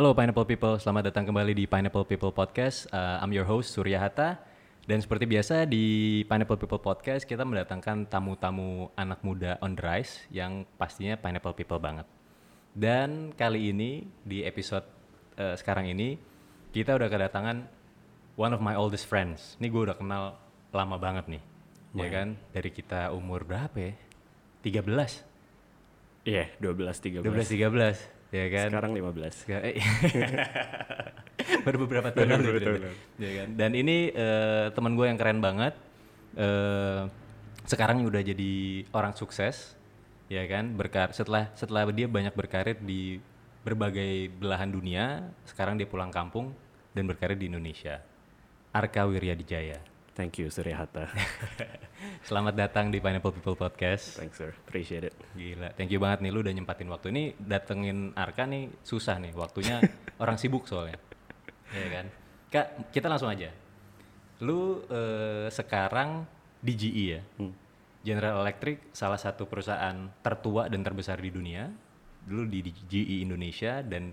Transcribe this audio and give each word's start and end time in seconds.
Halo 0.00 0.16
Pineapple 0.16 0.48
People, 0.48 0.80
selamat 0.80 1.12
datang 1.12 1.28
kembali 1.28 1.52
di 1.52 1.68
Pineapple 1.68 2.08
People 2.08 2.32
Podcast. 2.32 2.88
Uh, 2.88 3.20
I'm 3.20 3.36
your 3.36 3.44
host 3.44 3.76
Surya 3.76 4.00
Hatta. 4.00 4.40
Dan 4.88 4.96
seperti 5.04 5.28
biasa 5.28 5.68
di 5.68 6.24
Pineapple 6.24 6.56
People 6.56 6.80
Podcast 6.80 7.28
kita 7.28 7.44
mendatangkan 7.44 8.08
tamu-tamu 8.08 8.88
anak 8.96 9.20
muda 9.20 9.60
on 9.60 9.76
the 9.76 9.84
rise 9.84 10.24
yang 10.32 10.64
pastinya 10.80 11.20
Pineapple 11.20 11.52
People 11.52 11.76
banget. 11.76 12.08
Dan 12.72 13.36
kali 13.36 13.76
ini 13.76 14.08
di 14.24 14.40
episode 14.40 14.88
uh, 15.36 15.52
sekarang 15.60 15.92
ini 15.92 16.16
kita 16.72 16.96
udah 16.96 17.12
kedatangan 17.12 17.68
one 18.40 18.56
of 18.56 18.64
my 18.64 18.80
oldest 18.80 19.04
friends. 19.04 19.60
Ini 19.60 19.68
gue 19.68 19.84
udah 19.84 20.00
kenal 20.00 20.40
lama 20.72 20.96
banget 20.96 21.28
nih, 21.28 21.42
ya 21.92 22.08
kan? 22.08 22.40
Dari 22.56 22.72
kita 22.72 23.12
umur 23.12 23.44
berapa 23.44 23.76
ya? 23.76 23.92
13, 24.64 25.28
Iya, 26.24 26.48
12 26.56 27.20
13. 27.20 27.20
12 27.20 27.52
13, 27.52 28.19
ya 28.30 28.46
kan? 28.50 28.68
Sekarang 28.70 28.92
15. 28.94 29.46
Nggak, 29.46 29.62
eh, 29.66 29.76
baru 31.66 31.76
beberapa 31.86 32.08
tahun 32.14 32.28
lalu 32.30 32.42
Beberapa 32.42 32.58
gitu, 32.58 32.70
tahun 32.70 32.96
ya 33.18 33.30
kan? 33.36 33.48
Dan 33.58 33.70
ini 33.74 33.96
eh, 34.14 34.66
teman 34.74 34.94
gue 34.94 35.06
yang 35.06 35.18
keren 35.18 35.38
banget. 35.42 35.74
eh 36.38 37.02
sekarang 37.66 38.02
udah 38.02 38.22
jadi 38.22 38.82
orang 38.90 39.14
sukses, 39.14 39.78
ya 40.26 40.42
kan? 40.46 40.74
Berkar 40.74 41.14
setelah 41.14 41.50
setelah 41.54 41.86
dia 41.90 42.10
banyak 42.10 42.34
berkarir 42.34 42.78
di 42.82 43.22
berbagai 43.62 44.32
belahan 44.40 44.70
dunia, 44.72 45.30
sekarang 45.44 45.76
dia 45.76 45.86
pulang 45.86 46.10
kampung 46.10 46.50
dan 46.96 47.04
berkarir 47.06 47.36
di 47.36 47.46
Indonesia. 47.46 48.00
Arka 48.70 49.06
Wiryadijaya. 49.06 49.89
Thank 50.20 50.36
you 50.36 50.52
Surya 50.52 50.84
Hatta. 50.84 51.08
Selamat 52.28 52.52
datang 52.52 52.92
di 52.92 53.00
Pineapple 53.00 53.40
People 53.40 53.56
Podcast. 53.56 54.20
Thanks 54.20 54.36
sir, 54.36 54.52
appreciate 54.52 55.08
it. 55.08 55.16
Gila, 55.32 55.72
thank 55.80 55.88
you 55.88 55.96
banget 55.96 56.20
nih 56.20 56.28
lu 56.28 56.44
udah 56.44 56.52
nyempatin 56.52 56.92
waktu 56.92 57.08
ini 57.08 57.32
datengin 57.40 58.12
Arka 58.12 58.44
nih 58.44 58.68
susah 58.84 59.16
nih 59.16 59.32
waktunya 59.32 59.80
orang 60.22 60.36
sibuk 60.36 60.68
soalnya. 60.68 61.00
Iya 61.72 61.88
kan? 61.88 62.06
Kak, 62.52 62.92
kita 62.92 63.08
langsung 63.08 63.32
aja. 63.32 63.48
Lu 64.44 64.84
eh, 64.92 65.48
sekarang 65.48 66.28
di 66.60 66.72
GE 66.76 67.04
ya. 67.16 67.24
Hmm. 67.40 67.56
General 68.04 68.44
Electric 68.44 68.92
salah 68.92 69.16
satu 69.16 69.48
perusahaan 69.48 70.04
tertua 70.20 70.68
dan 70.68 70.84
terbesar 70.84 71.16
di 71.16 71.32
dunia. 71.32 71.64
Dulu 72.28 72.44
di, 72.44 72.60
di 72.60 72.72
GE 72.76 73.24
Indonesia 73.24 73.80
dan 73.80 74.12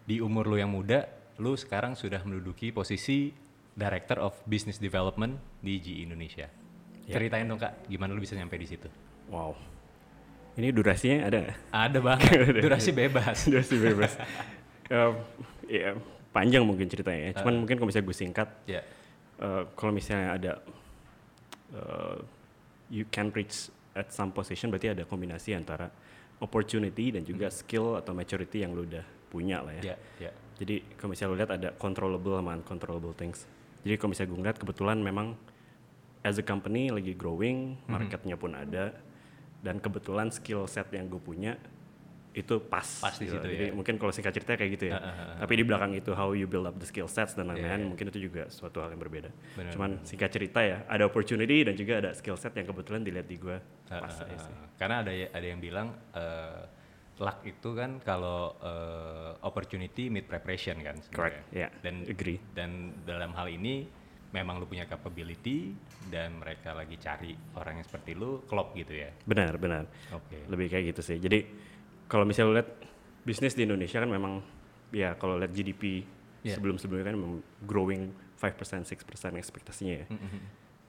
di 0.00 0.16
umur 0.16 0.48
lu 0.48 0.56
yang 0.56 0.72
muda, 0.72 1.04
lu 1.44 1.52
sekarang 1.60 1.92
sudah 1.92 2.24
menduduki 2.24 2.72
posisi 2.72 3.42
Director 3.72 4.20
of 4.20 4.36
Business 4.44 4.76
Development 4.76 5.40
di 5.64 5.80
GE 5.80 6.04
Indonesia. 6.04 6.46
Ya. 7.08 7.14
Ceritain 7.18 7.48
dong 7.48 7.58
kak, 7.58 7.88
gimana 7.88 8.12
lu 8.12 8.20
bisa 8.20 8.36
nyampe 8.36 8.54
di 8.60 8.68
situ? 8.68 8.86
Wow. 9.32 9.56
Ini 10.60 10.68
durasinya 10.70 11.32
ada? 11.32 11.56
Ada 11.72 11.98
banget, 12.12 12.60
durasi 12.60 12.92
bebas. 12.92 13.44
Durasi 13.50 13.74
bebas. 13.80 14.12
Em, 14.92 15.14
Iya, 15.72 15.96
panjang 16.36 16.68
mungkin 16.68 16.84
ceritanya 16.84 17.32
ya. 17.32 17.32
Cuman 17.40 17.64
mungkin 17.64 17.80
kalau 17.80 17.88
misalnya 17.88 18.06
gue 18.12 18.18
singkat, 18.18 18.48
Ya, 18.68 18.84
eh, 19.40 19.62
kalau 19.72 19.92
misalnya 19.94 20.36
ada 20.36 20.52
eh, 21.72 22.16
you 22.92 23.08
can 23.08 23.32
reach 23.32 23.72
at 23.96 24.12
some 24.12 24.32
position 24.32 24.68
berarti 24.68 24.92
ada 24.92 25.08
kombinasi 25.08 25.56
antara 25.56 25.88
opportunity 26.44 27.12
dan 27.14 27.24
juga 27.24 27.48
skill 27.48 27.96
atau 27.96 28.12
maturity 28.12 28.64
yang 28.64 28.76
lu 28.76 28.84
udah 28.84 29.04
punya 29.32 29.64
lah 29.64 29.72
ya. 29.80 29.94
ya, 29.94 29.96
ya. 30.28 30.30
Jadi 30.60 30.84
kalau 31.00 31.16
misalnya 31.16 31.30
lu 31.32 31.36
lihat 31.40 31.52
ada 31.56 31.68
controllable 31.72 32.36
sama 32.36 32.52
uncontrollable 32.52 33.16
things. 33.16 33.48
Jadi 33.82 33.94
kalau 33.98 34.10
misalnya 34.14 34.30
gue 34.30 34.38
ngeliat 34.42 34.58
kebetulan 34.58 34.98
memang 35.02 35.34
as 36.22 36.38
a 36.38 36.44
company 36.44 36.90
lagi 36.94 37.12
growing, 37.18 37.74
marketnya 37.90 38.38
pun 38.38 38.54
ada, 38.54 38.94
dan 39.62 39.82
kebetulan 39.82 40.30
skill 40.30 40.66
set 40.70 40.90
yang 40.94 41.10
gue 41.10 41.18
punya 41.18 41.58
itu 42.32 42.56
pas. 42.64 42.86
Pas 43.04 43.12
di 43.12 43.28
gitu. 43.28 43.36
situ 43.36 43.46
Jadi 43.46 43.66
ya. 43.68 43.72
mungkin 43.76 44.00
kalau 44.00 44.08
singkat 44.08 44.32
cerita 44.32 44.56
kayak 44.56 44.70
gitu 44.80 44.84
ya. 44.88 44.96
Tapi 45.36 45.52
di 45.52 45.64
belakang 45.68 45.92
itu 45.92 46.16
how 46.16 46.32
you 46.32 46.48
build 46.48 46.64
up 46.64 46.76
the 46.80 46.88
skill 46.88 47.04
sets 47.04 47.36
dan 47.36 47.52
lain-lain 47.52 47.92
mungkin 47.92 48.08
itu 48.08 48.32
juga 48.32 48.48
suatu 48.48 48.80
hal 48.80 48.96
yang 48.96 49.02
berbeda. 49.02 49.28
Benar, 49.52 49.72
Cuman 49.76 49.90
singkat 50.06 50.32
cerita 50.32 50.64
ya, 50.64 50.88
ada 50.88 51.04
opportunity 51.04 51.68
dan 51.68 51.76
juga 51.76 52.00
ada 52.00 52.10
skill 52.16 52.40
set 52.40 52.56
yang 52.56 52.64
kebetulan 52.64 53.04
dilihat 53.04 53.28
di 53.28 53.36
gue 53.36 53.56
Uh, 53.92 54.00
pas 54.00 54.08
uh, 54.08 54.24
aja 54.24 54.32
uh, 54.32 54.40
sih. 54.40 54.54
Karena 54.80 54.96
ada 55.04 55.12
ada 55.12 55.46
yang 55.46 55.60
bilang 55.60 55.92
uh, 56.16 56.64
luck 57.22 57.38
itu 57.42 57.70
kan 57.72 58.02
kalau 58.02 58.58
uh, 58.58 59.38
opportunity 59.40 60.10
meet 60.10 60.26
preparation 60.26 60.74
kan. 60.76 60.98
sebenarnya. 60.98 61.14
Correct, 61.14 61.38
ya, 61.54 61.68
Dan 61.78 61.94
agree. 62.04 62.38
dan 62.52 62.70
dalam 63.02 63.30
hal 63.32 63.46
ini 63.46 63.86
memang 64.32 64.56
lu 64.56 64.66
punya 64.66 64.84
capability 64.84 65.70
dan 66.08 66.34
mereka 66.34 66.72
lagi 66.72 66.96
cari 66.96 67.30
orang 67.54 67.78
yang 67.78 67.86
seperti 67.86 68.12
lu 68.12 68.42
klop 68.44 68.74
gitu 68.74 68.96
ya. 68.96 69.12
Benar, 69.22 69.54
benar. 69.56 69.84
Oke. 70.10 70.42
lebih 70.48 70.66
kayak 70.66 70.90
gitu 70.90 71.02
sih 71.04 71.16
jadi 71.16 71.44
kalau 72.04 72.24
misalnya 72.24 72.48
lu 72.48 72.56
lihat 72.56 72.70
bisnis 73.22 73.52
di 73.52 73.62
Indonesia 73.62 73.96
kan 73.96 74.08
memang 74.08 74.42
ya 74.90 75.14
kalau 75.14 75.36
lihat 75.36 75.52
GDP 75.52 76.02
Iya. 76.42 76.58
sebelum 76.58 76.74
sebelumnya 76.74 77.06
kan 77.06 77.14
memang 77.14 77.34
growing 77.62 78.10
5% 78.34 78.82
6% 78.82 79.38
ekspektasinya 79.38 79.94
ya 79.94 80.06
Mm-hmm. 80.10 80.40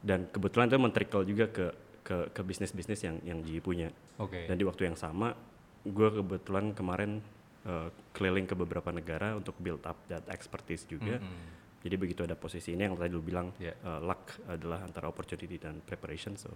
dan 0.01 0.19
kebetulan 0.27 0.65
itu 0.65 0.77
men-trickle 0.81 1.23
juga 1.23 1.45
ke 1.45 1.65
ke 2.01 2.17
ke 2.33 2.41
bisnis 2.41 2.73
bisnis 2.73 2.99
yang 2.99 3.21
yang 3.21 3.37
GE 3.39 3.61
punya 3.61 3.93
Oke. 4.17 4.49
dan 4.49 4.57
di 4.57 4.65
waktu 4.65 4.89
yang 4.89 4.97
sama 4.97 5.37
gue 5.83 6.09
kebetulan 6.19 6.71
kemarin 6.71 7.19
eh, 7.63 7.89
keliling 8.15 8.47
ke 8.47 8.55
beberapa 8.55 8.89
negara 8.89 9.35
untuk 9.35 9.55
build 9.59 9.83
up 9.83 9.99
that 10.07 10.23
expertise 10.31 10.87
juga 10.87 11.19
Mm-mm. 11.19 11.83
jadi 11.83 11.95
begitu 11.99 12.23
ada 12.23 12.35
posisi 12.35 12.71
ini 12.71 12.87
yang 12.87 12.95
tadi 12.95 13.11
lu 13.11 13.23
bilang 13.23 13.51
Iya. 13.59 13.75
eh, 13.75 13.99
luck 13.99 14.39
adalah 14.47 14.83
antara 14.83 15.11
opportunity 15.11 15.59
dan 15.59 15.83
preparation 15.83 16.39
so 16.39 16.51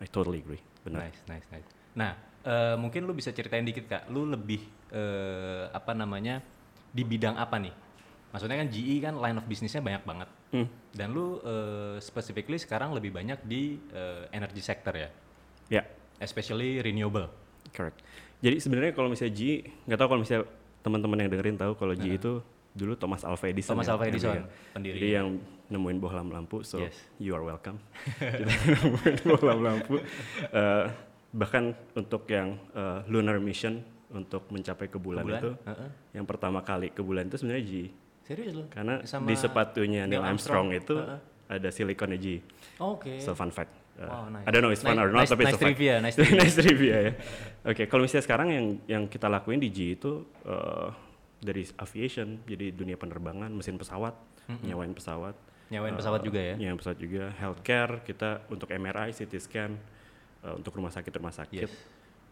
I 0.00 0.08
totally 0.08 0.40
agree 0.40 0.60
benar 0.82 1.06
Nice, 1.06 1.20
nice, 1.28 1.46
nice. 1.52 1.68
Nah, 1.94 2.18
eh, 2.42 2.74
mungkin 2.74 3.06
lu 3.06 3.14
bisa 3.14 3.30
ceritain 3.30 3.62
dikit 3.62 3.86
kak, 3.86 4.02
lu 4.10 4.26
lebih 4.26 4.58
eh, 4.90 5.70
apa 5.70 5.94
namanya 5.94 6.42
di 6.90 7.06
bidang 7.06 7.38
apa 7.38 7.54
nih? 7.62 7.70
Maksudnya 8.34 8.58
kan 8.58 8.66
GE 8.66 8.98
kan 8.98 9.14
line 9.14 9.38
of 9.38 9.46
bisnisnya 9.46 9.78
banyak 9.78 10.02
banget. 10.02 10.28
Hmm. 10.50 10.66
Dan 10.90 11.14
lu 11.14 11.38
eh, 11.38 12.02
specifically 12.02 12.58
sekarang 12.58 12.90
lebih 12.90 13.14
banyak 13.14 13.38
di 13.46 13.78
eh, 13.94 14.26
energy 14.34 14.58
sector 14.58 14.90
ya, 14.98 15.06
ya 15.70 15.86
especially 16.18 16.82
renewable. 16.82 17.30
Correct. 17.70 18.02
Jadi 18.44 18.56
sebenarnya 18.60 18.92
kalau 18.92 19.08
misalnya 19.08 19.32
G, 19.32 19.40
nggak 19.88 19.96
tahu 19.96 20.08
kalau 20.10 20.20
misalnya 20.20 20.44
teman-teman 20.84 21.16
yang 21.16 21.30
dengerin 21.32 21.56
tahu 21.56 21.72
kalau 21.74 21.94
G 21.94 22.04
itu 22.12 22.32
dulu 22.70 22.92
Thomas 22.94 23.24
Alva 23.24 23.46
Edison. 23.48 23.72
Thomas 23.72 23.86
yang- 23.86 23.96
Alva 23.96 24.04
Edison, 24.04 24.34
dia- 24.36 24.48
pendiri. 24.70 24.94
Jadi 24.94 25.08
yang 25.10 25.28
nemuin 25.64 25.98
bohlam 25.98 26.28
lampu, 26.28 26.60
so 26.60 26.76
Yes. 26.76 26.92
you 27.16 27.32
are 27.32 27.40
welcome. 27.40 27.80
Kita 28.20 28.52
nemuin 28.76 29.16
bohlam 29.24 29.58
lampu. 29.62 29.96
Eh, 30.44 30.84
bahkan 31.32 31.72
untuk 31.94 32.28
yang 32.28 32.60
eh, 32.70 33.00
lunar 33.08 33.40
mission 33.40 33.80
untuk 34.12 34.46
mencapai 34.48 34.86
ke 34.86 34.98
bulan, 34.98 35.22
Ke 35.22 35.26
bulan? 35.26 35.40
itu, 35.40 35.50
Heeh. 35.64 35.88
yang 36.12 36.24
pertama 36.24 36.60
kali 36.60 36.90
ke 36.90 37.00
bulan 37.00 37.26
itu 37.26 37.40
sebenarnya 37.40 37.64
G. 37.64 37.72
Serius 38.22 38.52
lu? 38.52 38.64
Karena 38.68 39.00
Sama 39.04 39.24
di 39.24 39.34
sepatunya 39.34 40.04
Neil 40.04 40.20
Armstrong, 40.20 40.68
Armstrong, 40.68 40.68
itu 40.74 40.94
heeh. 40.96 41.20
ada 41.50 41.68
silikonnya 41.68 42.16
G. 42.16 42.26
Oke. 42.78 43.18
So 43.18 43.32
fun 43.32 43.48
fact. 43.48 43.83
Uh, 43.94 44.04
Wow, 44.04 44.26
nice. 44.26 44.42
I 44.42 44.50
don't 44.50 44.60
know 44.60 44.72
it's 44.74 44.82
fun 44.82 44.94
Nice- 44.94 45.00
or 45.00 45.08
not, 45.08 45.22
nice- 45.22 45.30
tapi 45.30 45.42
it's 45.42 45.48
nice 45.48 45.56
fact. 45.56 45.68
trivia, 45.70 45.94
nice 46.04 46.16
trivia. 46.18 46.38
nice 46.40 46.56
trivia 46.56 46.96
ya. 47.00 47.12
Oke, 47.64 47.86
kalau 47.86 48.02
misalnya 48.02 48.24
sekarang 48.26 48.48
yang 48.50 48.66
yang 48.84 49.02
kita 49.06 49.26
lakuin 49.26 49.58
di 49.58 49.70
G 49.70 49.94
itu 49.94 50.12
uh, 50.44 50.90
dari 51.38 51.62
aviation, 51.76 52.42
jadi 52.42 52.70
dunia 52.70 52.96
penerbangan, 52.96 53.48
mesin 53.48 53.76
pesawat, 53.76 54.18
nyawain 54.60 54.90
pesawat, 54.92 55.36
Nyawain 55.64 55.94
uh, 55.94 55.98
pesawat 55.98 56.20
juga 56.20 56.40
ya? 56.42 56.54
nyawain 56.56 56.76
pesawat 56.76 56.98
juga, 56.98 57.24
healthcare 57.34 58.02
kita 58.02 58.44
untuk 58.48 58.68
MRI, 58.68 59.12
CT 59.12 59.32
scan, 59.38 59.72
uh, 60.42 60.54
untuk 60.54 60.74
rumah 60.74 60.90
sakit 60.90 61.12
rumah 61.14 61.32
sakit. 61.32 61.64
Yes. 61.64 61.74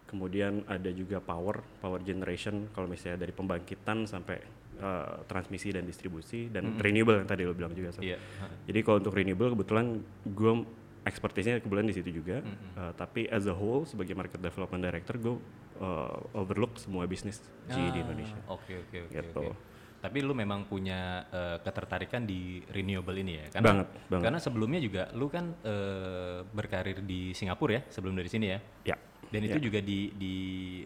Kemudian 0.04 0.66
ada 0.66 0.90
juga 0.90 1.22
power, 1.22 1.64
power 1.78 2.02
generation 2.02 2.68
kalau 2.70 2.84
misalnya 2.84 3.22
dari 3.22 3.32
pembangkitan 3.32 4.04
sampai 4.04 4.36
uh, 4.76 5.24
transmisi 5.24 5.72
dan 5.72 5.86
distribusi 5.86 6.52
dan 6.52 6.76
renewable 6.76 7.16
yang 7.16 7.24
tadi 7.24 7.48
lo 7.48 7.56
bilang 7.56 7.72
juga. 7.72 7.96
Sob. 7.96 8.04
Iya. 8.04 8.20
heeh. 8.20 8.50
Jadi 8.68 8.78
kalau 8.82 9.00
untuk 9.00 9.16
renewable 9.16 9.56
kebetulan 9.56 9.96
gue 10.26 10.52
expertise-nya 11.02 11.58
kebetulan 11.58 11.86
di 11.88 11.94
situ 11.94 12.10
juga. 12.14 12.40
Uh, 12.78 12.92
tapi 12.94 13.26
as 13.26 13.46
a 13.46 13.54
whole 13.54 13.82
sebagai 13.82 14.14
market 14.14 14.38
development 14.38 14.82
director 14.82 15.18
gue 15.18 15.34
uh, 15.82 16.38
overlook 16.38 16.78
semua 16.78 17.04
bisnis 17.04 17.42
GE 17.66 17.74
di 17.90 18.00
Ah, 18.00 18.04
Indonesia. 18.06 18.38
Oke 18.48 18.86
oke 18.86 18.96
oke. 19.08 19.14
Gitu. 19.14 19.40
oke. 19.42 19.70
Tapi 20.02 20.18
lu 20.18 20.34
memang 20.34 20.66
punya 20.66 21.30
eh, 21.30 21.62
ketertarikan 21.62 22.26
di 22.26 22.58
renewable 22.74 23.14
ini 23.14 23.38
ya? 23.38 23.46
Karena, 23.54 23.66
Banget, 23.70 23.88
banget. 24.10 24.24
Karena 24.26 24.38
sebelumnya 24.42 24.80
juga 24.82 25.06
lu 25.14 25.30
kan 25.30 25.54
eh, 25.62 26.42
berkarir 26.42 27.06
di 27.06 27.30
Singapura 27.30 27.78
ya 27.78 27.82
sebelum 27.86 28.18
dari 28.18 28.26
sini 28.26 28.50
ya. 28.50 28.58
Ya. 28.82 28.96
Dan 29.30 29.46
itu 29.46 29.62
juga 29.62 29.78
di 29.78 30.10
di 30.18 30.34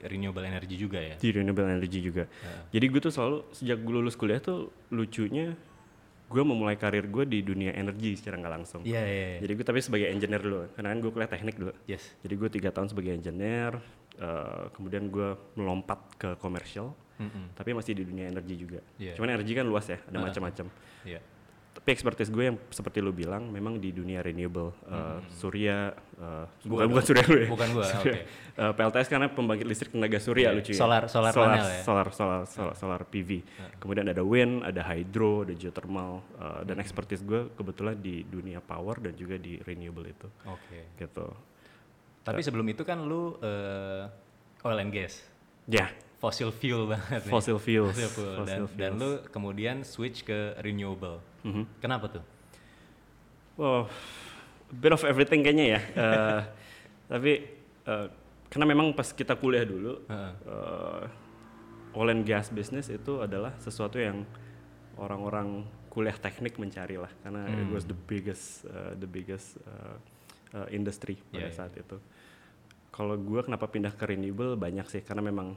renewable 0.04 0.44
energy 0.44 0.76
juga 0.76 1.00
ya. 1.00 1.16
Di 1.16 1.32
renewable 1.32 1.64
energy 1.64 2.04
juga. 2.04 2.28
Jadi 2.68 2.84
gue 2.92 3.00
tuh 3.00 3.08
selalu 3.08 3.38
sejak 3.56 3.80
gue 3.80 3.94
lulus 3.96 4.20
kuliah 4.20 4.36
tuh 4.36 4.68
lucunya 4.92 5.56
gue 6.26 6.42
memulai 6.42 6.74
karir 6.74 7.06
gue 7.06 7.24
di 7.24 7.38
dunia 7.46 7.70
energi 7.70 8.18
secara 8.18 8.34
nggak 8.42 8.54
langsung. 8.58 8.82
Iya 8.82 9.02
iya. 9.06 9.26
iya. 9.38 9.38
Jadi 9.46 9.52
gue 9.54 9.66
tapi 9.66 9.78
sebagai 9.78 10.10
engineer 10.10 10.42
dulu, 10.42 10.66
karena 10.74 10.88
kan 10.90 10.98
gue 10.98 11.10
kuliah 11.14 11.30
teknik 11.30 11.54
dulu. 11.54 11.72
Yes. 11.86 12.02
Jadi 12.26 12.34
gue 12.34 12.48
tiga 12.50 12.70
tahun 12.74 12.90
sebagai 12.90 13.14
engineer, 13.14 13.78
eh, 14.18 14.64
kemudian 14.74 15.06
gue 15.06 15.38
melompat 15.54 16.02
ke 16.18 16.34
komersial, 16.42 16.90
Mm-mm. 17.22 17.54
tapi 17.54 17.70
masih 17.78 17.94
di 17.94 18.02
dunia 18.02 18.26
energi 18.26 18.58
juga. 18.58 18.82
Iya. 18.98 19.14
Cuman 19.14 19.38
energi 19.38 19.52
kan 19.54 19.66
luas 19.70 19.86
ya, 19.86 20.02
ada 20.02 20.18
macam-macam. 20.18 20.66
Iya. 21.06 21.20
Tapi 21.86 21.94
expertise 21.94 22.26
gue 22.28 22.44
yang 22.44 22.58
seperti 22.66 22.98
lu 22.98 23.14
bilang 23.14 23.46
memang 23.46 23.78
di 23.78 23.94
dunia 23.94 24.18
renewable 24.18 24.74
uh, 24.84 25.22
surya 25.30 25.94
uh, 26.18 26.42
bukan 26.60 26.90
bukan 26.90 27.04
surya 27.06 27.22
lu 27.24 27.36
ya 27.38 27.46
Bukan 27.46 27.68
gua, 27.70 27.86
Surya. 27.86 28.26
Uh, 28.58 28.74
PLTS 28.74 29.06
karena 29.06 29.30
pembangkit 29.30 29.62
listrik 29.62 29.94
tenaga 29.94 30.18
surya 30.18 30.50
Iya, 30.50 30.58
lucu 30.58 30.74
ya 30.74 30.82
solar- 30.82 31.06
solar 31.06 31.30
panel 31.30 31.62
ya? 31.62 31.86
solar 31.86 32.10
solar 32.10 32.42
solar, 32.44 32.74
solar 32.74 33.06
PV 33.06 33.46
kemudian 33.78 34.02
ada 34.04 34.18
wind 34.18 34.66
ada 34.66 34.82
hydro 34.82 35.46
ada 35.46 35.54
geothermal 35.54 36.26
uh, 36.34 36.66
dan 36.66 36.82
expertise 36.82 37.22
gue 37.22 37.54
kebetulan 37.54 37.94
di 37.94 38.26
dunia 38.26 38.58
power 38.58 38.98
dan 38.98 39.14
juga 39.14 39.38
di 39.38 39.54
renewable 39.60 40.04
itu 40.04 40.26
Oke. 40.44 40.90
gitu 40.98 41.30
Tapi 42.20 42.42
sebelum 42.42 42.66
itu 42.66 42.82
kan 42.82 42.98
lu 42.98 43.38
eh, 43.38 44.10
oil 44.60 44.78
and 44.80 44.90
gas, 44.90 45.22
ya 45.64 45.86
fossil 46.18 46.50
fuel 46.50 46.90
banget 46.90 47.22
nih. 47.22 47.30
fossil 47.30 47.54
fuels 47.56 47.94
Fossil 47.94 48.10
fuel. 48.10 48.32
Dan, 48.34 48.40
Fossil 48.42 48.64
dan 48.74 48.90
fuels. 48.90 48.98
lu 48.98 49.10
kemudian 49.30 49.76
switch 49.80 50.26
ke 50.26 50.58
renewable. 50.58 51.22
Mhm. 51.46 51.64
Kenapa 51.78 52.10
tuh? 52.10 52.24
Wow, 53.56 53.88
bit 54.74 54.92
of 54.92 55.02
everything 55.06 55.46
kayaknya 55.46 55.78
ya. 55.78 55.80
Eh, 55.96 56.42
tapi 57.06 57.32
eh, 57.86 58.06
karena 58.50 58.66
memang 58.66 58.90
pas 58.90 59.14
kita 59.14 59.38
kuliah 59.38 59.62
dulu, 59.62 60.02
Heeh. 60.10 60.32
eh, 60.42 61.04
oil 61.94 62.10
and 62.10 62.26
gas 62.26 62.50
business 62.50 62.90
itu 62.90 63.22
adalah 63.22 63.54
sesuatu 63.62 63.96
yang 63.96 64.26
orang-orang 64.98 65.62
kuliah 65.86 66.18
teknik 66.18 66.58
mencari 66.60 66.98
lah, 66.98 67.08
karena 67.24 67.48
it 67.48 67.70
was 67.72 67.86
the 67.88 67.96
biggest, 67.96 68.66
eh, 68.68 68.92
the 68.98 69.08
biggest 69.08 69.56
eh, 69.64 69.96
eh, 70.58 70.68
industry 70.74 71.16
pada 71.30 71.48
iya. 71.48 71.54
saat 71.54 71.72
itu. 71.78 71.96
Kalau 72.96 73.12
gue 73.12 73.40
kenapa 73.44 73.68
pindah 73.68 73.92
ke 73.92 74.08
renewable 74.08 74.56
banyak 74.56 74.88
sih, 74.88 75.04
karena 75.04 75.20
memang 75.20 75.52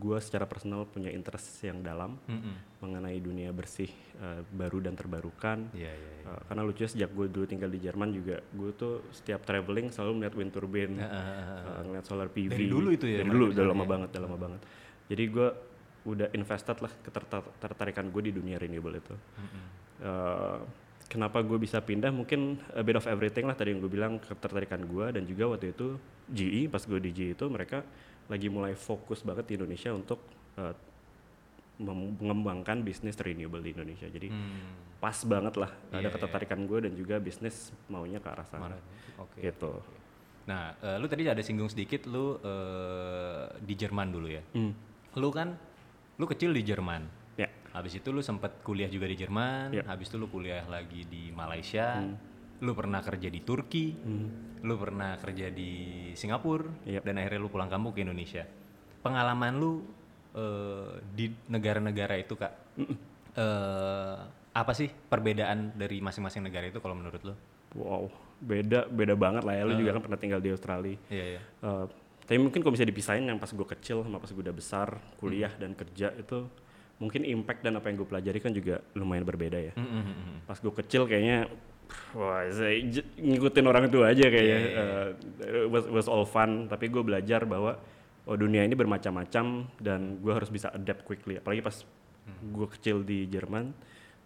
gue 0.00 0.18
secara 0.24 0.48
personal 0.48 0.88
punya 0.88 1.12
interest 1.12 1.60
yang 1.60 1.84
dalam 1.84 2.16
Mm-mm. 2.24 2.80
mengenai 2.80 3.20
dunia 3.20 3.52
bersih 3.52 3.92
eh, 4.16 4.40
baru 4.40 4.80
dan 4.80 4.96
terbarukan. 4.96 5.68
Iya 5.76 5.92
iya. 5.92 6.10
iya. 6.16 6.24
Uh, 6.26 6.40
karena 6.48 6.64
lucunya 6.64 6.88
sejak 6.88 7.10
gue 7.12 7.26
dulu 7.28 7.44
tinggal 7.44 7.68
di 7.68 7.76
Jerman 7.76 8.08
juga 8.08 8.40
gue 8.40 8.70
tuh 8.72 9.04
setiap 9.12 9.44
traveling 9.44 9.92
selalu 9.92 10.12
melihat 10.16 10.34
wind 10.34 10.52
turbine, 10.56 10.96
Heeh, 10.96 11.06
heeh, 11.12 11.44
heeh. 11.44 11.60
uh, 11.76 11.82
ngeliat 11.84 12.04
solar 12.08 12.28
PV. 12.32 12.50
Dari 12.56 12.66
dulu 12.72 12.88
itu 12.88 13.04
ya, 13.04 13.20
Dari 13.20 13.30
dulu, 13.30 13.44
di 13.46 13.52
udah 13.52 13.66
lama 13.68 13.84
ya? 13.84 13.88
banget, 13.92 14.08
udah 14.16 14.22
lama 14.24 14.38
banget. 14.40 14.60
Jadi 15.12 15.22
gue 15.28 15.48
udah 16.06 16.28
invested 16.32 16.76
lah 16.80 16.92
ketertarikan 17.60 18.08
gue 18.08 18.22
di 18.24 18.32
dunia 18.32 18.56
renewable 18.56 18.96
itu. 18.96 19.14
Uh, 20.00 20.60
kenapa 21.06 21.40
gue 21.40 21.56
bisa 21.56 21.78
pindah? 21.78 22.10
Mungkin 22.10 22.60
a 22.74 22.82
bit 22.82 22.94
of 22.94 23.06
everything 23.06 23.46
lah 23.46 23.54
tadi 23.54 23.72
yang 23.72 23.80
gue 23.80 23.90
bilang 23.90 24.18
ketertarikan 24.18 24.82
gue 24.84 25.06
dan 25.10 25.22
juga 25.22 25.50
waktu 25.50 25.70
itu 25.70 25.96
GE 26.28 26.66
pas 26.66 26.82
gue 26.82 26.98
di 26.98 27.10
GE 27.10 27.28
itu 27.34 27.46
mereka 27.46 27.86
lagi 28.26 28.50
mulai 28.50 28.74
fokus 28.74 29.22
banget 29.22 29.46
di 29.46 29.54
Indonesia 29.54 29.94
untuk 29.94 30.18
uh, 30.58 30.74
mengembangkan 31.76 32.80
bisnis 32.80 33.14
renewable 33.20 33.60
di 33.60 33.70
Indonesia. 33.70 34.08
Jadi 34.08 34.32
Hmm. 34.32 34.96
pas 34.96 35.16
banget 35.22 35.54
lah 35.60 35.70
Iya, 35.92 36.00
ada 36.00 36.08
iya. 36.08 36.14
ketertarikan 36.16 36.60
gue 36.64 36.78
dan 36.88 36.92
juga 36.96 37.20
bisnis 37.20 37.68
maunya 37.86 38.16
ke 38.16 38.28
arah 38.32 38.46
sana. 38.48 38.72
Oke. 39.20 39.40
gitu 39.40 39.80
Nah, 40.46 40.78
eh, 40.78 40.96
lu 41.02 41.10
tadi 41.10 41.26
ada 41.26 41.42
singgung 41.42 41.66
sedikit 41.66 42.06
lu 42.06 42.38
eh, 42.38 43.44
di 43.60 43.74
Jerman 43.74 44.08
dulu 44.08 44.28
ya. 44.30 44.42
Hmm. 44.54 44.72
Lu 45.18 45.28
kan 45.34 45.58
lu 46.16 46.24
kecil 46.24 46.54
di 46.54 46.62
Jerman. 46.62 47.02
Habis 47.76 47.92
itu 47.94 48.08
lu 48.08 48.18
sempat 48.18 48.64
kuliah 48.64 48.88
juga 48.88 49.04
di 49.04 49.14
Jerman, 49.14 49.68
Iya. 49.70 49.84
habis 49.84 50.08
itu 50.08 50.16
lu 50.16 50.26
kuliah 50.26 50.64
lagi 50.64 51.04
di 51.04 51.28
Malaysia. 51.30 52.00
Lu 52.56 52.72
pernah 52.72 52.98
kerja 52.98 53.28
di 53.28 53.40
Turki, 53.40 53.92
lu 54.58 54.74
pernah 54.74 55.12
kerja 55.14 55.52
di 55.52 55.70
Singapura 56.10 56.64
Iya. 56.82 57.04
dan 57.04 57.20
akhirnya 57.20 57.36
lu 57.36 57.48
pulang 57.48 57.68
kampung 57.68 57.92
ke 57.92 58.00
Indonesia. 58.00 58.48
Pengalaman 58.98 59.54
lu 59.54 59.84
eh, 60.32 61.00
di 61.10 61.28
negara-negara 61.46 62.16
itu, 62.16 62.32
Kak. 62.34 62.52
eh, 63.34 64.16
apa 64.52 64.72
sih 64.72 64.88
perbedaan 64.88 65.72
dari 65.74 65.96
masing-masing 65.98 66.40
negara 66.42 66.64
itu 66.64 66.76
kalau 66.76 66.92
menurut 66.92 67.20
lu? 67.22 67.34
wow 67.74 68.08
beda 68.38 68.84
beda 68.86 69.12
banget 69.12 69.44
lah 69.44 69.52
ya 69.52 69.64
lu 69.64 69.72
Ah. 69.72 69.78
juga 69.78 69.90
kan 69.92 70.02
pernah 70.02 70.16
tinggal 70.16 70.40
di 70.40 70.48
Australia 70.48 70.96
Iya, 71.08 71.24
iya. 71.30 71.40
Eh, 71.62 71.84
tapi 72.22 72.38
mungkin 72.38 72.60
kalau 72.60 72.72
bisa 72.72 72.84
dipisahin 72.84 73.24
yang 73.24 73.36
pas 73.36 73.48
gue 73.48 73.66
kecil 73.70 74.00
sama 74.00 74.16
pas 74.16 74.28
gue 74.28 74.40
udah 74.40 74.52
besar 74.52 74.88
kuliah 75.16 75.48
Hmm. 75.50 75.60
dan 75.60 75.70
kerja 75.72 76.08
itu 76.10 76.48
mungkin 76.96 77.22
impact 77.22 77.60
dan 77.60 77.76
apa 77.76 77.86
yang 77.86 77.96
gue 77.98 78.08
pelajari 78.08 78.38
kan 78.38 78.50
juga 78.50 78.80
lumayan 78.92 79.22
berbeda 79.22 79.58
ya 79.60 79.72
Mm, 79.74 79.84
mm, 79.84 80.02
mm, 80.02 80.14
mm. 80.16 80.38
pas 80.44 80.56
gue 80.56 80.74
kecil 80.74 81.02
kayaknya 81.04 81.38
wah 82.12 82.42
saya 82.48 82.74
ngikutin 83.16 83.64
orang 83.64 83.86
tua 83.86 84.10
aja 84.10 84.26
kayaknya 84.26 84.58
Iya, 84.58 84.70
iya, 84.70 84.84
Eh, 85.38 85.62
it 85.62 85.68
was, 85.68 85.84
was 85.86 86.06
all 86.06 86.24
fun 86.24 86.66
tapi 86.66 86.86
gue 86.86 87.00
belajar 87.00 87.44
bahwa 87.44 87.76
oh 88.24 88.34
dunia 88.34 88.60
ini 88.60 88.74
bermacam-macam 88.74 89.44
dan 89.76 90.00
gue 90.16 90.32
harus 90.32 90.48
bisa 90.48 90.68
adapt 90.68 91.04
quickly 91.04 91.36
apalagi 91.36 91.60
pas 91.60 91.84
Hmm. 92.26 92.50
gue 92.52 92.66
kecil 92.68 92.96
di 93.00 93.22
Jerman 93.24 93.70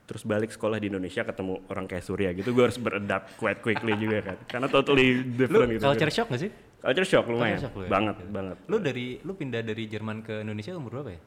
terus 0.02 0.24
balik 0.24 0.48
sekolah 0.48 0.80
di 0.80 0.88
Indonesia 0.88 1.20
ketemu 1.20 1.60
orang 1.68 1.84
kayak 1.84 2.00
Surya 2.00 2.32
gitu 2.32 2.50
gue 2.50 2.64
harus 2.64 2.80
beradapt 2.80 3.36
quite 3.36 3.60
quickly 3.60 3.92
juga 3.94 4.24
kan 4.24 4.36
karena 4.56 4.66
totally 4.66 5.20
Lu 5.20 5.36
different 5.36 5.68
gitu 5.70 5.84
culture 5.84 6.08
shock 6.10 6.26
gak 6.26 6.40
sih? 6.40 6.50
culture 6.80 7.04
shock 7.04 7.28
lumayan 7.28 7.60
Culture 7.60 7.68
shock 7.68 7.74
lu 7.76 7.84
ya? 7.84 7.90
banget 7.92 8.16
Gitu. 8.16 8.32
banget 8.32 8.56
Lu 8.64 8.76
dari 8.80 9.06
lu 9.20 9.32
pindah 9.34 9.60
dari 9.60 9.84
Jerman 9.84 10.24
ke 10.24 10.40
Indonesia 10.40 10.72
umur 10.72 10.90
berapa 10.96 11.10
ya? 11.12 11.20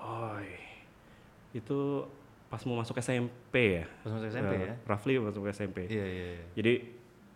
oh 0.00 0.40
itu 1.54 2.04
pas 2.44 2.60
mau 2.66 2.76
masuk 2.76 2.98
SMP 2.98 3.54
ya 3.80 3.86
Pas 4.02 4.10
masuk 4.10 4.28
SMP 4.28 4.52
Eh, 4.52 4.62
ya? 4.68 4.74
roughly 4.84 5.18
masuk 5.18 5.42
SMP 5.48 5.86
Iya 5.86 6.04
iya. 6.04 6.26
iya. 6.34 6.44
Jadi 6.54 6.72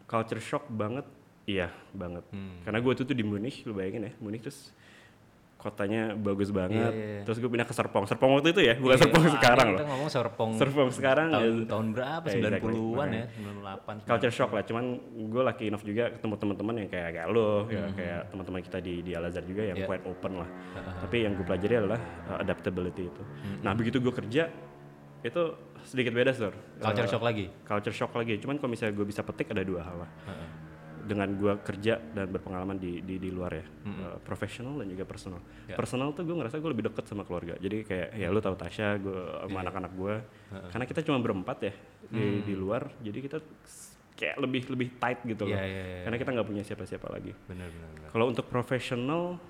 culture 0.05 0.38
shock 0.38 0.65
banget, 0.69 1.05
iya 1.44 1.69
banget. 1.93 2.25
Hmm. 2.31 2.61
Karena 2.62 2.79
gue 2.79 2.93
tuh 2.94 3.05
tuh 3.05 3.12
di 3.12 3.20
Munich, 3.20 3.61
lu 3.62 3.73
bayangin 3.73 4.09
ya, 4.09 4.12
Munich 4.19 4.41
terus 4.41 4.73
kotanya 5.58 6.14
bagus 6.14 6.49
banget. 6.49 6.88
Iya, 6.88 7.02
iya. 7.12 7.22
Terus 7.26 7.37
gue 7.37 7.50
pindah 7.50 7.66
ke 7.66 7.75
Serpong. 7.75 8.06
Serpong 8.06 8.31
waktu 8.32 8.55
itu 8.55 8.62
ya, 8.62 8.75
bukan 8.75 8.94
Iya, 8.94 9.02
Serpong 9.02 9.25
sekarang 9.28 9.69
Kita 9.69 9.75
loh. 9.76 9.88
ngomong 9.90 10.08
Serpong 10.08 10.50
Serpong 10.55 10.88
sekarang 10.88 11.26
tahun, 11.28 11.43
ya, 11.43 11.66
tahun 11.66 11.87
berapa? 11.90 12.25
Yeah, 12.25 12.38
exactly. 12.38 12.72
90-an 12.72 13.08
ya, 13.10 13.25
Makanya. 13.26 13.26
98. 13.99 14.06
culture 14.06 14.32
shock 14.32 14.50
lah. 14.52 14.62
Cuman 14.62 14.84
gue 15.10 15.43
lucky 15.44 15.64
enough 15.66 15.82
juga 15.82 16.05
ketemu 16.08 16.34
teman-teman 16.38 16.75
yang 16.78 16.88
kayak 16.88 17.10
kayak 17.12 17.28
lo, 17.28 17.66
ya 17.66 17.82
Hmm. 17.82 17.93
kayak 17.93 18.20
teman-teman 18.31 18.60
kita 18.62 18.78
di 18.78 18.94
di 19.00 19.10
Al 19.12 19.25
Azhar 19.25 19.43
juga 19.43 19.62
yang 19.64 19.76
Iya. 19.76 19.87
quite 19.87 20.05
open 20.06 20.32
lah. 20.37 20.49
Tapi 21.00 21.16
yang 21.20 21.32
gue 21.34 21.44
pelajari 21.44 21.75
adalah 21.76 22.00
uh, 22.28 22.38
adaptability 22.38 23.02
itu. 23.05 23.22
Hmm. 23.22 23.58
Nah 23.60 23.72
begitu 23.75 23.99
gue 23.99 24.14
kerja 24.14 24.46
itu 25.19 25.43
sedikit 25.82 26.14
beda 26.14 26.31
sir. 26.31 26.55
Culture 26.76 27.02
Uh, 27.02 27.10
shock 27.10 27.25
lagi. 27.25 27.50
culture 27.64 27.90
shock 27.93 28.14
lagi. 28.14 28.38
Cuman 28.38 28.56
kalau 28.56 28.70
misalnya 28.70 28.94
gue 28.94 29.02
bisa 29.05 29.20
petik 29.20 29.50
ada 29.50 29.60
dua 29.60 29.82
hal 29.82 29.96
lah. 29.99 30.10
Heeh. 30.25 30.49
Dengan 31.08 31.32
gue 31.32 31.56
kerja 31.64 31.96
dan 32.12 32.28
berpengalaman 32.28 32.76
di 32.76 33.00
di, 33.00 33.16
di 33.16 33.32
luar 33.32 33.52
ya, 33.56 33.66
Uh, 33.88 34.20
profesional 34.20 34.76
dan 34.76 34.93
juga 34.93 35.08
personal. 35.08 35.40
Ya. 35.64 35.75
Personal 35.75 36.12
tuh 36.12 36.28
gue 36.28 36.37
ngerasa 36.37 36.60
gue 36.60 36.70
lebih 36.70 36.93
deket 36.93 37.08
sama 37.08 37.25
keluarga. 37.25 37.56
Jadi 37.56 37.88
kayak 37.88 38.08
ya 38.14 38.28
lu 38.28 38.38
tahu 38.38 38.52
Tasya, 38.55 39.00
gue 39.00 39.16
Iya. 39.16 39.49
sama 39.49 39.58
anak-anak 39.64 39.93
gue. 39.96 40.14
Karena 40.69 40.84
kita 40.84 41.00
cuma 41.03 41.19
berempat 41.19 41.58
ya 41.65 41.72
di 42.12 42.44
di 42.44 42.55
luar, 42.55 42.93
jadi 43.00 43.19
kita 43.24 43.38
kayak 44.12 44.36
lebih 44.38 44.62
lebih 44.69 44.88
tight 45.00 45.24
gitu 45.24 45.48
loh. 45.48 45.56
Iya, 45.56 45.65
iya, 45.65 45.82
iya. 45.88 46.03
Karena 46.05 46.17
kita 46.20 46.31
nggak 46.36 46.48
punya 46.53 46.62
siapa-siapa 46.62 47.06
lagi. 47.08 47.32
Benar 47.48 47.69
benar. 47.72 48.10
Kalau 48.12 48.24
untuk 48.29 48.44
profesional 48.46 49.41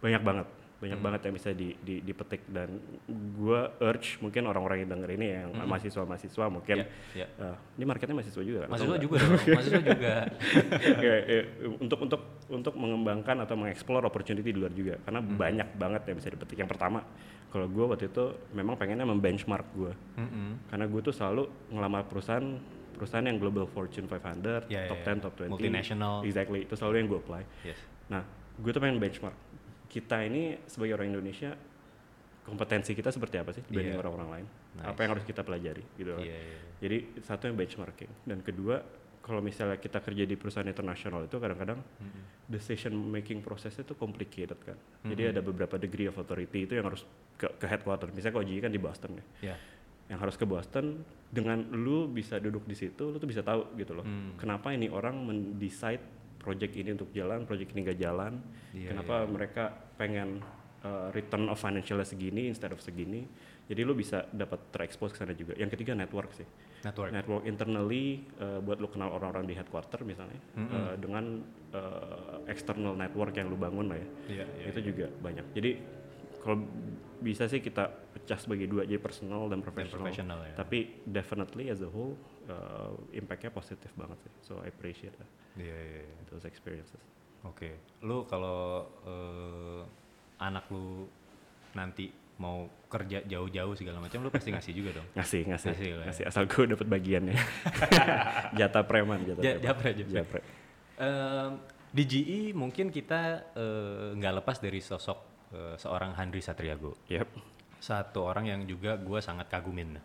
banyak 0.00 0.22
banget, 0.24 0.48
banyak 0.74 0.96
Hmm. 0.96 1.06
banget 1.06 1.20
yang 1.22 1.34
bisa 1.34 1.50
di, 1.50 1.72
di, 1.78 1.94
dipetik 2.00 2.44
dan 2.46 2.76
gue 3.08 3.60
urge 3.80 4.18
mungkin 4.18 4.42
orang-orang 4.44 4.84
yang 4.84 4.90
denger 4.90 5.10
ini 5.12 5.26
yang 5.32 5.48
mahasiswa-mahasiswa 5.60 6.44
mungkin 6.48 6.76
Hmm. 6.82 7.14
Iya, 7.14 7.26
iya. 7.30 7.46
uh, 7.46 7.56
ini 7.74 7.84
marketnya 7.84 8.14
mahasiswa 8.14 8.42
juga 8.42 8.58
kan? 8.62 8.68
Mahasiswa 8.68 8.98
juga 8.98 9.16
dong, 9.16 9.32
mahasiswa 9.48 9.82
juga. 9.82 10.14
Ya, 11.04 11.14
ya, 11.22 11.40
untuk 11.78 11.98
untuk 12.00 12.20
untuk 12.48 12.74
mengembangkan 12.74 13.36
atau 13.40 13.54
mengeksplor 13.54 14.02
opportunity 14.02 14.44
di 14.46 14.56
luar 14.56 14.70
juga 14.70 14.98
karena 15.00 15.20
Hmm. 15.20 15.34
banyak 15.34 15.68
banget 15.74 16.02
yang 16.06 16.16
bisa 16.16 16.28
dipetik 16.28 16.56
yang 16.56 16.68
pertama 16.68 17.00
kalau 17.48 17.66
gue 17.66 17.84
waktu 17.86 18.06
itu 18.06 18.24
memang 18.50 18.74
pengennya 18.74 19.04
membenchmark 19.04 19.66
gue 19.72 19.92
Mm-mm. 20.16 20.58
karena 20.66 20.84
gue 20.84 21.00
tuh 21.00 21.14
selalu 21.14 21.42
ngelamar 21.70 22.02
perusahaan 22.04 22.58
perusahaan 22.90 23.22
yang 23.22 23.38
global 23.38 23.64
fortune 23.64 24.04
500 24.04 24.66
Ya, 24.66 24.86
ya, 24.86 24.90
top 24.90 24.98
ya. 24.98 25.06
10 25.08 25.22
top 25.22 25.32
20 25.40 25.54
Multinational. 25.54 26.14
exactly 26.22 26.62
itu 26.62 26.74
selalu 26.74 26.94
yang 26.96 27.08
gue 27.08 27.20
apply 27.20 27.42
Yes. 27.62 27.78
nah 28.06 28.26
gue 28.54 28.70
tuh 28.70 28.78
pengen 28.78 28.98
benchmark 28.98 29.34
kita 29.94 30.26
ini 30.26 30.58
sebagai 30.66 30.98
orang 30.98 31.14
Indonesia 31.14 31.54
kompetensi 32.44 32.92
kita 32.92 33.08
seperti 33.08 33.36
apa 33.38 33.54
sih 33.54 33.62
dibanding 33.64 33.94
Iya. 33.94 34.02
orang-orang 34.02 34.28
lain 34.34 34.46
Nice. 34.74 34.86
apa 34.90 34.98
yang 35.00 35.10
harus 35.16 35.24
kita 35.24 35.40
pelajari 35.46 35.84
gitu 35.94 36.10
loh. 36.12 36.20
Iya, 36.20 36.34
iya. 36.34 36.58
Jadi 36.82 36.96
satu 37.22 37.46
yang 37.46 37.56
benchmarking 37.56 38.10
dan 38.26 38.38
kedua 38.42 38.82
kalau 39.24 39.40
misalnya 39.40 39.80
kita 39.80 40.04
kerja 40.04 40.28
di 40.28 40.36
perusahaan 40.36 40.68
internasional 40.68 41.24
itu 41.24 41.40
kadang-kadang 41.40 41.80
decision 42.44 42.92
making 42.92 43.40
prosesnya 43.40 43.80
itu 43.80 43.96
complicated 43.96 44.60
kan. 44.60 44.76
Jadi 45.00 45.32
ada 45.32 45.40
beberapa 45.40 45.80
degree 45.80 46.04
of 46.04 46.20
authority 46.20 46.68
itu 46.68 46.76
yang 46.76 46.84
harus 46.84 47.08
ke, 47.40 47.48
ke 47.56 47.64
headquarter. 47.64 48.12
Misalnya 48.12 48.36
kalau 48.36 48.44
GE 48.44 48.60
kan 48.60 48.68
di 48.68 48.82
Boston 48.82 49.16
ya. 49.16 49.24
Iya. 49.48 49.56
Yang 50.12 50.18
harus 50.20 50.36
ke 50.36 50.44
Boston 50.44 50.84
dengan 51.32 51.64
lu 51.72 52.04
bisa 52.04 52.36
duduk 52.36 52.68
di 52.68 52.76
situ, 52.76 53.08
lu 53.08 53.16
tuh 53.16 53.24
bisa 53.24 53.40
tahu 53.40 53.72
gitu 53.80 53.96
loh. 53.96 54.04
Hmm. 54.04 54.36
Kenapa 54.36 54.76
ini 54.76 54.92
orang 54.92 55.16
mendecide 55.24 56.04
project 56.44 56.76
ini 56.76 56.92
untuk 56.92 57.08
jalan, 57.16 57.48
project 57.48 57.72
ini 57.72 57.80
gak 57.88 57.96
jalan. 57.96 58.36
Iya, 58.76 58.92
Kenapa 58.92 59.24
mereka 59.24 59.64
pengen 59.96 60.44
uh, 60.84 61.08
return 61.16 61.48
of 61.48 61.56
financialnya 61.56 62.04
segini 62.04 62.52
instead 62.52 62.68
of 62.68 62.84
segini. 62.84 63.24
Jadi 63.64 63.80
lu 63.80 63.96
bisa 63.96 64.28
dapat 64.28 64.60
terekspos 64.68 65.16
ke 65.16 65.24
sana 65.24 65.32
juga. 65.32 65.56
Yang 65.56 65.80
ketiga 65.80 65.96
network 65.96 66.36
sih 66.36 66.44
Network. 66.84 67.10
network 67.16 67.42
internally 67.48 68.28
uh, 68.36 68.60
buat 68.60 68.76
lu 68.76 68.92
kenal 68.92 69.08
orang-orang 69.16 69.48
di 69.48 69.56
headquarter 69.56 70.04
misalnya 70.04 70.36
uh, 70.60 70.92
dengan 71.00 71.40
uh, 71.72 72.44
external 72.44 72.92
network 72.92 73.32
yang 73.32 73.48
lu 73.48 73.56
bangun 73.56 73.88
lah 73.88 73.96
ya 73.96 74.08
Iya, 74.28 74.44
iya. 74.60 74.64
itu 74.68 74.92
juga 74.92 75.08
banyak 75.08 75.56
jadi 75.56 75.80
kalau 76.44 76.60
bisa 77.18 77.48
sih 77.48 77.58
kita 77.58 77.88
pecah 78.12 78.36
sebagai 78.36 78.68
dua 78.68 78.84
jadi 78.84 79.00
personal 79.00 79.48
dan 79.48 79.58
profesional. 79.58 79.96
professional 79.98 80.38
ya. 80.44 80.54
Tapi 80.54 80.78
definitely 81.02 81.66
as 81.66 81.80
a 81.80 81.88
whole 81.88 82.14
uh, 82.46 82.92
impactnya 83.10 83.48
positif 83.48 83.88
banget 83.94 84.20
sih. 84.20 84.32
So 84.42 84.60
I 84.60 84.68
appreciate 84.68 85.16
that, 85.16 85.30
Iya, 85.56 85.72
iya, 85.72 86.00
iya. 86.04 86.20
those 86.28 86.44
experiences. 86.44 87.00
Oke, 87.42 87.76
lu 88.00 88.24
kalau 88.24 88.84
eh, 89.02 89.82
anak 90.38 90.68
lu 90.68 91.08
nanti 91.72 92.08
mau 92.34 92.66
kerja 92.88 93.22
jauh-jauh 93.22 93.72
segala 93.72 93.98
macam, 93.98 94.18
lu 94.18 94.28
pasti 94.28 94.50
ngasih 94.50 94.72
juga 94.72 94.90
dong. 94.96 95.08
Ngasih, 95.16 95.42
ngasih, 95.46 95.70
Ngasih 95.70 95.88
ya. 95.88 95.96
ngasih. 96.04 96.24
Asal 96.26 96.44
gue 96.44 96.64
dapet 96.66 96.86
bagiannya. 96.86 97.36
jatah 98.58 98.82
preman, 98.82 99.20
jatah 99.22 99.40
Ja- 99.40 99.54
preman. 99.54 99.64
japre, 99.64 99.90
japre. 99.94 100.14
Japre. 100.14 100.40
Em, 100.96 101.50
di 101.90 102.02
GE 102.04 102.40
mungkin 102.52 102.88
kita 102.88 103.20
eh, 103.52 104.08
nggak 104.14 104.42
lepas 104.42 104.58
dari 104.58 104.78
sosok 104.78 105.33
eh, 105.54 105.74
seorang 105.78 106.18
Handri 106.18 106.42
Satriago. 106.42 106.98
Yep. 107.06 107.28
Satu 107.78 108.26
orang 108.26 108.50
yang 108.50 108.60
juga 108.66 108.98
gue 108.98 109.20
sangat 109.22 109.46
kagumin. 109.46 110.00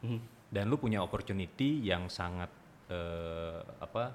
Dan 0.49 0.69
lu 0.69 0.77
punya 0.77 1.01
opportunity 1.01 1.81
yang 1.81 2.05
sangat 2.07 2.49
eh, 2.89 3.59
apa? 3.81 4.13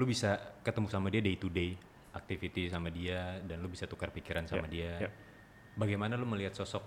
Lu 0.00 0.08
bisa 0.08 0.56
ketemu 0.64 0.88
sama 0.88 1.12
dia 1.12 1.20
day 1.20 1.36
to 1.36 1.52
day 1.52 1.76
activity 2.12 2.68
sama 2.68 2.92
dia 2.92 3.40
dan 3.44 3.60
lu 3.64 3.68
bisa 3.72 3.88
tukar 3.88 4.12
pikiran 4.12 4.44
sama 4.44 4.68
Yep, 4.68 4.72
dia. 4.72 4.92
yep. 5.08 5.12
Bagaimana 5.76 6.20
lu 6.20 6.28
melihat 6.28 6.52
sosok 6.52 6.84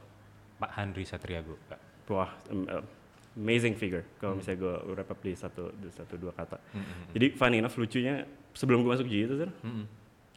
Pak 0.62 0.72
Handri 0.78 1.02
Satriago? 1.06 1.58
Wah, 2.06 2.30
um, 2.54 2.70
uh, 2.70 2.86
amazing 3.34 3.74
figure. 3.74 4.06
Kalau 4.22 4.38
misalnya 4.38 4.62
gue 4.62 4.76
wrap 4.94 5.10
up 5.10 5.20
di 5.26 5.34
satu, 5.34 5.74
di 5.74 5.90
satu 5.90 6.16
dua 6.22 6.32
kata. 6.38 6.62
Hmm. 6.72 7.10
Jadi 7.18 7.34
funny 7.34 7.58
enough 7.60 7.74
lucunya 7.76 8.22
sebelum 8.54 8.86
gue 8.86 8.92
masuk 8.94 9.10
GE 9.10 9.26
itu 9.26 9.36
kan, 9.42 9.52
Mm-mm. 9.66 9.86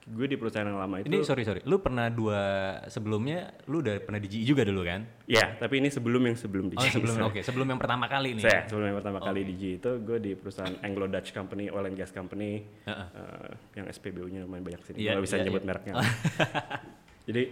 Gue 0.08 0.24
di 0.24 0.36
perusahaan 0.36 0.64
yang 0.64 0.80
lama 0.80 0.98
itu. 0.98 1.06
Ini 1.06 1.20
sorry 1.20 1.44
sorry, 1.44 1.60
lu 1.62 1.78
pernah 1.78 2.08
dua 2.08 2.40
sebelumnya, 2.88 3.52
lu 3.68 3.78
udah 3.78 4.00
pernah 4.00 4.16
di 4.16 4.24
GE 4.24 4.40
juga 4.46 4.64
dulu 4.64 4.80
kan? 4.80 5.04
Ya, 5.28 5.52
tapi 5.54 5.78
ini 5.78 5.92
sebelum 5.92 6.24
yang 6.24 6.32
sebelum 6.32 6.72
di 6.72 6.76
Oh 6.76 6.82
GE. 6.82 6.96
sebelum, 6.96 7.14
oke 7.28 7.40
sebelum 7.40 7.66
yang 7.68 7.76
pertama 7.76 8.08
kali 8.08 8.32
nih. 8.32 8.42
Saya 8.42 8.60
sebelum 8.64 8.88
yang 8.88 8.98
pertama 8.98 9.20
kali 9.20 9.44
di 9.44 9.54
GE 9.54 9.72
itu 9.78 9.90
gue 10.00 10.18
di 10.18 10.32
perusahaan 10.32 10.72
Anglo 10.80 11.04
Dutch 11.06 11.30
Company, 11.30 11.68
Oil 11.68 11.86
and 11.86 11.96
Gas 11.96 12.08
Company, 12.10 12.64
Heeh. 12.84 13.06
uh, 13.12 13.50
yang 13.74 13.86
SPBU-nya 13.86 14.42
lumayan 14.42 14.64
banyak 14.64 14.80
sini. 14.82 14.96
Iya, 14.98 15.12
Gue 15.14 15.28
bisa 15.28 15.36
iya, 15.36 15.44
nyebut 15.44 15.60
iya. 15.60 15.68
mereknya. 15.68 15.92
Jadi 17.28 17.42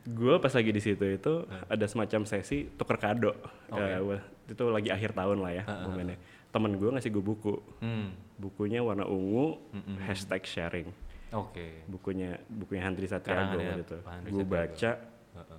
gue 0.00 0.34
pas 0.36 0.50
lagi 0.50 0.70
di 0.70 0.82
situ 0.82 1.04
itu 1.04 1.32
ada 1.46 1.86
semacam 1.86 2.20
sesi 2.24 2.66
tuker 2.74 2.98
kado. 2.98 3.32
Ke- 3.68 4.02
wah, 4.02 4.22
itu 4.44 4.64
lagi 4.66 4.90
akhir 4.90 5.14
tahun 5.14 5.38
lah 5.38 5.52
ya 5.52 5.62
momennya. 5.86 6.18
Temen 6.50 6.74
gue 6.74 6.90
ngasih 6.90 7.10
gue 7.12 7.22
buku. 7.22 7.54
Hmm, 7.78 8.10
Bukunya 8.34 8.80
warna 8.80 9.04
ungu, 9.04 9.60
hashtag 10.02 10.42
sharing. 10.42 10.88
Oke. 11.32 11.66
Bukunya 11.86 12.34
bukunya 12.46 12.82
Handri 12.82 13.06
Satriago 13.06 13.56
Karangannya 13.56 13.70
waktu 13.70 13.82
itu. 13.82 13.96
Pak 14.00 14.12
Handri 14.12 14.30
Gue 14.30 14.44
baca, 14.44 14.90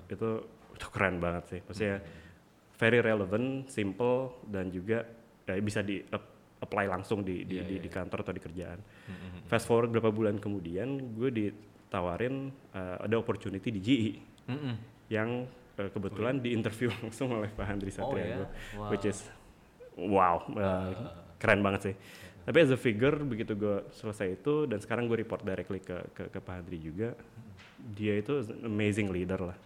itu 0.08 0.30
itu 0.72 0.88
keren 0.90 1.16
banget 1.18 1.44
sih. 1.48 1.60
Maksudnya 1.62 1.98
very 2.76 3.00
relevant, 3.00 3.48
simple 3.68 4.42
dan 4.46 4.68
juga 4.68 5.06
ya, 5.44 5.54
bisa 5.58 5.80
di 5.80 6.02
ap- 6.02 6.30
apply 6.60 6.86
langsung 6.88 7.22
di 7.22 7.44
di, 7.44 7.58
Iya, 7.58 7.64
di, 7.64 7.74
iya, 7.78 7.82
di 7.82 7.90
kantor 7.90 8.22
atau 8.22 8.34
di 8.34 8.42
kerjaan. 8.42 8.80
Fast 9.46 9.66
forward 9.66 9.90
beberapa 9.90 10.10
bulan 10.10 10.38
kemudian, 10.38 11.14
gue 11.14 11.30
ditawarin 11.30 12.50
uh, 12.72 12.98
ada 13.02 13.16
opportunity 13.16 13.70
di 13.70 13.80
GE 13.80 14.12
Mm-mm. 14.48 14.76
yang 15.10 15.46
uh, 15.76 15.90
kebetulan 15.90 16.40
di 16.40 16.54
interview 16.54 16.90
langsung 17.02 17.32
oleh 17.32 17.50
Pak 17.50 17.66
Handri 17.66 17.92
Oh, 17.92 18.10
Satriago, 18.10 18.44
ya? 18.46 18.48
Wow. 18.78 18.90
which 18.90 19.06
is 19.06 19.28
wow, 19.98 20.36
uh, 20.56 20.92
keren 21.38 21.60
banget 21.60 21.82
sih. 21.84 21.96
Tapi 22.42 22.58
as 22.58 22.74
a 22.74 22.80
figure 22.80 23.22
begitu 23.22 23.54
gue 23.54 23.86
selesai 23.94 24.42
itu 24.42 24.66
dan 24.66 24.82
sekarang 24.82 25.06
gue 25.06 25.22
report 25.22 25.46
directly 25.46 25.78
ke 25.78 25.98
ke, 26.18 26.24
ke 26.34 26.40
Pak 26.42 26.54
Handri 26.58 26.82
juga, 26.82 27.14
dia 27.94 28.18
itu 28.18 28.42
amazing 28.66 29.14
leader 29.14 29.54
lah, 29.54 29.58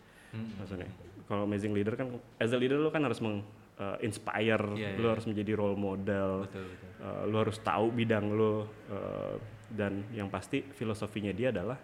maksudnya. 0.60 0.92
Kalau 1.26 1.48
amazing 1.48 1.74
leader 1.74 1.96
kan, 1.96 2.20
as 2.38 2.52
a 2.52 2.60
leader 2.60 2.78
lo 2.78 2.92
kan 2.94 3.02
harus 3.02 3.18
meng 3.24 3.42
uh, 3.80 3.98
inspire, 4.04 4.62
Iya, 4.76 5.00
lo 5.00 5.08
iya. 5.08 5.12
harus 5.18 5.26
menjadi 5.26 5.52
role 5.58 5.80
model, 5.80 6.46
Betul 6.46 6.68
betul. 6.70 6.90
uh, 7.02 7.24
lo 7.26 7.38
harus 7.42 7.58
tahu 7.64 7.86
bidang 7.96 8.26
lo 8.30 8.52
uh, 8.92 9.36
dan 9.72 10.06
yang 10.14 10.30
pasti 10.30 10.62
filosofinya 10.62 11.34
dia 11.34 11.50
adalah 11.50 11.80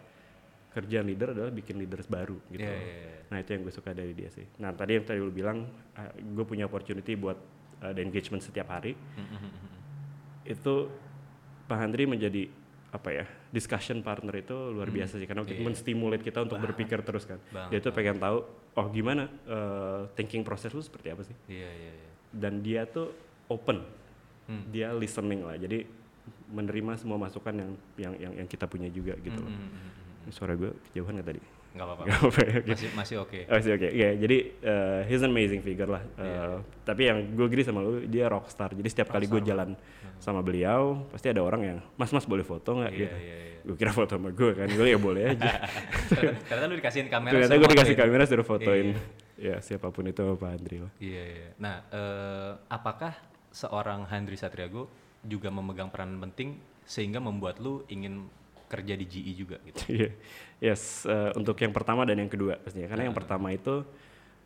kerjaan 0.72 1.04
leader 1.10 1.34
adalah 1.34 1.52
bikin 1.52 1.80
leaders 1.82 2.06
baru 2.06 2.38
gitu. 2.54 2.64
Iya, 2.64 2.78
iya, 2.78 2.96
iya. 3.02 3.20
Nah 3.32 3.38
itu 3.40 3.50
yang 3.56 3.62
gue 3.66 3.74
suka 3.74 3.92
dari 3.96 4.14
dia 4.14 4.30
sih. 4.30 4.46
Nah 4.60 4.72
tadi 4.76 5.00
yang 5.00 5.08
tadi 5.08 5.20
lu 5.24 5.32
bilang, 5.32 5.66
uh, 5.96 6.12
gue 6.20 6.46
punya 6.46 6.68
opportunity 6.68 7.16
buat 7.16 7.40
uh, 7.82 7.96
engagement 7.96 8.44
setiap 8.44 8.70
hari. 8.70 8.94
Itu 10.44 10.90
Pak 11.66 11.78
Handri 11.78 12.04
menjadi 12.06 12.50
apa 12.92 13.10
ya 13.10 13.24
discussion 13.50 14.04
partner 14.04 14.36
itu 14.36 14.52
luar 14.52 14.92
biasa 14.92 15.16
sih 15.16 15.24
karena 15.24 15.48
Iya. 15.48 15.64
menstimulate 15.64 16.20
kita 16.22 16.44
untuk 16.44 16.60
berpikir 16.60 17.00
terus 17.02 17.24
kan. 17.24 17.40
Banget, 17.48 17.72
Dia 17.72 17.80
tuh 17.80 17.92
pengen 17.92 18.20
tahu, 18.20 18.38
oh 18.76 18.88
gimana 18.92 19.32
uh, 19.48 20.12
thinking 20.12 20.44
proses 20.44 20.72
lu 20.72 20.84
seperti 20.84 21.08
apa 21.08 21.24
sih? 21.24 21.36
Iya 21.48 21.70
iya 21.72 21.92
iya. 21.96 22.10
Dan 22.32 22.60
dia 22.60 22.84
tuh 22.84 23.16
open, 23.48 23.84
Hmm. 24.48 24.68
dia 24.68 24.92
listening 24.92 25.48
lah. 25.48 25.56
Jadi 25.56 25.88
menerima 26.52 27.00
semua 27.00 27.16
masukan 27.16 27.56
yang 27.56 27.72
yang 27.96 28.14
yang, 28.20 28.34
yang 28.44 28.48
kita 28.48 28.68
punya 28.68 28.92
juga 28.92 29.16
gitu 29.18 29.40
loh. 29.40 29.48
Mm, 29.48 29.56
mm, 29.56 29.72
mm, 29.72 29.92
mm. 30.28 30.32
Suara 30.36 30.54
gue 30.54 30.70
kejauhan 30.92 31.16
nggak 31.16 31.30
tadi? 31.32 31.42
Nggak 31.72 31.86
apa-apa. 31.88 32.04
Ya, 32.04 32.16
oke. 32.20 32.46
Masih 32.68 32.90
masih 32.92 33.16
oke. 33.24 33.40
Oh 33.48 33.60
sih 33.60 33.72
oke, 33.72 33.88
Ya, 33.88 34.12
jadi 34.12 34.38
uh, 34.60 35.00
he's 35.08 35.24
an 35.24 35.32
amazing 35.32 35.64
figure 35.64 35.88
lah. 35.88 36.04
Uh, 36.16 36.24
Iya, 36.24 36.42
Tapi 36.84 37.02
yang 37.08 37.18
gue 37.32 37.46
agree 37.48 37.64
sama 37.64 37.80
lu, 37.80 38.04
dia 38.06 38.28
rockstar. 38.28 38.76
Jadi 38.76 38.88
setiap 38.92 39.08
kali 39.10 39.26
gue 39.26 39.40
jalan 39.42 39.80
sama 40.20 40.44
beliau, 40.44 41.08
pasti 41.10 41.32
ada 41.32 41.40
orang 41.40 41.62
yang, 41.64 41.78
mas 41.96 42.12
mas 42.12 42.28
boleh 42.28 42.44
foto 42.44 42.76
nggak? 42.76 42.92
Iya 42.92 43.00
gitu. 43.00 43.18
iya 43.18 43.36
iya. 43.40 43.56
Gue 43.62 43.76
kira 43.78 43.92
foto 43.92 44.20
sama 44.20 44.30
gue 44.30 44.52
kan, 44.52 44.68
gue 44.68 44.88
ya 44.90 45.00
boleh 45.00 45.24
aja. 45.32 45.52
Ternyata- 46.12 46.68
lu 46.68 46.76
dikasihin 46.76 47.08
kamera. 47.08 47.32
Ternyata 47.40 47.56
gue 47.56 47.70
dikasih 47.72 47.96
fotoin. 47.96 48.10
kamera 48.10 48.24
suruh 48.28 48.48
fotoin. 48.48 48.88
Iya. 48.92 49.00
Ya 49.42 49.56
siapa 49.58 49.90
pun 49.90 50.06
itu 50.06 50.22
Pak 50.38 50.50
Andri 50.54 50.78
lah. 50.78 50.92
Iya 51.00 51.24
iya. 51.26 51.48
Nah, 51.58 51.76
eh, 51.90 52.52
apakah 52.70 53.18
seorang 53.50 54.06
Handri 54.06 54.38
Satriago 54.38 54.86
juga 55.24 55.50
memegang 55.50 55.90
peran 55.90 56.20
penting 56.20 56.62
sehingga 56.84 57.18
membuat 57.18 57.58
lu 57.58 57.82
ingin 57.88 58.30
kerja 58.72 58.94
di 58.96 59.06
GE 59.06 59.32
juga 59.36 59.58
gitu? 59.68 59.82
Iya, 59.92 60.10
yes. 60.64 61.04
uh, 61.04 61.36
untuk 61.36 61.60
yang 61.60 61.76
pertama 61.76 62.08
dan 62.08 62.16
yang 62.16 62.32
kedua 62.32 62.56
pastinya. 62.62 62.88
Karena 62.88 63.12
yang 63.12 63.18
pertama 63.18 63.52
itu 63.52 63.84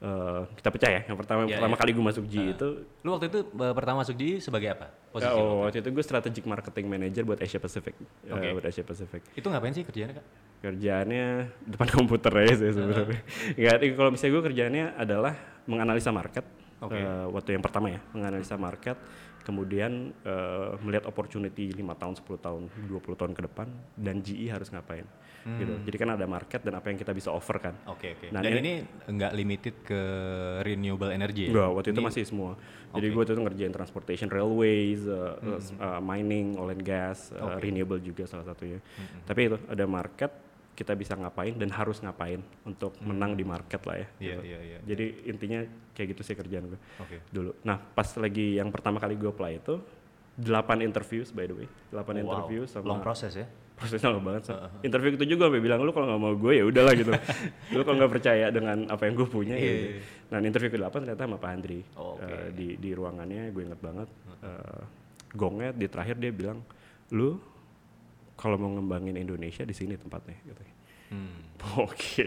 uh, 0.01 0.49
kita 0.57 0.69
percaya 0.73 0.93
ya. 0.97 1.01
Yang 1.13 1.17
pertama, 1.21 1.41
Iya, 1.45 1.61
pertama 1.61 1.75
iya. 1.77 1.81
kali 1.85 1.91
gue 1.93 2.05
masuk 2.09 2.25
G 2.25 2.35
itu, 2.57 2.69
Lu 3.05 3.09
waktu 3.13 3.27
itu 3.29 3.39
eh, 3.45 3.73
pertama 3.75 4.01
masuk 4.01 4.15
GE 4.17 4.41
sebagai 4.41 4.73
apa? 4.73 4.87
Posisi 5.13 5.37
oh, 5.37 5.67
waktu 5.67 5.85
itu 5.85 5.89
gue 5.93 6.03
strategic 6.03 6.43
marketing 6.49 6.85
manager 6.89 7.23
buat 7.27 7.39
Asia 7.43 7.61
Pacific. 7.61 7.93
Uh, 8.25 8.33
Oke. 8.33 8.47
buat 8.57 8.65
Asia 8.65 8.81
Pacific. 8.81 9.21
Itu 9.37 9.47
ngapain 9.51 9.75
sih 9.75 9.85
kerjanya 9.85 10.17
kak? 10.17 10.25
kerjaannya 10.65 11.25
depan 11.69 11.87
komputer 11.93 12.33
aja 12.41 12.53
sih 12.57 12.73
sebenarnya. 12.73 13.21
Nggak, 13.53 13.75
tapi 13.77 13.87
kalau 13.93 14.09
misalnya 14.09 14.33
gue 14.33 14.43
kerjaannya 14.49 14.85
adalah 14.97 15.33
menganalisa 15.69 16.09
market. 16.09 16.45
Oke. 16.81 16.97
Eh, 16.97 17.25
waktu 17.29 17.49
yang 17.57 17.63
pertama 17.63 17.87
ya, 17.93 18.01
menganalisa 18.11 18.55
market, 18.57 18.97
kemudian 19.45 20.09
eh, 20.25 20.69
melihat 20.81 21.05
opportunity 21.05 21.69
5 21.69 21.85
tahun, 21.95 22.13
10 22.17 22.35
tahun, 22.41 22.61
20 22.89 23.13
tahun 23.15 23.31
ke 23.31 23.41
depan 23.45 23.67
dan 23.95 24.15
GE 24.19 24.49
harus 24.49 24.73
ngapain. 24.73 25.05
Gitu. 25.45 25.77
Jadi 25.85 25.97
kan 26.01 26.09
ada 26.09 26.25
market 26.25 26.65
dan 26.65 26.73
apa 26.73 26.89
yang 26.89 26.97
kita 26.97 27.13
bisa 27.13 27.29
offer 27.29 27.61
kan. 27.61 27.77
Oke 27.85 28.17
oke. 28.17 28.33
Nah, 28.33 28.41
Dan 28.41 28.57
ini- 28.57 28.81
ini 28.81 29.13
nggak 29.13 29.31
limited 29.37 29.75
ke 29.85 30.01
renewable 30.65 31.13
energy 31.13 31.45
ya? 31.45 31.49
Enggak, 31.53 31.69
waktu 31.69 31.89
itu 31.93 32.01
Ini- 32.01 32.07
masih 32.09 32.23
semua. 32.25 32.51
Jadi 32.89 33.05
gue 33.05 33.21
waktu 33.21 33.33
itu 33.37 33.41
ngerjain 33.45 33.69
transportation, 33.69 34.27
railways, 34.33 35.05
uh, 35.05 35.37
Hmm. 35.37 35.61
uh, 35.77 36.01
mining, 36.01 36.57
oil 36.57 36.73
and 36.73 36.81
gas, 36.81 37.29
uh, 37.29 37.61
renewable 37.61 38.01
juga 38.01 38.25
salah 38.25 38.41
satunya. 38.41 38.81
Hmm, 38.97 39.21
Tapi 39.21 39.39
itu 39.45 39.57
ada 39.69 39.85
market, 39.85 40.31
kita 40.75 40.91
bisa 40.93 41.15
ngapain 41.15 41.55
dan 41.55 41.71
harus 41.71 42.03
ngapain 42.03 42.43
untuk 42.67 42.91
menang 42.99 43.33
di 43.33 43.47
market 43.47 43.79
lah 43.87 43.95
ya. 43.95 44.07
Hmm. 44.07 44.19
Iya 44.19 44.35
gitu. 44.35 44.41
iya 44.43 44.59
iya. 44.59 44.77
Jadi 44.83 45.05
intinya 45.31 45.59
kayak 45.95 46.07
gitu 46.13 46.21
sih 46.27 46.35
kerjaan 46.35 46.67
gue 46.67 46.79
Oke. 46.99 47.17
dulu. 47.31 47.55
Nah 47.63 47.79
pas 47.79 48.05
lagi 48.19 48.59
yang 48.59 48.69
pertama 48.69 48.99
kali 48.99 49.15
gue 49.15 49.31
apply 49.31 49.63
itu, 49.63 49.79
8 50.35 50.83
interviews 50.83 51.31
by 51.31 51.47
the 51.47 51.55
way, 51.55 51.67
8 51.95 51.95
Wow, 51.95 52.11
interview 52.19 52.61
sama 52.67 52.85
long 52.91 52.99
process 52.99 53.33
ya? 53.39 53.47
prosesnya 53.75 54.07
lama 54.07 54.23
banget. 54.31 54.43
Sa. 54.47 54.71
Interview 54.87 55.19
itu 55.19 55.35
juga 55.35 55.51
sampai 55.51 55.59
bilang 55.59 55.83
lu 55.83 55.91
kalau 55.91 56.07
nggak 56.07 56.21
mau 56.23 56.31
gue 56.31 56.53
ya 56.55 56.63
udahlah 56.63 56.93
gitu. 56.95 57.11
lu 57.75 57.83
kalau 57.83 57.97
nggak 57.99 58.11
percaya 58.15 58.47
dengan 58.47 58.87
apa 58.87 59.03
yang 59.03 59.15
gue 59.19 59.27
punya 59.27 59.55
ya. 59.55 59.63
Iya, 59.63 59.71
udah. 59.75 59.91
iya. 59.91 60.01
Nah 60.31 60.37
interview 60.47 60.71
ke-8 60.71 60.95
ternyata 61.03 61.23
sama 61.27 61.37
Pak 61.39 61.51
Andri 61.51 61.79
Oh. 61.99 62.15
Eh, 62.23 62.55
di 62.55 62.67
di 62.79 62.89
ruangannya 62.95 63.51
gue 63.51 63.63
inget 63.67 63.81
banget. 63.83 64.07
Eh, 64.43 64.81
gongnya 65.35 65.75
di 65.75 65.85
terakhir 65.91 66.15
dia 66.15 66.31
bilang 66.31 66.63
lu 67.11 67.35
kalau 68.35 68.55
mau 68.55 68.69
ngembangin 68.69 69.15
Indonesia 69.15 69.63
di 69.63 69.71
sini 69.71 69.95
tempatnya 69.95 70.35
gitu. 70.43 70.61
Hmm. 71.09 71.39
Oke, 71.85 72.25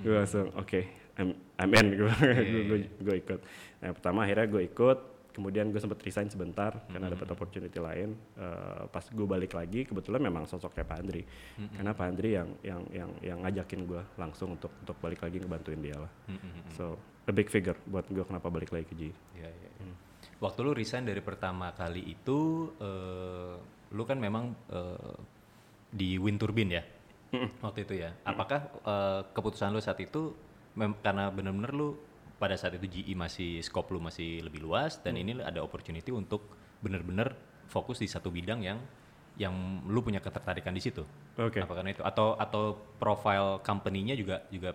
gue 0.00 0.14
langsung 0.14 0.48
oke, 0.54 0.80
I'm, 1.18 1.30
I'm 1.58 1.72
in, 1.74 1.86
gue, 1.98 2.10
Iya, 2.10 2.60
gue, 2.64 2.78
gue 2.98 3.16
ikut. 3.18 3.40
Nah 3.78 3.90
pertama 3.90 4.22
akhirnya 4.22 4.46
gue 4.46 4.62
ikut, 4.66 4.98
kemudian 5.30 5.68
gue 5.68 5.78
sempat 5.78 5.98
resign 6.00 6.26
sebentar 6.26 6.74
karena 6.86 7.06
Hmm. 7.06 7.14
dapat 7.14 7.28
opportunity 7.28 7.78
lain. 7.78 8.14
Eh, 8.34 8.82
pas 8.86 9.02
gue 9.02 9.26
balik 9.26 9.52
lagi, 9.52 9.82
kebetulan 9.84 10.18
memang 10.18 10.46
sosoknya 10.46 10.82
Pak 10.82 10.96
Andri, 10.96 11.22
Hmm, 11.54 11.70
karena 11.70 11.90
Pak 11.92 12.06
Andri 12.06 12.30
yang 12.34 12.48
yang 12.62 12.82
yang 12.90 13.10
yang 13.20 13.38
ngajakin 13.42 13.80
gue 13.84 14.02
langsung 14.16 14.54
untuk 14.54 14.72
untuk 14.74 14.96
balik 14.98 15.20
lagi 15.20 15.38
ngebantuin 15.38 15.78
dia 15.78 15.98
lah. 15.98 16.10
Hmm, 16.26 16.38
hmm, 16.38 16.50
hmm. 16.54 16.70
So 16.74 16.84
a 17.26 17.34
big 17.34 17.46
figure 17.46 17.78
buat 17.84 18.06
gue 18.06 18.24
kenapa 18.24 18.46
balik 18.48 18.70
lagi 18.70 18.86
ke 18.86 18.94
G. 18.94 19.02
Iya, 19.36 19.50
iya, 19.50 19.70
iya. 19.76 19.94
Waktu 20.40 20.58
lu 20.64 20.72
resign 20.72 21.04
dari 21.04 21.20
pertama 21.20 21.74
kali 21.74 22.00
itu, 22.10 22.70
eh, 22.80 23.54
lu 23.90 24.02
kan 24.02 24.16
memang 24.16 24.54
eh, 24.70 25.14
di 25.90 26.16
wind 26.16 26.38
turbine 26.38 26.70
ya, 26.70 26.82
waktu 27.60 27.82
itu 27.82 27.94
ya. 27.98 28.14
Apakah 28.22 28.60
eh, 28.80 29.20
keputusan 29.30 29.70
lu 29.70 29.78
saat 29.78 29.98
itu 29.98 30.32
mem- 30.72 30.98
karena 30.98 31.28
benar-benar 31.28 31.70
lu 31.70 31.98
pada 32.38 32.56
saat 32.56 32.72
itu 32.74 32.86
GE 32.88 33.12
masih 33.12 33.60
scope 33.60 33.90
lu 33.90 34.00
masih 34.00 34.40
lebih 34.40 34.62
luas 34.62 34.96
dan 34.98 35.12
Hmm. 35.14 35.22
ini 35.22 35.32
ada 35.40 35.60
opportunity 35.60 36.08
untuk 36.08 36.40
benar-benar 36.80 37.36
fokus 37.68 38.00
di 38.00 38.08
satu 38.08 38.30
bidang 38.30 38.64
yang 38.64 38.78
yang 39.36 39.52
lu 39.86 40.00
punya 40.00 40.18
ketertarikan 40.18 40.72
di 40.72 40.80
situ. 40.80 41.04
Oke. 41.36 41.60
Apa 41.60 41.72
karena 41.72 41.90
itu 41.90 42.02
atau 42.02 42.34
atau 42.34 42.62
profile 42.96 43.60
company-nya 43.60 44.16
juga 44.16 44.42
juga 44.48 44.72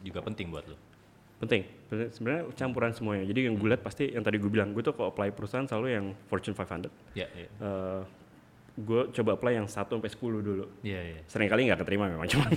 juga 0.00 0.20
penting 0.20 0.50
buat 0.50 0.64
lu. 0.66 0.74
Penting. 1.38 1.66
Sebenarnya 1.90 2.46
campuran 2.54 2.94
semuanya. 2.94 3.26
Jadi 3.26 3.50
yang 3.50 3.58
gue 3.58 3.66
lihat 3.66 3.82
pasti 3.82 4.06
yang 4.08 4.22
tadi 4.22 4.38
gue 4.38 4.46
bilang, 4.46 4.70
gue 4.70 4.80
tuh 4.80 4.94
kalau 4.94 5.10
apply 5.10 5.34
perusahaan 5.34 5.66
selalu 5.66 5.88
yang 5.90 6.06
Fortune 6.26 6.54
500. 6.54 6.86
Ya, 7.14 7.26
ya. 7.34 7.46
Eh, 7.50 8.00
gue 8.72 9.02
coba 9.12 9.36
apply 9.36 9.52
yang 9.60 9.68
1 9.68 9.74
sampai 9.74 10.08
10 10.08 10.16
dulu. 10.40 10.64
Iya, 10.80 11.00
iya. 11.04 11.20
Sering 11.28 11.48
kali 11.48 11.68
nggak 11.68 11.80
keterima 11.84 12.08
memang, 12.08 12.24
cuman 12.24 12.50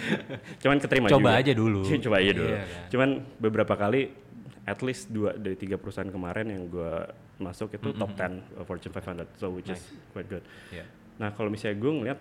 cuman 0.62 0.76
keterima 0.76 1.08
Coba 1.08 1.30
juga. 1.32 1.40
aja 1.40 1.52
dulu. 1.56 1.80
coba 2.04 2.16
aja 2.20 2.32
dulu. 2.32 2.52
Iya, 2.52 2.60
kan. 2.60 2.88
Cuman 2.92 3.08
beberapa 3.40 3.74
kali 3.74 4.00
at 4.66 4.80
least 4.82 5.08
dua 5.08 5.32
dari 5.32 5.56
tiga 5.56 5.78
perusahaan 5.78 6.10
kemarin 6.10 6.50
yang 6.50 6.66
gue 6.66 6.92
masuk 7.38 7.72
itu 7.72 7.88
top 7.94 8.12
10 8.12 8.66
Fortune 8.68 8.92
500, 8.92 9.40
so 9.40 9.48
which 9.48 9.68
is 9.68 9.80
quite 10.12 10.28
good. 10.28 10.44
Iya. 10.68 10.84
Nah 11.16 11.32
kalau 11.32 11.48
misalnya 11.48 11.80
gue 11.80 11.92
ngeliat 11.92 12.20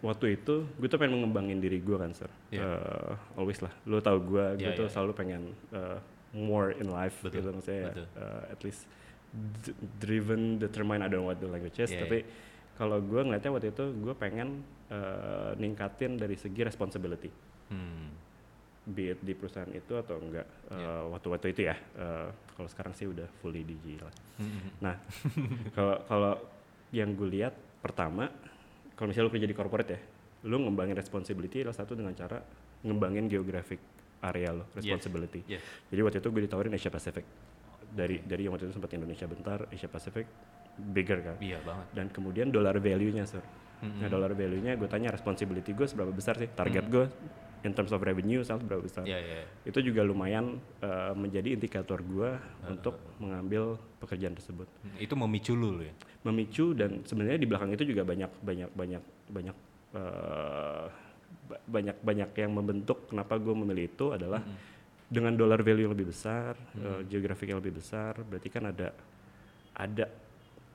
waktu 0.00 0.34
itu 0.34 0.64
gue 0.66 0.88
tuh 0.88 0.96
pengen 0.96 1.20
mengembangin 1.20 1.60
diri 1.60 1.76
gue 1.76 1.94
kan 1.94 2.10
sir, 2.10 2.30
Iya. 2.48 2.64
Eh, 2.64 3.12
always 3.36 3.60
lah. 3.60 3.72
Lo 3.84 4.00
tau 4.00 4.16
gue, 4.16 4.56
gue 4.56 4.64
Iya, 4.64 4.74
tuh 4.74 4.88
iya. 4.88 4.92
selalu 4.92 5.12
pengen 5.12 5.42
eh, 5.70 5.98
more 6.32 6.72
in 6.72 6.88
life 6.88 7.20
Betul, 7.20 7.44
gitu 7.44 7.48
maksudnya 7.52 7.92
betul. 7.92 8.06
eh, 8.16 8.42
at 8.48 8.60
least 8.64 8.82
driven, 9.98 10.58
determined, 10.58 11.02
I 11.02 11.08
don't 11.08 11.24
know 11.24 11.28
what 11.28 11.40
the 11.40 11.48
language 11.48 11.76
is, 11.78 11.90
Iya, 11.90 12.04
tapi 12.04 12.18
kalau 12.82 12.98
gue 12.98 13.20
ngeliatnya 13.22 13.50
waktu 13.50 13.70
itu 13.70 13.84
gue 13.94 14.14
pengen 14.16 14.58
eh, 14.88 15.54
ningkatin 15.56 16.18
dari 16.18 16.34
segi 16.34 16.60
responsibility 16.60 17.30
Hmm. 17.70 18.10
be 18.84 19.08
it 19.08 19.22
di 19.22 19.32
perusahaan 19.32 19.70
itu 19.70 19.94
atau 19.94 20.18
enggak 20.18 20.42
eh, 20.66 20.74
Iya. 20.74 21.06
waktu-waktu 21.08 21.46
itu 21.48 21.62
ya 21.64 21.76
Eh, 21.94 22.26
kalau 22.52 22.68
sekarang 22.68 22.92
sih 22.92 23.06
udah 23.06 23.30
fully 23.38 23.62
digital 23.62 24.10
Hmm. 24.34 24.68
nah 24.78 24.98
kalau 25.70 25.96
kalau 26.04 26.32
yang 26.90 27.12
gue 27.12 27.30
lihat 27.30 27.54
pertama 27.78 28.26
kalau 28.92 29.08
misalnya 29.08 29.26
lu 29.26 29.32
kerja 29.32 29.46
di 29.46 29.54
corporate 29.54 29.88
ya 29.88 30.00
lu 30.42 30.58
ngembangin 30.58 30.92
responsibility 30.92 31.62
adalah 31.62 31.76
satu 31.76 31.94
dengan 31.94 32.12
cara 32.12 32.42
ngembangin 32.82 33.30
geographic 33.30 33.78
area 34.20 34.50
lo 34.52 34.66
responsibility 34.72 35.40
Yes. 35.46 35.62
jadi 35.88 36.02
waktu 36.02 36.18
itu 36.18 36.28
gue 36.28 36.42
ditawarin 36.44 36.74
Asia 36.74 36.90
Pacific 36.90 37.22
dari 37.88 38.18
dari 38.20 38.42
yang 38.42 38.52
waktu 38.52 38.66
itu 38.66 38.74
sempat 38.74 38.90
Indonesia 38.90 39.24
bentar 39.24 39.64
Asia 39.68 39.86
Pacific 39.86 40.26
bigger 40.74 41.18
kan 41.22 41.36
Iya 41.38 41.60
banget. 41.60 41.86
dan 41.92 42.06
kemudian 42.08 42.48
dollar 42.48 42.76
value-nya 42.76 43.24
sir. 43.24 43.44
Mm-mm. 43.82 43.98
Nah 43.98 44.08
dollar 44.08 44.32
value-nya 44.32 44.74
gue 44.74 44.86
tanya 44.86 45.10
responsibility 45.10 45.72
gue 45.72 45.84
seberapa 45.84 46.10
besar 46.10 46.38
sih 46.38 46.48
target 46.48 46.86
gue 46.86 47.06
in 47.62 47.70
terms 47.70 47.90
of 47.90 48.02
revenue 48.02 48.42
sales 48.42 48.58
berapa 48.60 48.82
besar. 48.82 49.06
Iya, 49.06 49.18
iya. 49.18 49.44
Itu 49.62 49.78
juga 49.78 50.02
lumayan 50.02 50.58
uh, 50.82 51.14
menjadi 51.14 51.54
indikator 51.54 52.02
gue 52.02 52.30
untuk 52.66 52.98
mengambil 53.18 53.78
pekerjaan 53.98 54.34
tersebut. 54.34 54.66
Hmm, 54.82 54.98
Itu 54.98 55.14
memicu 55.14 55.54
lu 55.54 55.78
ya. 55.78 55.94
Memicu 56.26 56.74
dan 56.74 57.06
sebenarnya 57.06 57.38
di 57.38 57.46
belakang 57.46 57.70
itu 57.70 57.86
juga 57.86 58.02
banyak 58.02 58.30
banyak 58.42 58.70
banyak 58.74 59.02
banyak 59.30 59.56
uh, 59.94 60.90
ba- 61.46 61.62
banyak 61.70 61.96
banyak 62.02 62.30
yang 62.34 62.50
membentuk 62.50 63.06
kenapa 63.06 63.38
gue 63.38 63.54
memilih 63.54 63.86
itu 63.86 64.10
adalah 64.10 64.42
dengan 65.06 65.36
dollar 65.36 65.60
value 65.60 65.86
yang 65.86 65.94
lebih 65.94 66.08
besar, 66.10 66.56
uh, 66.80 67.04
geografik 67.04 67.46
yang 67.46 67.60
lebih 67.62 67.78
besar, 67.78 68.16
berarti 68.24 68.48
kan 68.48 68.64
ada 68.66 68.90
ada 69.72 70.04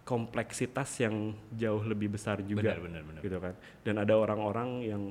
kompleksitas 0.08 0.88
yang 0.98 1.16
jauh 1.52 1.84
lebih 1.84 2.08
besar 2.10 2.40
juga 2.42 2.64
Benar, 2.64 2.80
benar, 2.80 3.02
benar. 3.04 3.22
gitu 3.22 3.38
kan 3.38 3.54
dan 3.84 3.96
ada 4.00 4.14
orang-orang 4.16 4.70
yang 4.82 5.04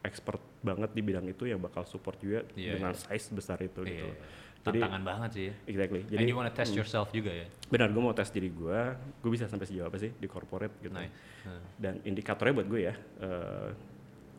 expert 0.00 0.38
banget 0.60 0.92
di 0.92 1.02
bidang 1.02 1.26
itu 1.26 1.44
yang 1.44 1.58
bakal 1.58 1.82
support 1.82 2.14
juga 2.16 2.46
Iya, 2.54 2.78
dengan 2.78 2.94
iya. 2.94 3.00
size 3.00 3.34
besar 3.34 3.58
itu 3.58 3.82
Iya, 3.82 3.90
gitu 3.90 4.06
iya. 4.06 4.16
Jadi- 4.64 4.80
Tantangan 4.80 5.02
banget 5.04 5.30
sih 5.30 5.44
ya. 5.44 5.54
exactly 5.66 6.00
And 6.00 6.10
jadi 6.14 6.22
you 6.24 6.36
wanna 6.38 6.48
test 6.50 6.72
yourself 6.72 7.10
juga 7.10 7.28
ya. 7.28 7.44
benar 7.66 7.90
gue 7.90 8.00
mau 8.00 8.14
tes 8.14 8.30
diri 8.30 8.48
gue 8.48 8.78
gue 9.18 9.30
bisa 9.30 9.44
sampai 9.44 9.66
sejauh 9.66 9.84
apa 9.84 9.98
sih 9.98 10.14
di 10.14 10.24
corporate 10.24 10.78
gitu 10.80 10.94
Nice. 10.94 11.12
Hmm. 11.44 11.60
dan 11.76 11.94
indikatornya 12.00 12.54
buat 12.54 12.68
gue 12.70 12.80
ya 12.80 12.94
eh, 13.20 13.70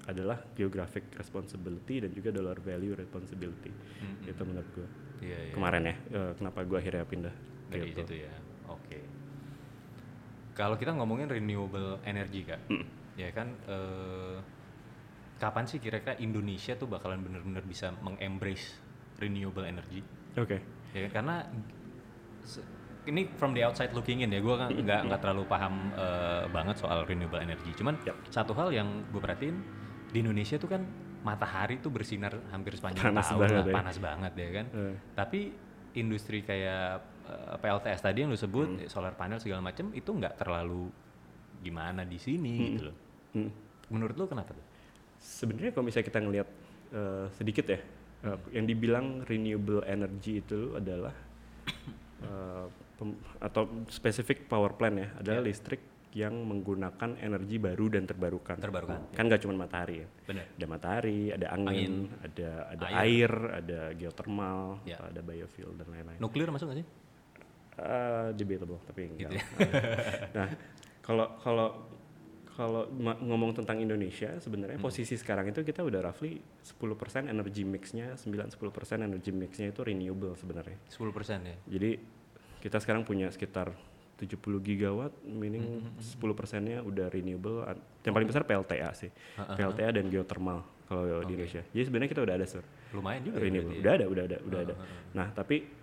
adalah 0.06 0.38
geographic 0.52 1.12
responsibility 1.14 2.00
dan 2.00 2.10
juga 2.10 2.30
dollar 2.30 2.58
value 2.58 2.94
responsibility 2.94 3.70
Mm-mm. 3.70 4.26
itu 4.26 4.42
menurut 4.42 4.70
gue 4.72 4.88
Iya, 5.22 5.38
iya. 5.40 5.54
kemarin 5.54 5.84
ya 5.84 5.96
eh, 6.12 6.32
kenapa 6.34 6.60
gue 6.64 6.78
akhirnya 6.78 7.04
pindah 7.04 7.36
Dari 7.66 7.90
gitu. 7.90 8.02
situ 8.02 8.16
ya. 8.22 8.32
Oke. 8.68 8.98
Kalau 10.56 10.76
kita 10.76 10.96
ngomongin 10.96 11.28
renewable 11.28 12.00
energy 12.02 12.48
kak, 12.48 12.64
ya 13.14 13.28
kan 13.30 13.52
eh, 13.68 14.40
kapan 15.36 15.68
sih 15.68 15.78
kira-kira 15.78 16.16
Indonesia 16.18 16.74
tuh 16.74 16.88
bakalan 16.88 17.20
bener-bener 17.20 17.60
bisa 17.62 17.92
mengembrace 18.00 18.80
renewable 19.20 19.64
energy? 19.64 20.00
oke 20.36 20.58
Ya 20.92 21.08
kan? 21.08 21.12
karena 21.12 21.36
ini 23.06 23.30
from 23.38 23.52
the 23.52 23.62
outside 23.62 23.92
looking 23.94 24.24
in 24.24 24.32
ya, 24.32 24.40
gue 24.40 24.56
kan 24.56 24.72
nggak 24.72 25.02
nggak 25.12 25.20
terlalu 25.22 25.44
paham 25.46 25.92
eh, 25.94 26.48
banget 26.50 26.76
soal 26.80 27.06
renewable 27.06 27.38
energy. 27.38 27.70
Cuman 27.76 28.00
Yap. 28.02 28.16
satu 28.32 28.56
hal 28.56 28.72
yang 28.74 28.88
gue 29.12 29.22
perhatiin 29.22 29.58
di 30.10 30.24
Indonesia 30.24 30.56
tuh 30.56 30.72
kan 30.72 30.82
matahari 31.22 31.78
tuh 31.78 31.92
bersinar 31.92 32.32
hampir 32.50 32.78
sepanjang 32.78 33.12
Panas 33.12 33.28
tahun 33.28 33.40
banget 33.44 33.60
lah, 33.60 33.66
ya. 33.68 33.76
panas 33.76 33.98
banget 34.00 34.34
ya 34.34 34.50
kan. 34.56 34.66
Eh. 34.72 34.96
Tapi 35.14 35.40
industri 35.96 36.42
kayak 36.42 37.02
eh, 37.26 37.58
PLTS 37.58 38.02
tadi 38.02 38.22
yang 38.22 38.30
lu 38.30 38.38
sebut 38.38 38.68
Hmm. 38.68 38.86
solar 38.86 39.14
panel 39.14 39.38
segala 39.38 39.62
macam 39.62 39.90
itu 39.92 40.08
nggak 40.08 40.38
terlalu 40.38 40.88
gimana 41.60 42.02
di 42.02 42.18
sini 42.18 42.54
gitu 42.72 42.84
loh. 42.86 42.98
Hmm. 43.34 43.50
Menurut 43.88 44.16
lu 44.16 44.26
kenapa 44.26 44.52
tuh? 44.52 44.66
sebenarnya 45.18 45.72
kalau 45.72 45.86
misalnya 45.86 46.06
kita 46.06 46.20
ngelihat 46.20 46.50
eh, 46.92 47.26
sedikit 47.32 47.66
ya 47.66 47.80
eh, 48.24 48.38
yang 48.52 48.66
dibilang 48.66 49.06
renewable 49.24 49.82
energy 49.84 50.40
itu 50.40 50.74
adalah 50.74 51.14
pem- 52.96 53.20
atau 53.40 53.62
spesifik 53.88 54.46
power 54.46 54.74
plant 54.74 54.98
ya 54.98 55.08
adalah 55.18 55.42
Ya. 55.42 55.48
listrik 55.48 55.82
yang 56.16 56.32
menggunakan 56.32 57.20
energi 57.20 57.60
baru 57.60 57.92
dan 57.92 58.08
terbarukan. 58.08 58.56
Terbarukan, 58.56 59.12
Kan 59.12 59.28
nggak 59.28 59.42
cuma 59.44 59.60
matahari 59.60 60.00
ya. 60.00 60.08
Benar. 60.24 60.48
Ada 60.48 60.66
matahari, 60.66 61.20
ada 61.28 61.48
angin, 61.52 61.94
ada 62.24 62.50
ada 62.72 62.86
Air. 62.88 63.04
air, 63.04 63.32
ada 63.52 63.80
geothermal, 63.92 64.80
Ya. 64.88 64.96
ada 65.04 65.20
biofuel 65.20 65.76
dan 65.76 65.88
lain-lain. 65.92 66.16
Nuklir 66.18 66.48
masuk 66.48 66.72
nggak 66.72 66.80
sih? 66.80 66.88
Eh, 67.76 68.28
debatable 68.34 68.80
tapi 68.84 69.02
enggak. 69.06 69.30
Gitu 69.30 69.36
ya. 69.36 69.44
nah, 70.38 70.48
kalau 71.02 71.28
kalau 71.38 71.68
kalau 72.48 72.88
ngomong 73.20 73.52
tentang 73.54 73.78
Indonesia 73.78 74.32
sebenarnya 74.38 74.76
Hmm. 74.76 74.88
posisi 74.88 75.14
sekarang 75.14 75.44
itu 75.46 75.60
kita 75.60 75.84
udah 75.84 76.00
roughly 76.02 76.40
10% 76.62 77.28
energy 77.28 77.62
mixnya 77.62 78.16
9-10% 78.16 78.56
energy 79.02 79.30
mixnya 79.30 79.68
itu 79.68 79.84
renewable 79.84 80.32
sebenarnya. 80.34 80.80
10% 80.88 81.04
ya. 81.44 81.56
Jadi 81.68 82.00
kita 82.60 82.80
sekarang 82.80 83.04
punya 83.04 83.28
sekitar 83.28 83.76
70 84.16 84.40
gigawatt, 84.62 85.12
meaning 85.22 85.84
Hmm, 85.84 86.00
10 86.00 86.32
persennya 86.32 86.80
udah 86.80 87.12
renewable. 87.12 87.68
An- 87.68 87.84
Yang 88.02 88.14
paling 88.16 88.30
besar 88.32 88.44
PLTA 88.46 88.90
sih. 88.96 89.12
PLTA 89.36 89.92
dan 89.92 90.08
geothermal 90.08 90.64
kalau 90.88 91.04
di 91.22 91.36
Indonesia. 91.36 91.60
Jadi 91.66 91.84
sebenarnya 91.84 92.10
kita 92.10 92.24
udah 92.24 92.36
ada 92.36 92.48
sur 92.48 92.64
Lumayan 92.94 93.20
juga 93.22 93.38
renewable. 93.38 93.76
ya. 93.76 93.82
Udah 93.84 93.94
ada, 93.94 94.06
udah 94.08 94.24
ada, 94.24 94.38
udah 94.40 94.60
ada. 94.64 94.74
Nah 95.12 95.28
tapi 95.30 95.75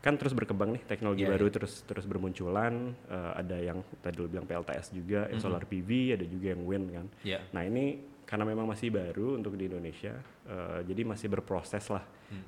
kan 0.00 0.16
terus 0.16 0.32
berkembang 0.32 0.72
nih 0.72 0.82
teknologi 0.88 1.28
Iya, 1.28 1.36
baru 1.36 1.46
terus 1.52 1.84
terus 1.84 2.08
bermunculan. 2.08 2.96
Eh, 3.08 3.32
ada 3.36 3.56
yang 3.60 3.84
tadi 4.00 4.16
lu 4.16 4.32
bilang 4.32 4.48
PLTS 4.48 4.96
juga, 4.96 5.28
yang 5.28 5.40
solar 5.44 5.68
PV, 5.68 6.16
ada 6.16 6.24
juga 6.24 6.56
yang 6.56 6.62
wind 6.64 6.86
kan. 6.88 7.06
Iya. 7.20 7.38
Nah 7.52 7.62
ini 7.68 8.00
karena 8.24 8.46
memang 8.48 8.64
masih 8.64 8.94
baru 8.94 9.36
untuk 9.36 9.58
di 9.60 9.68
Indonesia, 9.68 10.16
eh, 10.48 10.80
jadi 10.88 11.04
masih 11.04 11.28
berproses 11.28 11.84
lah. 11.92 12.04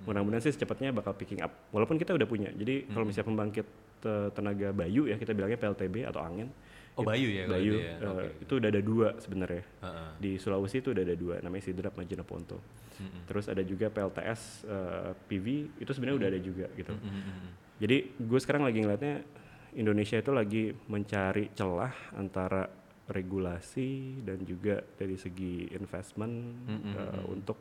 Mudah-mudahan 0.07 0.41
sih 0.41 0.55
secepatnya 0.55 0.95
bakal 0.95 1.13
picking 1.13 1.43
up. 1.45 1.53
Walaupun 1.75 1.99
kita 2.01 2.15
udah 2.17 2.25
punya. 2.25 2.49
Jadi 2.55 2.89
kalau 2.89 3.05
misalnya 3.05 3.29
pembangkit 3.29 3.67
eh, 4.03 4.29
tenaga 4.33 4.69
bayu 4.73 5.11
ya 5.11 5.21
kita 5.21 5.37
bilangnya 5.37 5.61
PLTB 5.61 6.09
atau 6.09 6.25
angin. 6.25 6.49
Oh, 6.93 7.09
Bayu 7.09 7.25
ya 7.33 7.49
Bayu 7.49 7.81
itu 7.81 7.89
ya. 7.89 7.97
eh, 7.99 8.09
Oke. 8.13 8.27
itu 8.45 8.53
udah 8.61 8.69
ada 8.69 8.83
dua 8.85 9.09
sebenarnya. 9.17 9.65
Heeh. 9.81 10.11
Di 10.21 10.31
Sulawesi 10.37 10.85
itu 10.85 10.93
udah 10.93 11.01
ada 11.01 11.17
dua, 11.17 11.35
namanya 11.41 11.65
Sidrap 11.65 11.97
Majena 11.97 12.21
Ponto. 12.21 12.61
Mm-mm. 13.01 13.25
Terus 13.25 13.49
ada 13.49 13.65
juga 13.65 13.89
PLTS 13.89 14.69
eh, 14.69 15.11
PV 15.17 15.47
itu 15.81 15.91
sebenarnya 15.97 16.17
udah 16.21 16.29
ada 16.29 16.41
juga 16.41 16.67
gitu. 16.77 16.93
Mm-mm. 16.93 17.49
Jadi 17.81 17.97
gue 18.21 18.41
sekarang 18.45 18.69
lagi 18.69 18.79
ngeliatnya 18.85 19.25
Indonesia 19.73 20.21
itu 20.21 20.33
lagi 20.37 20.65
mencari 20.93 21.49
celah 21.57 22.13
antara 22.13 22.69
regulasi 23.09 24.21
dan 24.23 24.45
juga 24.45 24.85
dari 24.95 25.17
segi 25.17 25.73
investment 25.73 26.35
Mm-mm. 26.69 26.93
eh, 26.93 27.25
untuk 27.33 27.57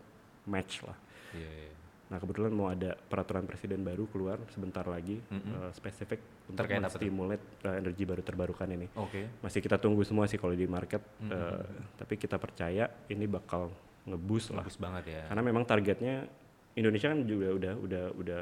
match 0.52 0.84
lah. 0.84 0.98
Iya, 1.32 1.48
iya. 1.48 1.72
Nah 2.12 2.19
kebetulan 2.19 2.52
mau 2.52 2.67
ada 2.67 2.91
peraturan 2.93 3.47
presiden 3.47 3.88
baru 3.88 4.04
keluar 4.12 4.36
sebentar 4.52 4.84
lagi 4.84 5.24
Mm-mm. 5.32 5.63
eh, 5.63 5.71
spesifik 5.71 6.19
untuk 6.52 6.67
Terkait 6.67 6.84
menstimulate 6.84 7.43
eh, 7.63 7.80
energi 7.80 8.04
baru 8.04 8.19
terbarukan 8.19 8.67
ini. 8.67 8.91
Oke. 9.00 9.39
Masih 9.39 9.63
kita 9.63 9.80
tunggu 9.80 10.04
semua 10.04 10.28
sih 10.28 10.36
kalau 10.36 10.52
di 10.52 10.67
market, 10.67 11.00
eh, 11.24 11.63
tapi 11.95 12.19
kita 12.19 12.36
percaya 12.36 12.91
ini 13.08 13.24
bakal 13.32 13.71
ngeboost 14.04 14.52
lah. 14.52 14.67
Bagus 14.67 14.76
banget 14.76 15.04
ya. 15.08 15.24
Karena 15.32 15.41
memang 15.47 15.63
targetnya 15.63 16.28
Indonesia 16.76 17.08
kan 17.15 17.24
juga 17.24 17.47
udah 17.56 17.74
udah 17.80 18.06
udah 18.19 18.41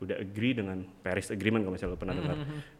udah 0.00 0.16
agree 0.16 0.56
dengan 0.56 0.80
Paris 1.04 1.28
Agreement 1.28 1.62
kalau 1.62 1.74
misalnya 1.76 1.92
lo 1.94 2.00
pernah 2.00 2.16
dengar 2.16 2.36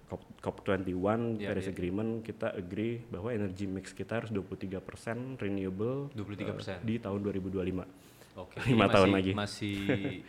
COP, 0.09 0.23
COP21 0.41 0.89
Iya, 1.37 1.49
Paris 1.53 1.67
iya. 1.69 1.73
Agreement 1.77 2.11
kita 2.25 2.49
agree 2.57 3.05
bahwa 3.13 3.29
energy 3.31 3.69
mix 3.69 3.93
kita 3.93 4.25
harus 4.25 4.33
23% 4.33 5.37
renewable 5.37 6.09
23%. 6.17 6.81
eh, 6.81 6.81
di 6.83 6.97
tahun 6.97 7.21
2025. 7.23 8.10
Oke. 8.37 8.57
Lima 8.71 8.87
tahun 8.87 9.11
lagi. 9.15 9.33
Masih 9.35 10.23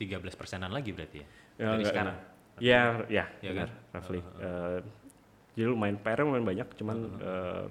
13 0.00 0.22
persenan 0.34 0.72
lagi 0.72 0.90
berarti 0.90 1.22
ya? 1.22 1.26
Ya, 1.60 1.66
Dari 1.76 1.84
enggak, 1.84 1.92
sekarang. 1.92 2.16
Ya, 2.60 2.80
ya, 3.08 3.24
Ya 3.40 3.50
benar, 3.56 3.70
kan? 3.72 3.92
roughly. 3.96 4.20
Eh, 4.20 4.78
jadi 5.56 5.66
lumayan 5.72 5.96
PR 6.00 6.24
lumayan 6.24 6.46
banyak, 6.46 6.68
cuman 6.76 6.96
eh, 7.20 7.64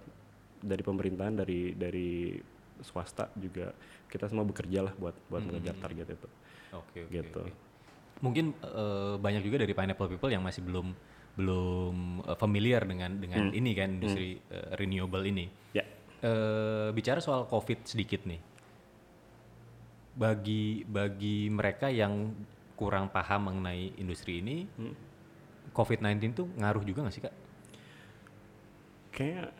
dari 0.59 0.83
pemerintahan, 0.83 1.33
dari 1.37 1.73
dari 1.77 2.37
swasta 2.79 3.27
juga 3.35 3.75
kita 4.07 4.31
semua 4.31 4.47
bekerja 4.47 4.87
lah 4.87 4.93
buat 4.97 5.13
buat 5.29 5.43
mengejar 5.45 5.77
target 5.77 6.15
itu. 6.15 6.27
Oke, 6.73 7.05
oke. 7.05 7.11
Gitu. 7.11 7.41
oke. 7.45 7.51
Mungkin 8.19 8.45
eh, 8.61 9.15
banyak 9.21 9.41
juga 9.45 9.61
dari 9.61 9.73
pineapple 9.73 10.09
people 10.17 10.31
yang 10.33 10.41
masih 10.41 10.65
belum 10.65 10.87
belum 11.37 11.95
eh, 12.25 12.37
familiar 12.37 12.81
dengan 12.89 13.15
dengan 13.21 13.53
ini 13.53 13.71
kan 13.77 13.89
industri 14.01 14.41
eh, 14.49 14.73
renewable 14.73 15.21
ini. 15.25 15.45
Ya, 15.73 15.85
Eh, 16.19 16.89
bicara 16.91 17.23
soal 17.23 17.47
COVID 17.47 17.87
sedikit 17.87 18.27
nih. 18.27 18.43
Bagi 20.19 20.83
bagi 20.83 21.47
mereka 21.47 21.87
yang 21.87 22.35
kurang 22.75 23.07
paham 23.07 23.47
mengenai 23.47 23.95
industri 23.95 24.43
ini, 24.43 24.67
COVID-19 25.71 26.35
tuh 26.35 26.47
ngaruh 26.59 26.83
juga 26.83 27.07
nggak 27.07 27.15
sih 27.15 27.23
kak? 27.23 27.35
kayak 29.19 29.51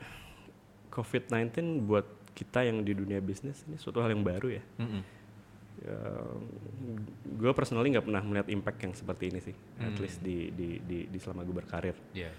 COVID-19 0.88 1.84
buat 1.84 2.08
kita 2.32 2.64
yang 2.64 2.80
di 2.88 2.96
dunia 2.96 3.20
bisnis 3.20 3.68
ini 3.68 3.76
suatu 3.76 4.00
hal 4.00 4.16
yang 4.16 4.24
baru 4.24 4.56
ya. 4.56 4.64
Mm-mm. 4.80 5.04
gue 7.40 7.52
personally 7.56 7.88
nggak 7.88 8.04
pernah 8.04 8.20
melihat 8.20 8.48
impact 8.52 8.80
yang 8.84 8.92
seperti 8.96 9.32
ini 9.32 9.40
sih, 9.40 9.56
at 9.80 9.96
least 10.00 10.20
di 10.20 10.52
di 10.52 10.80
di, 10.84 11.08
di 11.08 11.18
selama 11.20 11.44
gue 11.44 11.56
berkarir. 11.56 11.96
Iya. 12.16 12.32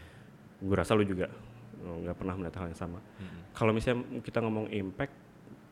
gue 0.61 0.77
rasa 0.77 0.93
lu 0.93 1.09
juga 1.09 1.33
oh, 1.81 2.05
nggak 2.05 2.17
pernah 2.21 2.37
melihat 2.37 2.61
hal 2.61 2.69
yang 2.69 2.81
sama. 2.81 3.01
Kalau 3.57 3.73
misalnya 3.73 4.21
kita 4.21 4.45
ngomong 4.45 4.69
impact, 4.69 5.17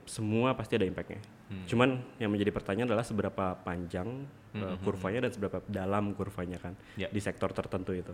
semua 0.09 0.57
pasti 0.57 0.75
ada 0.75 0.83
impactnya. 0.83 1.21
Cuman 1.69 2.01
yang 2.17 2.33
menjadi 2.33 2.49
pertanyaan 2.51 2.89
adalah 2.89 3.05
seberapa 3.05 3.57
panjang 3.61 4.25
uh, 4.57 4.77
kurvanya 4.81 5.29
dan 5.29 5.33
seberapa 5.33 5.61
dalam 5.65 6.13
kurvanya 6.13 6.57
kan 6.57 6.73
Ya. 6.97 7.09
di 7.09 7.21
sektor 7.21 7.53
tertentu 7.53 7.93
itu. 7.93 8.13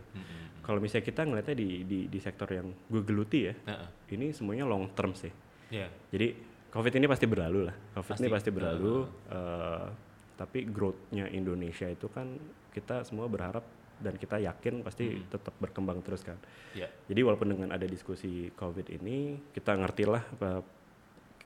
Kalau 0.61 0.78
misalnya 0.78 1.07
kita 1.07 1.22
ngelihatnya 1.22 1.54
di, 1.54 1.68
di 1.85 1.98
di 2.07 2.18
sektor 2.18 2.50
yang 2.50 2.68
gue 2.68 3.02
geluti 3.02 3.46
ya, 3.46 3.54
Heeh. 3.54 3.88
ini 4.12 4.30
semuanya 4.30 4.66
long 4.66 4.90
term 4.92 5.14
sih. 5.14 5.30
Iya. 5.70 5.87
Jadi 6.11 6.35
COVID 6.70 6.92
ini 6.92 7.07
pasti 7.07 7.26
berlalu 7.26 7.70
lah. 7.70 7.76
COVID 7.94 8.18
ini 8.18 8.26
Pasti. 8.26 8.35
pasti 8.35 8.50
berlalu. 8.50 8.94
eh, 9.30 9.87
tapi 10.35 10.66
growth-nya 10.66 11.30
Indonesia 11.30 11.87
itu 11.87 12.11
kan 12.11 12.26
kita 12.74 13.07
semua 13.07 13.30
berharap 13.30 13.62
dan 13.94 14.18
kita 14.18 14.42
yakin 14.42 14.83
pasti 14.83 15.22
tetap 15.24 15.54
berkembang 15.57 16.02
terus 16.02 16.26
kan. 16.26 16.35
Iya. 16.74 16.90
Jadi 17.07 17.20
walaupun 17.22 17.54
dengan 17.54 17.70
ada 17.70 17.87
diskusi 17.87 18.50
COVID 18.50 18.90
ini, 18.90 19.38
kita 19.54 19.70
ngerti 19.72 20.04
lah 20.04 20.18
apa- 20.20 20.66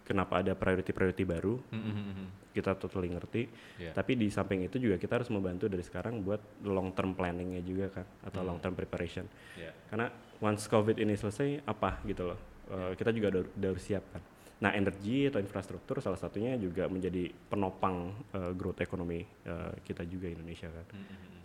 kenapa 0.09 0.40
ada 0.40 0.57
priority-priority 0.57 1.29
baru. 1.29 1.61
Mm-mm. 1.68 2.51
Kita 2.57 2.73
totally 2.81 3.12
ngerti. 3.12 3.44
Iya. 3.77 3.92
Tapi 3.92 4.16
di 4.16 4.33
samping 4.33 4.64
itu 4.64 4.81
juga 4.81 4.97
kita 4.97 5.21
harus 5.21 5.29
membantu 5.29 5.68
dari 5.68 5.85
sekarang 5.85 6.25
buat 6.25 6.64
long 6.64 6.97
term 6.97 7.12
planningnya 7.12 7.61
juga 7.61 7.92
kan, 7.92 8.09
atau 8.25 8.40
long 8.40 8.57
term 8.57 8.73
preparation. 8.73 9.29
Iya. 9.61 9.77
Karena 9.92 10.09
once 10.40 10.64
COVID 10.66 10.97
ini 10.97 11.12
selesai, 11.12 11.68
apa 11.68 12.01
gitu 12.09 12.33
loh. 12.33 12.40
Eh, 12.73 12.97
kita 12.97 13.12
juga 13.12 13.37
udah, 13.37 13.42
udah 13.53 13.68
harus 13.68 13.85
siap 13.85 14.05
kan. 14.09 14.25
Nah, 14.59 14.75
energi 14.75 15.31
atau 15.31 15.38
infrastruktur 15.38 16.03
salah 16.03 16.18
satunya 16.18 16.59
juga 16.59 16.90
menjadi 16.90 17.31
penopang 17.53 18.11
eh, 18.33 18.53
growth 18.57 18.81
ekonomi 18.83 19.23
eh, 19.23 19.73
kita 19.85 20.03
juga 20.09 20.27
Indonesia 20.33 20.66
kan. 20.73 20.87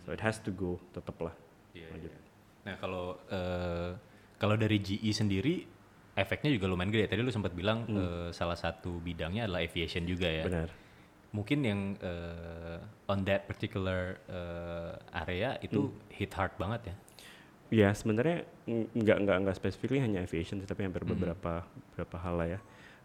So 0.04 0.12
it 0.12 0.20
has 0.24 0.40
to 0.42 0.50
go 0.50 0.80
tetap 0.90 1.16
lah. 1.20 1.36
Iya, 1.76 1.88
Lanjut. 1.94 2.10
iya. 2.10 2.18
Nah 2.64 2.74
kalau 2.80 3.06
eh, 3.28 3.90
kalau 4.40 4.56
dari 4.58 4.82
GE 4.82 5.10
sendiri 5.14 5.73
efeknya 6.14 6.50
juga 6.54 6.70
lumayan 6.70 6.94
gede. 6.94 7.10
Tadi 7.10 7.20
lu 7.20 7.30
sempat 7.30 7.52
bilang 7.52 7.86
eh, 7.90 8.28
salah 8.30 8.54
satu 8.54 9.02
bidangnya 9.02 9.46
adalah 9.50 9.62
aviation 9.62 10.06
juga 10.06 10.30
ya. 10.30 10.46
Benar. 10.46 10.70
Mungkin 11.34 11.58
yang 11.66 11.80
eh, 11.98 13.10
on 13.10 13.26
that 13.26 13.50
particular 13.50 14.18
eh, 14.30 14.94
area 15.26 15.58
itu 15.58 15.90
hit 16.14 16.30
hard 16.34 16.54
banget 16.54 16.90
ya. 16.90 16.94
Ya 17.74 17.88
sebenarnya 17.90 18.46
ng- 18.70 18.94
nggak 18.94 19.18
nggak 19.26 19.36
nggak 19.42 19.56
specifically 19.58 19.98
hanya 19.98 20.22
aviation, 20.22 20.62
tapi 20.62 20.86
hampir 20.86 21.02
beberapa 21.02 21.66
beberapa 21.90 22.16
hal 22.22 22.34
lah 22.38 22.48
ya. 22.54 22.60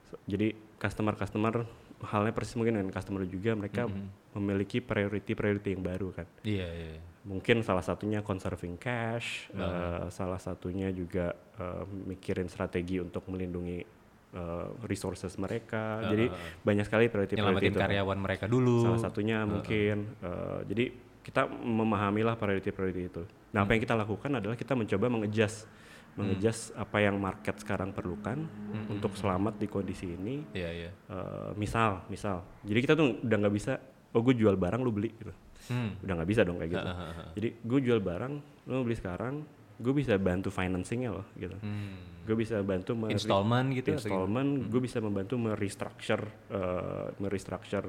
So, 0.05 0.17
jadi 0.29 0.53
customer-customer 0.77 1.65
halnya 2.05 2.31
persis 2.31 2.55
mungkin 2.55 2.77
dengan 2.77 2.93
customer 2.93 3.25
juga 3.25 3.57
mereka 3.57 3.89
memiliki 4.37 4.79
priority-priority 4.79 5.73
yang 5.73 5.83
baru 5.83 6.13
kan. 6.13 6.27
Iya 6.45 6.67
iya. 6.69 6.89
iya. 6.95 7.01
Mungkin 7.29 7.61
salah 7.61 7.85
satunya 7.85 8.25
conserving 8.25 8.81
cash, 8.81 9.53
eh, 9.53 10.09
salah 10.09 10.41
satunya 10.41 10.89
juga 10.89 11.29
eh, 11.61 11.83
mikirin 11.85 12.49
strategi 12.49 12.97
untuk 12.97 13.29
melindungi 13.29 13.85
eh, 14.33 14.67
resources 14.89 15.37
mereka. 15.37 16.01
Jadi 16.09 16.25
banyak 16.65 16.85
sekali 16.89 17.05
priority-priority 17.05 17.69
Nyelamatin 17.69 17.73
itu. 17.77 17.79
karyawan 17.85 18.17
mereka 18.17 18.45
dulu. 18.49 18.81
Salah 18.81 19.01
satunya 19.01 19.45
mungkin 19.45 20.17
eh, 20.25 20.59
jadi 20.65 20.85
kita 21.21 21.45
memahamilah 21.45 22.33
priority-priority 22.33 23.01
itu. 23.05 23.23
Nah, 23.53 23.61
apa 23.61 23.77
yang 23.77 23.81
kita 23.85 23.93
lakukan 23.93 24.31
adalah 24.33 24.57
kita 24.57 24.73
mencoba 24.73 25.05
mengejas 25.13 25.69
mengejas 26.17 26.73
apa 26.75 26.99
yang 26.99 27.15
market 27.15 27.55
sekarang 27.63 27.95
perlukan 27.95 28.43
untuk 28.91 29.13
selamat 29.15 29.55
di 29.55 29.67
kondisi 29.71 30.17
ini. 30.17 30.43
Iya 30.51 30.69
iya. 30.73 30.91
Eh, 31.07 31.49
misal, 31.55 32.03
misal. 32.11 32.43
Jadi 32.65 32.79
kita 32.81 32.93
tuh 32.97 33.21
udah 33.23 33.37
nggak 33.39 33.55
bisa 33.55 33.79
oh 34.11 34.21
gue 34.25 34.35
jual 34.35 34.57
barang 34.57 34.81
lu 34.81 34.91
beli 34.91 35.13
gitu. 35.15 35.31
Hmm. 35.67 35.91
Udah 35.99 36.13
nggak 36.15 36.29
bisa 36.29 36.41
dong 36.47 36.57
kayak 36.57 36.71
gitu. 36.71 36.87
Jadi 37.35 37.47
gue 37.59 37.79
jual 37.83 37.99
barang, 37.99 38.33
lu 38.65 38.81
beli 38.81 38.95
sekarang, 38.95 39.43
gue 39.75 39.93
bisa 39.93 40.15
bantu 40.15 40.47
financingnya 40.47 41.11
loh 41.11 41.27
gitu. 41.35 41.55
Hmm. 41.59 42.23
Gue 42.23 42.35
bisa 42.37 42.61
bantu 42.61 42.95
me- 42.95 43.11
Installment 43.11 43.73
gitu 43.73 43.91
installment, 43.91 44.69
gue 44.69 44.81
bisa 44.81 44.97
membantu 44.99 45.35
merestructure, 45.35 46.23
eh, 46.51 47.07
merestructure 47.17 47.87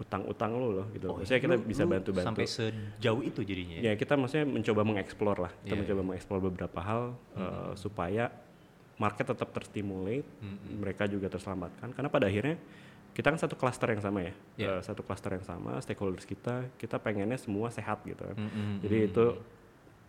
utang-utang 0.00 0.56
lo 0.56 0.68
loh 0.72 0.86
gitu. 0.96 1.12
Maksudnya 1.12 1.40
kita 1.44 1.54
Lu- 1.60 1.66
bisa 1.66 1.84
bantu-bantu. 1.84 2.28
Sampai 2.32 2.48
sejauh 2.48 3.20
itu 3.20 3.44
jadinya. 3.44 3.76
ya? 3.84 3.92
Ya 3.92 3.92
kita 4.00 4.16
maksudnya 4.16 4.48
mencoba 4.48 4.80
mengeksplor 4.80 5.36
lah, 5.38 5.52
kita 5.60 5.76
Iya, 5.76 5.80
mencoba 5.84 6.00
mengeksplor 6.08 6.40
beberapa 6.40 6.80
hal 6.80 7.02
eh, 7.36 7.72
supaya 7.76 8.32
market 8.96 9.28
tetap 9.28 9.48
terstimulate, 9.50 10.28
mereka 10.72 11.04
juga 11.04 11.28
terselamatkan. 11.28 11.92
Karena 11.92 12.08
pada 12.08 12.28
akhirnya 12.28 12.56
kita 13.20 13.28
kan 13.28 13.36
satu 13.38 13.52
klaster 13.52 13.92
yang 13.92 14.00
sama 14.00 14.20
ya, 14.22 14.32
Iya. 14.56 14.68
Eh, 14.70 14.82
satu 14.82 15.04
klaster 15.04 15.30
yang 15.30 15.44
sama, 15.44 15.76
stakeholders 15.78 16.24
kita, 16.24 16.64
kita 16.74 16.96
pengennya 16.96 17.36
semua 17.36 17.68
sehat 17.68 18.00
gitu 18.02 18.24
kan. 18.24 18.32
Mm-mm. 18.34 18.80
Jadi 18.80 18.96
itu 19.04 19.24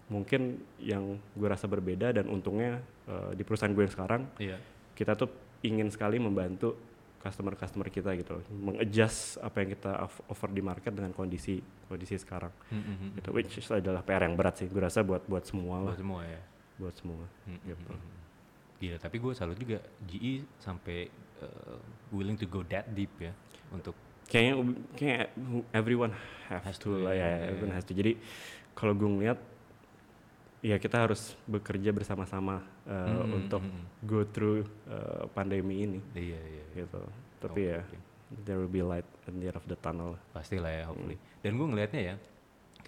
mungkin 0.07 0.41
yang 0.77 1.03
gue 1.31 1.47
rasa 1.47 1.65
berbeda 1.65 2.11
dan 2.13 2.25
untungnya 2.25 2.79
eh, 3.03 3.31
di 3.33 3.43
perusahaan 3.43 3.69
gue 3.69 3.83
yang 3.83 3.91
sekarang 3.91 4.21
Iya. 4.37 4.55
kita 4.93 5.15
tuh 5.15 5.27
ingin 5.61 5.87
sekali 5.87 6.17
membantu 6.17 6.79
customer-customer 7.19 7.85
kita 7.87 8.15
gitu, 8.15 8.33
loh. 8.33 8.43
mengadjust 8.49 9.37
apa 9.37 9.61
yang 9.61 9.69
kita 9.71 9.91
off- 10.01 10.25
offer 10.25 10.49
di 10.49 10.57
market 10.59 10.89
dengan 10.89 11.11
kondisi 11.11 11.59
kondisi 11.85 12.17
sekarang. 12.17 12.49
Mm-mm. 12.67 13.13
Gitu, 13.13 13.29
which 13.29 13.53
is 13.55 13.69
adalah 13.69 14.01
PR 14.01 14.23
yang 14.23 14.33
berat 14.33 14.57
sih, 14.57 14.65
gue 14.65 14.79
rasa 14.79 15.01
buat 15.01 15.21
buat 15.23 15.43
semua 15.43 15.83
lah, 15.83 15.93
Buat 15.93 16.01
semua 16.01 16.21
ya. 16.23 16.41
buat 16.77 16.95
semua. 16.95 17.23
Mm-mm. 17.45 17.61
Gitu. 17.67 17.91
Gila, 18.81 18.97
tapi 18.97 19.15
gue 19.15 19.31
salut 19.31 19.53
juga 19.55 19.77
GE 20.01 20.41
sampai 20.57 21.13
uh, 21.41 21.77
willing 22.13 22.37
to 22.37 22.45
go 22.45 22.61
that 22.69 22.87
deep 22.93 23.11
ya 23.19 23.33
untuk 23.73 23.97
Kayaknya 24.31 24.53
kayak 24.95 25.27
everyone 25.75 26.15
have 26.47 26.63
Has 26.63 26.79
to, 26.79 26.95
to, 26.95 27.03
lah 27.03 27.11
ya, 27.11 27.27
ya, 27.27 27.51
everyone 27.51 27.75
has 27.75 27.83
to. 27.83 27.91
Jadi 27.91 28.15
kalau 28.71 28.95
gue 28.95 29.03
ngeliat 29.03 29.39
ya 30.63 30.79
kita 30.79 31.03
harus 31.03 31.35
bekerja 31.43 31.91
bersama-sama 31.91 32.63
uh, 32.87 33.11
Mm-mm, 33.11 33.39
untuk 33.43 33.59
mm-mm. 33.59 34.07
go 34.07 34.23
through 34.23 34.63
uh, 34.87 35.27
pandemi 35.35 35.83
ini 35.83 35.99
iya 36.15 36.39
iya 36.39 36.63
iya. 36.63 36.65
gitu. 36.79 37.03
Tapi 37.43 37.59
ya 37.75 37.83
oke. 37.83 37.97
there 38.47 38.55
will 38.55 38.71
be 38.71 38.79
light 38.79 39.03
at 39.27 39.35
the 39.35 39.51
end 39.51 39.57
of 39.59 39.65
the 39.67 39.75
tunnel. 39.83 40.15
pastilah 40.31 40.71
ya 40.71 40.87
hopefully. 40.87 41.19
Dan 41.43 41.59
gue 41.59 41.67
ngelihatnya 41.67 42.01
ya 42.01 42.15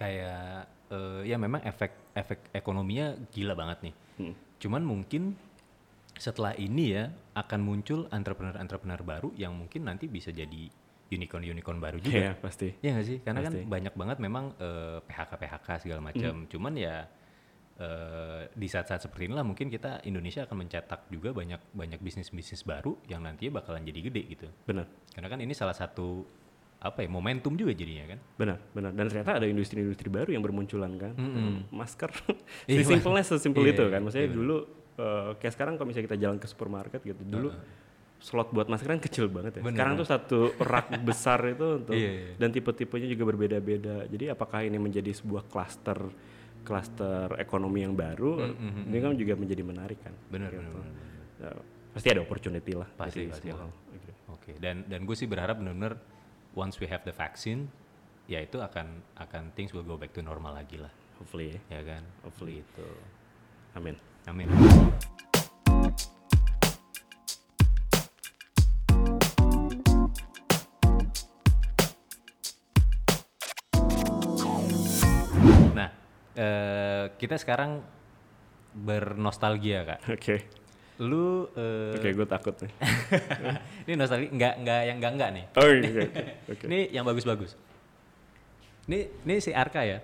kayak 0.00 0.64
eh, 0.90 1.20
ya 1.28 1.36
memang 1.36 1.60
efek 1.60 1.92
efek 2.16 2.56
ekonominya 2.56 3.20
gila 3.36 3.52
banget 3.52 3.90
nih. 3.90 3.94
Hmm. 4.16 4.34
Cuman 4.56 4.80
mungkin 4.80 5.36
setelah 6.24 6.56
ini 6.56 6.96
ya 6.96 7.12
akan 7.36 7.60
muncul 7.60 8.08
entrepreneur-entrepreneur 8.08 9.04
baru 9.04 9.28
yang 9.36 9.52
mungkin 9.52 9.84
nanti 9.84 10.08
bisa 10.08 10.32
jadi 10.32 10.72
unicorn-unicorn 11.12 11.76
baru 11.76 12.00
juga. 12.00 12.16
Iya 12.16 12.32
pasti. 12.40 12.72
Iya 12.80 12.90
nggak 12.96 13.06
sih? 13.06 13.18
Karena 13.20 13.40
Pasti. 13.44 13.60
kan 13.60 13.68
banyak 13.68 13.94
banget 13.94 14.18
memang 14.24 14.44
eh, 14.56 14.98
PHK-PHK 15.04 15.68
segala 15.84 16.00
macam. 16.00 16.48
Cuman 16.48 16.72
ya 16.80 17.04
eh, 17.76 18.48
di 18.56 18.68
saat-saat 18.72 19.04
seperti 19.04 19.28
inilah 19.28 19.44
mungkin 19.44 19.68
kita 19.68 20.00
Indonesia 20.08 20.48
akan 20.48 20.64
mencetak 20.64 21.12
juga 21.12 21.36
banyak 21.36 21.60
banyak 21.76 22.00
bisnis-bisnis 22.00 22.64
baru 22.64 22.96
yang 23.04 23.20
nantinya 23.20 23.60
bakalan 23.60 23.84
jadi 23.84 24.00
gede 24.08 24.22
gitu. 24.32 24.48
Benar, 24.64 24.88
Karena 25.12 25.28
kan 25.28 25.38
ini 25.44 25.52
salah 25.52 25.76
satu 25.76 26.24
apa 26.84 27.00
ya 27.04 27.08
momentum 27.08 27.56
juga 27.56 27.72
jadinya 27.76 28.16
kan. 28.16 28.20
benar, 28.36 28.58
benar. 28.72 28.92
Dan 28.96 29.04
ternyata 29.12 29.40
ada 29.40 29.46
industri-industri 29.48 30.08
baru 30.08 30.32
yang 30.32 30.40
bermunculan 30.44 30.92
kan. 30.96 31.12
Mm-mm. 31.16 31.68
Masker, 31.72 32.12
Iya, 32.68 32.84
simpelnya 32.96 33.24
sesimpel 33.24 33.64
iya, 33.68 33.72
itu 33.76 33.84
kan. 33.88 34.00
Maksudnya 34.04 34.28
iya. 34.28 34.36
dulu 34.36 34.83
eh, 34.96 35.30
kayak 35.36 35.52
sekarang 35.52 35.74
kalau 35.74 35.86
misalnya 35.86 36.06
kita 36.06 36.18
jalan 36.18 36.36
ke 36.36 36.46
supermarket 36.46 37.00
gitu, 37.00 37.18
dulu 37.20 37.50
slot 38.18 38.48
buat 38.50 38.66
masker 38.66 38.88
kan 38.88 38.98
kecil 38.98 39.28
banget 39.28 39.58
ya. 39.58 39.60
Bener, 39.60 39.74
sekarang 39.74 39.94
tuh 39.94 40.06
satu 40.06 40.38
rak 40.56 40.88
besar 41.08 41.44
itu 41.46 41.66
untuk 41.76 41.92
Iya, 41.92 42.10
iya. 42.10 42.32
dan 42.36 42.48
tipe-tipenya 42.48 43.04
juga 43.06 43.24
berbeda-beda. 43.26 44.06
Jadi 44.06 44.24
apakah 44.28 44.62
ini 44.62 44.78
menjadi 44.78 45.12
sebuah 45.12 45.44
klaster 45.44 45.98
klaster 46.62 47.36
ekonomi 47.36 47.84
yang 47.84 47.92
baru? 47.92 48.48
Ini 48.88 48.96
kan 48.98 49.12
juga 49.12 49.36
menjadi 49.36 49.60
menarik 49.60 50.00
kan. 50.00 50.14
Benar 50.26 50.48
Gitu. 50.48 50.64
benar. 50.64 50.92
Ya, 51.36 51.50
pasti 51.92 52.08
ada 52.08 52.20
opportunity 52.20 52.72
lah 52.72 52.88
Pasti, 52.90 53.28
pasti 53.28 53.44
semua 53.44 53.58
lah. 53.58 53.68
hal. 53.68 53.70
Gitu. 53.92 54.10
Oke, 54.30 54.50
dan 54.56 54.76
dan 54.86 55.04
gue 55.04 55.12
sih 55.12 55.26
berharap 55.26 55.60
benar-benar 55.60 56.00
once 56.54 56.78
we 56.78 56.86
have 56.86 57.02
the 57.02 57.12
vaccine 57.12 57.68
ya 58.24 58.40
itu 58.40 58.56
akan 58.56 58.88
akan 59.20 59.52
things 59.52 59.70
will 59.70 59.84
go 59.84 59.94
back 59.94 60.08
to 60.08 60.24
normal 60.24 60.50
lagi 60.50 60.80
lah 60.80 60.88
Hopefully 61.18 61.52
ya. 61.52 61.60
ya 61.76 61.82
kan 61.84 62.02
Hopefully. 62.24 62.64
gitu 62.64 62.88
Amin. 63.74 63.98
Amin 64.28 64.48
nah 75.74 75.88
eh, 76.34 77.04
kita 77.18 77.36
sekarang 77.36 77.82
bernostalgia 78.74 79.86
kak 79.86 80.00
Oke. 80.10 80.36
lu 81.02 81.50
eh, 81.58 81.98
Oke, 81.98 82.14
gue 82.14 82.26
takut 82.26 82.54
nih. 82.62 82.70
ini 83.86 83.94
nostalgia 83.98 84.30
nggak 84.30 84.54
nggak 84.62 84.80
yang 84.86 84.96
nggak 85.02 85.12
nggak 85.18 85.30
nih 85.34 85.44
Oh, 85.58 85.66
iya, 85.66 85.88
oke. 85.90 86.02
Oke. 86.54 86.64
Ini 86.70 86.78
yang 86.94 87.02
bagus-bagus. 87.02 87.58
Ini 88.86 88.98
ini 89.26 89.34
si 89.42 89.50
Arka 89.50 89.82
ya. 89.82 89.98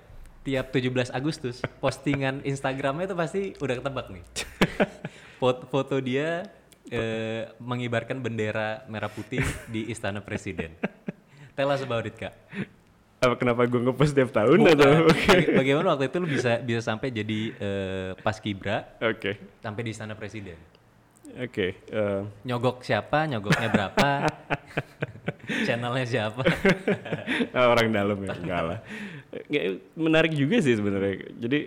Tiap 0.51 0.67
17 0.75 1.15
Agustus 1.15 1.63
postingan 1.79 2.43
Instagramnya 2.43 3.07
itu 3.07 3.15
pasti 3.15 3.55
udah 3.55 3.75
ketebak 3.79 4.11
nih. 4.11 4.25
foto, 5.41 5.63
foto 5.71 5.95
dia 6.03 6.43
eh, 6.91 7.55
mengibarkan 7.63 8.19
bendera 8.19 8.83
merah 8.91 9.07
putih 9.07 9.39
di 9.71 9.87
Istana 9.87 10.19
Presiden. 10.19 10.75
Tell 11.55 11.71
us 11.71 11.87
about 11.87 12.03
it, 12.03 12.19
Kak. 12.19 12.35
Apa 13.23 13.39
kenapa 13.39 13.63
gue 13.63 13.79
ngepost 13.79 14.11
tiap 14.11 14.35
tahun 14.35 14.59
Bukan. 14.59 14.75
atau? 14.75 14.91
Oke. 15.07 15.23
Baga- 15.31 15.55
Bagaimana 15.63 15.87
waktu 15.95 16.05
itu 16.11 16.17
lu 16.19 16.27
bisa 16.27 16.59
bisa 16.59 16.81
sampai 16.83 17.15
jadi 17.15 17.41
eh, 17.55 18.11
paskibra 18.19 18.91
Oke. 19.07 19.39
sampai 19.63 19.87
di 19.87 19.91
Istana 19.95 20.19
Presiden? 20.19 20.59
Oke. 21.39 21.79
eh, 21.79 22.23
Nyogok 22.43 22.83
siapa? 22.83 23.23
Nyogoknya 23.31 23.71
berapa? 23.71 24.27
Channelnya 25.67 26.07
siapa? 26.11 26.43
Orang 27.55 27.95
dalam 27.95 28.19
ya 28.19 28.35
enggak 28.35 28.63
lah 28.67 28.81
menarik 29.95 30.33
juga 30.33 30.59
sih 30.59 30.75
sebenarnya 30.75 31.15
jadi 31.37 31.61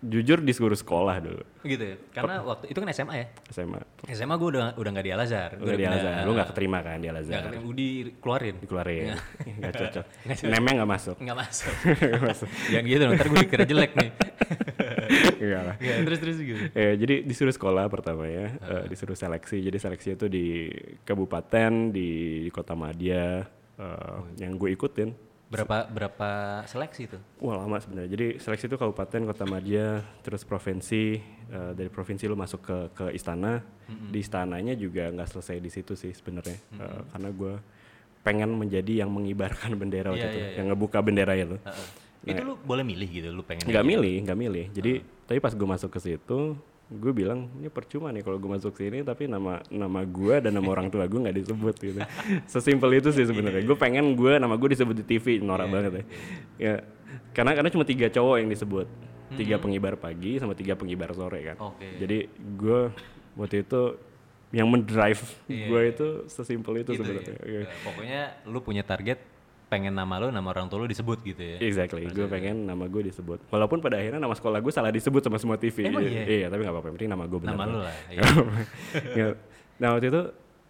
jujur 0.00 0.40
disuruh 0.40 0.74
sekolah 0.74 1.20
dulu 1.20 1.44
gitu 1.60 1.84
ya. 1.84 1.96
Karena 2.10 2.40
waktu 2.40 2.72
itu 2.72 2.80
kan 2.80 2.88
SMA 2.88 3.14
ya. 3.14 3.26
SMA 3.52 3.84
SMA 4.08 4.32
gue 4.34 4.48
udah 4.48 4.72
udah 4.74 4.90
nggak 4.90 5.04
di 5.04 5.12
Al 5.12 5.20
Azhar. 5.20 5.50
Udah 5.54 5.76
di 5.76 5.84
pindah- 5.84 5.92
Al-Azhar 5.92 6.24
lu 6.24 6.30
nggak 6.32 6.48
keterima 6.48 6.78
kan 6.80 6.96
di 6.96 7.08
ketemu, 7.52 7.68
Udi 7.68 7.88
keluarin. 8.16 8.56
dikeluarin 8.58 9.04
nggak 9.60 9.72
cocok 9.76 10.04
Nggak 10.24 10.36
cocok. 10.40 10.48
nemnya 10.48 10.72
nggak 10.74 10.90
masuk 10.90 11.16
Nggak 11.20 11.36
masuk. 11.36 11.72
Jangan 12.72 12.84
gitu 12.86 13.02
dong, 13.04 13.12
ntar 13.12 13.26
gue 13.28 13.38
dikira 13.44 13.64
jelek 13.66 13.92
nih. 13.94 14.10
enggak 15.36 15.62
lah 15.62 15.76
Nggak, 15.76 15.96
terus 16.02 16.18
terus 16.18 16.36
gitu. 16.40 16.62
Ya, 16.72 16.90
jadi 16.96 17.14
disuruh 17.20 17.52
sekolah 17.52 17.84
pertama 17.86 18.24
ya, 18.24 18.56
eh, 18.56 18.84
disuruh 18.88 19.12
seleksi. 19.14 19.60
Jadi 19.60 19.76
seleksi 19.76 20.08
itu 20.14 20.26
di 20.26 20.72
kabupaten, 21.04 21.92
di 21.92 22.08
kota 22.48 22.72
Madia, 22.72 23.44
eh, 23.76 24.18
yang 24.38 24.56
gue 24.56 24.72
ikutin. 24.72 25.12
Berapa 25.50 25.90
berapa 25.90 26.28
seleksi 26.64 27.10
tuh? 27.10 27.18
Wah 27.42 27.58
lama 27.58 27.82
sebenarnya. 27.82 28.10
Jadi 28.14 28.26
seleksi 28.38 28.70
itu 28.70 28.78
kabupaten, 28.78 29.26
kota 29.26 29.44
Madia, 29.44 30.06
terus 30.22 30.46
provinsi. 30.46 31.18
eh, 31.50 31.72
dari 31.74 31.90
provinsi 31.90 32.30
lu 32.30 32.38
masuk 32.38 32.62
ke 32.62 32.76
ke 32.94 33.06
istana. 33.10 33.58
Di 33.90 34.22
istananya 34.22 34.78
juga 34.78 35.10
nggak 35.10 35.26
selesai 35.26 35.58
di 35.58 35.66
situ 35.66 35.98
sih 35.98 36.14
sebenarnya, 36.14 36.54
Eh, 36.54 37.02
karena 37.10 37.28
gue 37.34 37.54
pengen 38.22 38.54
menjadi 38.54 39.02
yang 39.02 39.10
mengibarkan 39.10 39.74
bendera 39.80 40.14
waktu 40.14 40.22
Iya, 40.22 40.30
itu, 40.30 40.38
iya, 40.38 40.46
iya. 40.46 40.56
yang 40.62 40.66
ngebuka 40.70 41.02
bendera 41.02 41.34
itu. 41.34 41.58
Heeh. 41.58 41.88
Itu 42.30 42.40
lu 42.44 42.54
boleh 42.54 42.86
milih 42.86 43.08
gitu, 43.10 43.28
lu 43.34 43.42
pengen 43.42 43.66
Nggak 43.66 43.82
milih, 43.82 44.14
nggak 44.22 44.38
milih. 44.38 44.64
Jadi 44.70 44.92
tapi 45.26 45.38
pas 45.42 45.50
gue 45.50 45.66
masuk 45.66 45.90
ke 45.90 45.98
situ, 45.98 46.54
gue 46.90 47.12
bilang 47.14 47.46
ini 47.54 47.70
percuma 47.70 48.10
nih 48.10 48.20
kalau 48.20 48.34
gue 48.34 48.50
masuk 48.50 48.74
sini 48.74 49.00
tapi 49.00 49.24
nama 49.24 49.62
nama 49.70 50.02
gue 50.02 50.42
dan 50.42 50.50
nama 50.50 50.66
orang 50.66 50.90
tua 50.90 51.06
gue 51.06 51.22
nggak 51.22 51.36
disebut 51.38 51.74
gitu. 51.78 52.00
Sesimpel 52.44 52.98
itu 52.98 53.14
sih 53.14 53.22
sebenarnya. 53.22 53.62
Gue 53.62 53.78
pengen 53.78 54.12
gue 54.12 54.36
nama 54.36 54.58
gue 54.58 54.74
disebut 54.74 54.92
di 54.92 55.04
TV, 55.04 55.38
norak 55.38 55.64
Iya, 55.64 55.72
banget 55.72 55.92
ya. 55.92 56.02
Ya 56.58 56.74
karena 57.30 57.54
karena 57.54 57.70
cuma 57.70 57.86
tiga 57.86 58.10
cowok 58.10 58.36
yang 58.36 58.50
disebut, 58.50 58.86
tiga 59.32 59.54
Hmm. 59.54 59.62
pengibar 59.62 59.94
pagi 59.94 60.36
sama 60.36 60.58
tiga 60.58 60.74
pengibar 60.74 61.14
sore 61.14 61.46
kan. 61.46 61.56
Oke. 61.62 61.86
Jadi 61.96 62.26
gue 62.58 62.80
waktu 63.38 63.62
itu 63.62 63.82
yang 64.50 64.66
mendrive 64.66 65.22
Iya, 65.46 65.66
gue 65.70 65.80
iya. 65.80 65.92
itu 65.94 66.06
sesimpel 66.26 66.82
itu 66.82 66.90
Gitu 66.90 67.06
sebenarnya. 67.06 67.38
ya. 67.38 67.46
Iya. 67.46 67.60
Eh, 67.62 67.78
Pokoknya 67.86 68.20
lu 68.50 68.58
punya 68.58 68.82
target 68.82 69.22
pengen 69.70 69.94
nama 69.94 70.18
lu, 70.18 70.28
nama 70.28 70.44
orang 70.44 70.66
tua 70.66 70.82
lu 70.82 70.90
disebut 70.90 71.22
gitu 71.22 71.38
ya. 71.38 71.56
Exactly, 71.62 72.02
gue 72.04 72.26
pengen 72.26 72.66
nama 72.66 72.84
gue 72.84 73.06
disebut. 73.06 73.38
Walaupun 73.46 73.78
pada 73.78 73.96
akhirnya 73.96 74.18
nama 74.18 74.34
sekolah 74.34 74.58
gue 74.58 74.68
salah 74.68 74.90
disebut 74.90 75.22
sama 75.22 75.38
semua 75.38 75.54
TV. 75.54 75.86
Emang 75.86 76.02
Iya, 76.02 76.26
iya? 76.26 76.46
tapi 76.50 76.60
nggak 76.60 76.74
apa-apa. 76.74 76.86
Yang 76.90 76.96
penting 76.98 77.10
nama 77.10 77.24
gue 77.24 77.38
benar. 77.38 77.54
Nama 77.54 77.64
lu 77.64 77.78
lah. 77.78 77.94
iya. 78.12 78.22
Ya. 79.14 79.26
nah 79.78 79.88
waktu 79.94 80.10
itu, 80.10 80.22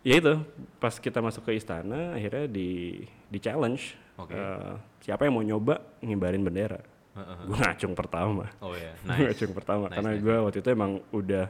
ya 0.02 0.14
itu 0.14 0.32
pas 0.76 0.92
kita 0.94 1.18
masuk 1.18 1.42
ke 1.42 1.56
istana, 1.56 2.12
akhirnya 2.12 2.44
di 2.44 3.00
di 3.26 3.38
challenge. 3.40 3.96
Oke. 4.14 4.36
eh, 4.36 4.72
siapa 5.00 5.24
yang 5.24 5.32
mau 5.32 5.42
nyoba 5.42 5.80
ngibarin 5.98 6.44
bendera? 6.44 6.76
Heeh. 7.10 7.36
Gue 7.42 7.56
ngacung 7.56 7.96
pertama. 7.96 8.52
Oh 8.60 8.76
ya, 8.76 8.92
Gue 8.98 9.08
nice. 9.10 9.24
ngacung 9.32 9.52
pertama 9.52 9.84
Nice, 9.88 9.96
karena 9.96 10.10
nice. 10.12 10.22
gue 10.22 10.36
waktu 10.38 10.58
itu 10.60 10.68
emang 10.70 10.92
udah 11.10 11.44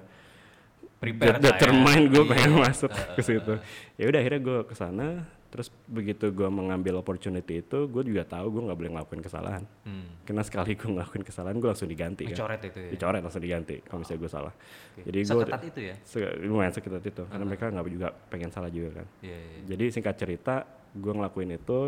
Prepare 0.96 1.34
de- 1.34 1.44
determine 1.46 2.02
gue 2.06 2.20
Iya. 2.20 2.30
pengen 2.30 2.52
masuk 2.60 2.90
ke 2.92 3.20
situ. 3.20 3.54
Ya 3.96 4.04
udah 4.06 4.18
akhirnya 4.20 4.40
gue 4.40 4.58
ke 4.62 4.74
sana. 4.74 5.26
Terus 5.50 5.66
begitu 5.84 6.30
gue 6.30 6.46
mengambil 6.46 6.94
opportunity 6.96 7.58
itu, 7.58 7.78
gue 7.84 8.02
juga 8.06 8.22
tahu 8.22 8.46
gue 8.48 8.62
nggak 8.64 8.78
boleh 8.78 8.90
ngelakuin 8.94 9.18
kesalahan. 9.18 9.62
Hmm. 9.82 10.06
Karena 10.22 10.42
sekali 10.42 10.72
gue 10.72 10.86
ngelakuin 10.88 11.22
kesalahan, 11.22 11.58
gue 11.58 11.68
langsung 11.68 11.90
diganti 11.90 12.22
kan. 12.24 12.38
Coret 12.38 12.62
itu 12.64 12.78
ya. 12.78 12.90
Dicoret 12.94 13.20
langsung 13.20 13.42
diganti 13.42 13.76
kalau 13.82 13.98
misalnya 14.00 14.20
gue 14.20 14.30
salah. 14.30 14.54
Oke. 14.54 15.00
Jadi 15.04 15.18
gue 15.20 15.30
Seketat 15.36 15.62
itu 15.66 15.80
ya. 15.82 15.94
se- 16.00 16.36
lumayan 16.40 16.70
sekitar 16.70 17.00
itu 17.00 17.22
karena 17.24 17.44
mereka 17.44 17.64
nggak 17.66 17.86
juga 17.88 18.08
pengen 18.26 18.48
salah 18.48 18.70
juga 18.70 19.02
kan. 19.02 19.06
Iya, 19.20 19.36
iya. 19.36 19.58
Jadi 19.66 19.84
singkat 19.90 20.14
cerita, 20.14 20.54
gue 20.92 21.12
ngelakuin 21.12 21.50
itu 21.52 21.80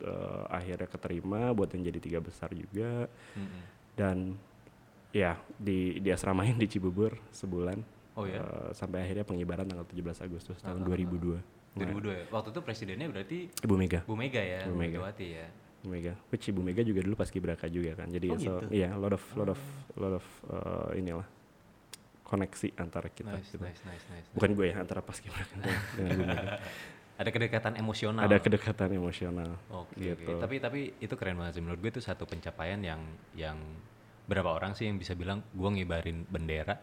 eh, 0.00 0.42
akhirnya 0.48 0.84
keterima 0.86 1.40
buat 1.50 1.68
yang 1.70 1.84
jadi 1.84 1.98
tiga 1.98 2.18
besar 2.18 2.50
juga 2.50 3.04
Mm-mm. 3.32 3.60
dan 3.94 4.16
ya 5.10 5.36
di 5.54 5.96
di 5.98 6.08
asramain 6.10 6.52
di 6.54 6.66
Cibubur 6.66 7.14
sebulan 7.30 7.78
Oh 8.14 8.24
ya. 8.24 8.38
eh, 8.38 8.70
sampai 8.72 9.02
akhirnya 9.02 9.22
pengibaran 9.22 9.64
tanggal 9.64 9.84
17 9.84 10.18
Agustus 10.20 10.58
tahun 10.58 10.82
Ah, 10.82 10.84
ah, 10.84 10.88
2002. 10.88 11.53
2002 11.74 12.10
ya. 12.14 12.24
Waktu 12.30 12.48
itu 12.54 12.60
presidennya 12.62 13.06
berarti 13.10 13.38
Ibu 13.50 13.74
Mega, 13.74 14.00
Bu 14.06 14.14
Mega 14.14 14.42
ya, 14.42 14.62
Bu 14.66 14.74
Bu 14.74 14.78
Mega. 14.78 14.98
Megawati 15.02 15.26
ya. 15.26 15.46
Ibu 15.82 15.88
Mega. 15.90 16.12
Which 16.30 16.46
Ibu 16.48 16.60
Mega 16.62 16.82
juga 16.86 17.00
dulu 17.02 17.14
pas 17.18 17.28
Kibraka 17.28 17.66
juga 17.68 17.92
kan. 17.98 18.08
Jadi 18.08 18.26
Oh, 18.30 18.38
so, 18.38 18.62
gitu? 18.62 18.66
iya, 18.72 18.94
lot 18.94 19.12
of 19.12 19.22
lot 19.34 19.50
of 19.50 19.60
lot 19.98 20.14
of 20.16 20.26
eh, 20.48 21.00
inilah 21.02 21.26
koneksi 22.24 22.68
antara 22.80 23.10
kita. 23.12 23.34
Nice, 23.36 23.52
gitu. 23.52 23.60
nice, 23.60 23.82
nice, 23.84 24.06
nice. 24.08 24.26
Bukan 24.32 24.56
gue 24.56 24.72
ya, 24.72 24.80
antara 24.80 25.04
pas 25.04 25.18
Kibraka 25.18 25.54
dengan 25.58 25.82
Bu 25.98 26.02
Mega. 26.24 26.58
Ada 27.14 27.30
kedekatan 27.30 27.72
emosional. 27.78 28.26
Ada 28.26 28.38
kedekatan 28.42 28.90
emosional. 28.90 29.50
Oke, 29.70 29.94
gitu. 30.02 30.34
oke. 30.34 30.42
Tapi 30.42 30.56
tapi 30.58 30.80
itu 30.98 31.14
keren 31.14 31.38
banget 31.38 31.58
sih 31.58 31.62
menurut 31.62 31.78
gue 31.78 31.90
itu 31.94 32.02
satu 32.02 32.26
pencapaian 32.26 32.82
yang 32.82 32.98
yang 33.38 33.54
berapa 34.24 34.50
orang 34.50 34.72
sih 34.72 34.88
yang 34.88 34.96
bisa 34.96 35.12
bilang 35.12 35.44
gua 35.52 35.68
ngibarin 35.68 36.24
bendera 36.24 36.80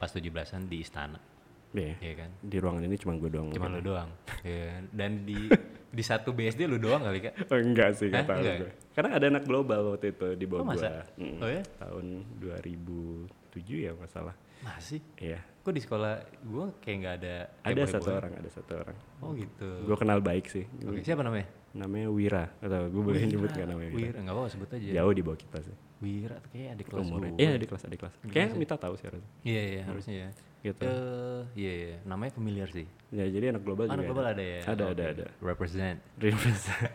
pas 0.00 0.08
17-an 0.08 0.64
di 0.64 0.80
istana, 0.80 1.20
Iya. 1.70 1.94
ya 2.00 2.14
kan? 2.16 2.30
Di 2.40 2.56
ruangan 2.56 2.82
ini 2.82 2.96
cuma 2.96 3.14
gue 3.14 3.30
doang. 3.30 3.48
Cuma 3.50 3.66
lu 3.68 3.78
doang. 3.80 4.10
ya. 4.42 4.82
Dan 4.90 5.22
di 5.22 5.46
di 5.90 6.02
satu 6.02 6.30
BSD 6.30 6.66
lu 6.66 6.76
doang 6.76 7.00
kali 7.00 7.18
Kak. 7.20 7.46
Oh, 7.46 7.56
enggak 7.56 7.94
sih, 7.94 8.08
Hah? 8.08 8.22
enggak 8.22 8.36
Enggak 8.36 8.56
gue. 8.58 8.70
Karena 8.90 9.10
ada 9.14 9.26
anak 9.28 9.44
global 9.44 9.80
waktu 9.88 10.10
itu 10.10 10.28
di 10.34 10.44
bawah 10.44 10.62
Oh, 10.62 10.68
masa? 10.68 10.88
gua. 10.88 11.04
Mm, 11.16 11.36
Oh 11.38 11.48
ya? 11.48 11.62
Tahun 11.76 12.04
2007 12.40 13.86
ya 13.86 13.92
masalah. 13.94 14.34
Masih? 14.60 15.00
Iya. 15.16 15.40
Kok 15.60 15.72
di 15.72 15.80
sekolah 15.80 16.14
gua 16.42 16.72
kayak 16.78 16.96
nggak 17.00 17.14
ada 17.18 17.34
Ada 17.62 17.82
satu 17.86 18.08
boleh-boleh? 18.08 18.18
orang, 18.18 18.32
ada 18.34 18.50
satu 18.50 18.72
orang. 18.76 18.96
Oh 19.20 19.30
gitu. 19.32 19.68
Gue 19.84 19.96
kenal 19.96 20.18
baik 20.20 20.46
sih. 20.46 20.64
Oke, 20.82 21.00
siapa 21.00 21.20
namanya? 21.20 21.46
Namanya 21.70 22.08
Wira. 22.10 22.44
Atau 22.58 22.88
gue 22.88 23.02
boleh 23.04 23.20
nyebut 23.24 23.48
nggak 23.48 23.68
namanya 23.68 23.90
Wira? 23.90 24.08
Wira, 24.10 24.18
enggak 24.20 24.34
apa-apa 24.34 24.50
sebut 24.50 24.70
aja. 24.70 24.88
Jauh 24.90 25.12
di 25.12 25.22
bawah 25.22 25.38
kita 25.38 25.58
sih. 25.62 25.76
Wira 26.00 26.36
tuh 26.38 26.50
kayak 26.50 26.68
adik 26.74 26.86
kelas 26.88 27.06
Umurnya. 27.06 27.30
gua. 27.30 27.40
Iya 27.40 27.50
di 27.54 27.66
kelas, 27.66 27.82
di 27.84 27.98
kelas. 27.98 28.14
Kayaknya 28.26 28.54
Mita 28.56 28.76
tahu 28.76 28.94
sih 28.96 29.06
harusnya. 29.06 29.30
Iya, 29.44 29.62
iya, 29.62 29.82
harusnya 29.84 30.14
ya. 30.16 30.28
Gitu. 30.60 30.84
Eh, 30.84 31.40
iya, 31.56 31.72
iya, 31.72 31.96
namanya 32.04 32.36
familiar 32.36 32.68
sih. 32.68 32.84
Ya 33.08 33.24
jadi 33.26 33.56
anak 33.56 33.64
global 33.64 33.88
Anak 33.88 34.04
juga 34.04 34.12
global 34.12 34.26
ada 34.28 34.44
ya? 34.44 34.60
Ada, 34.68 34.84
ada, 34.92 35.04
ada. 35.16 35.26
Represent. 35.40 35.98
Represent. 36.20 36.90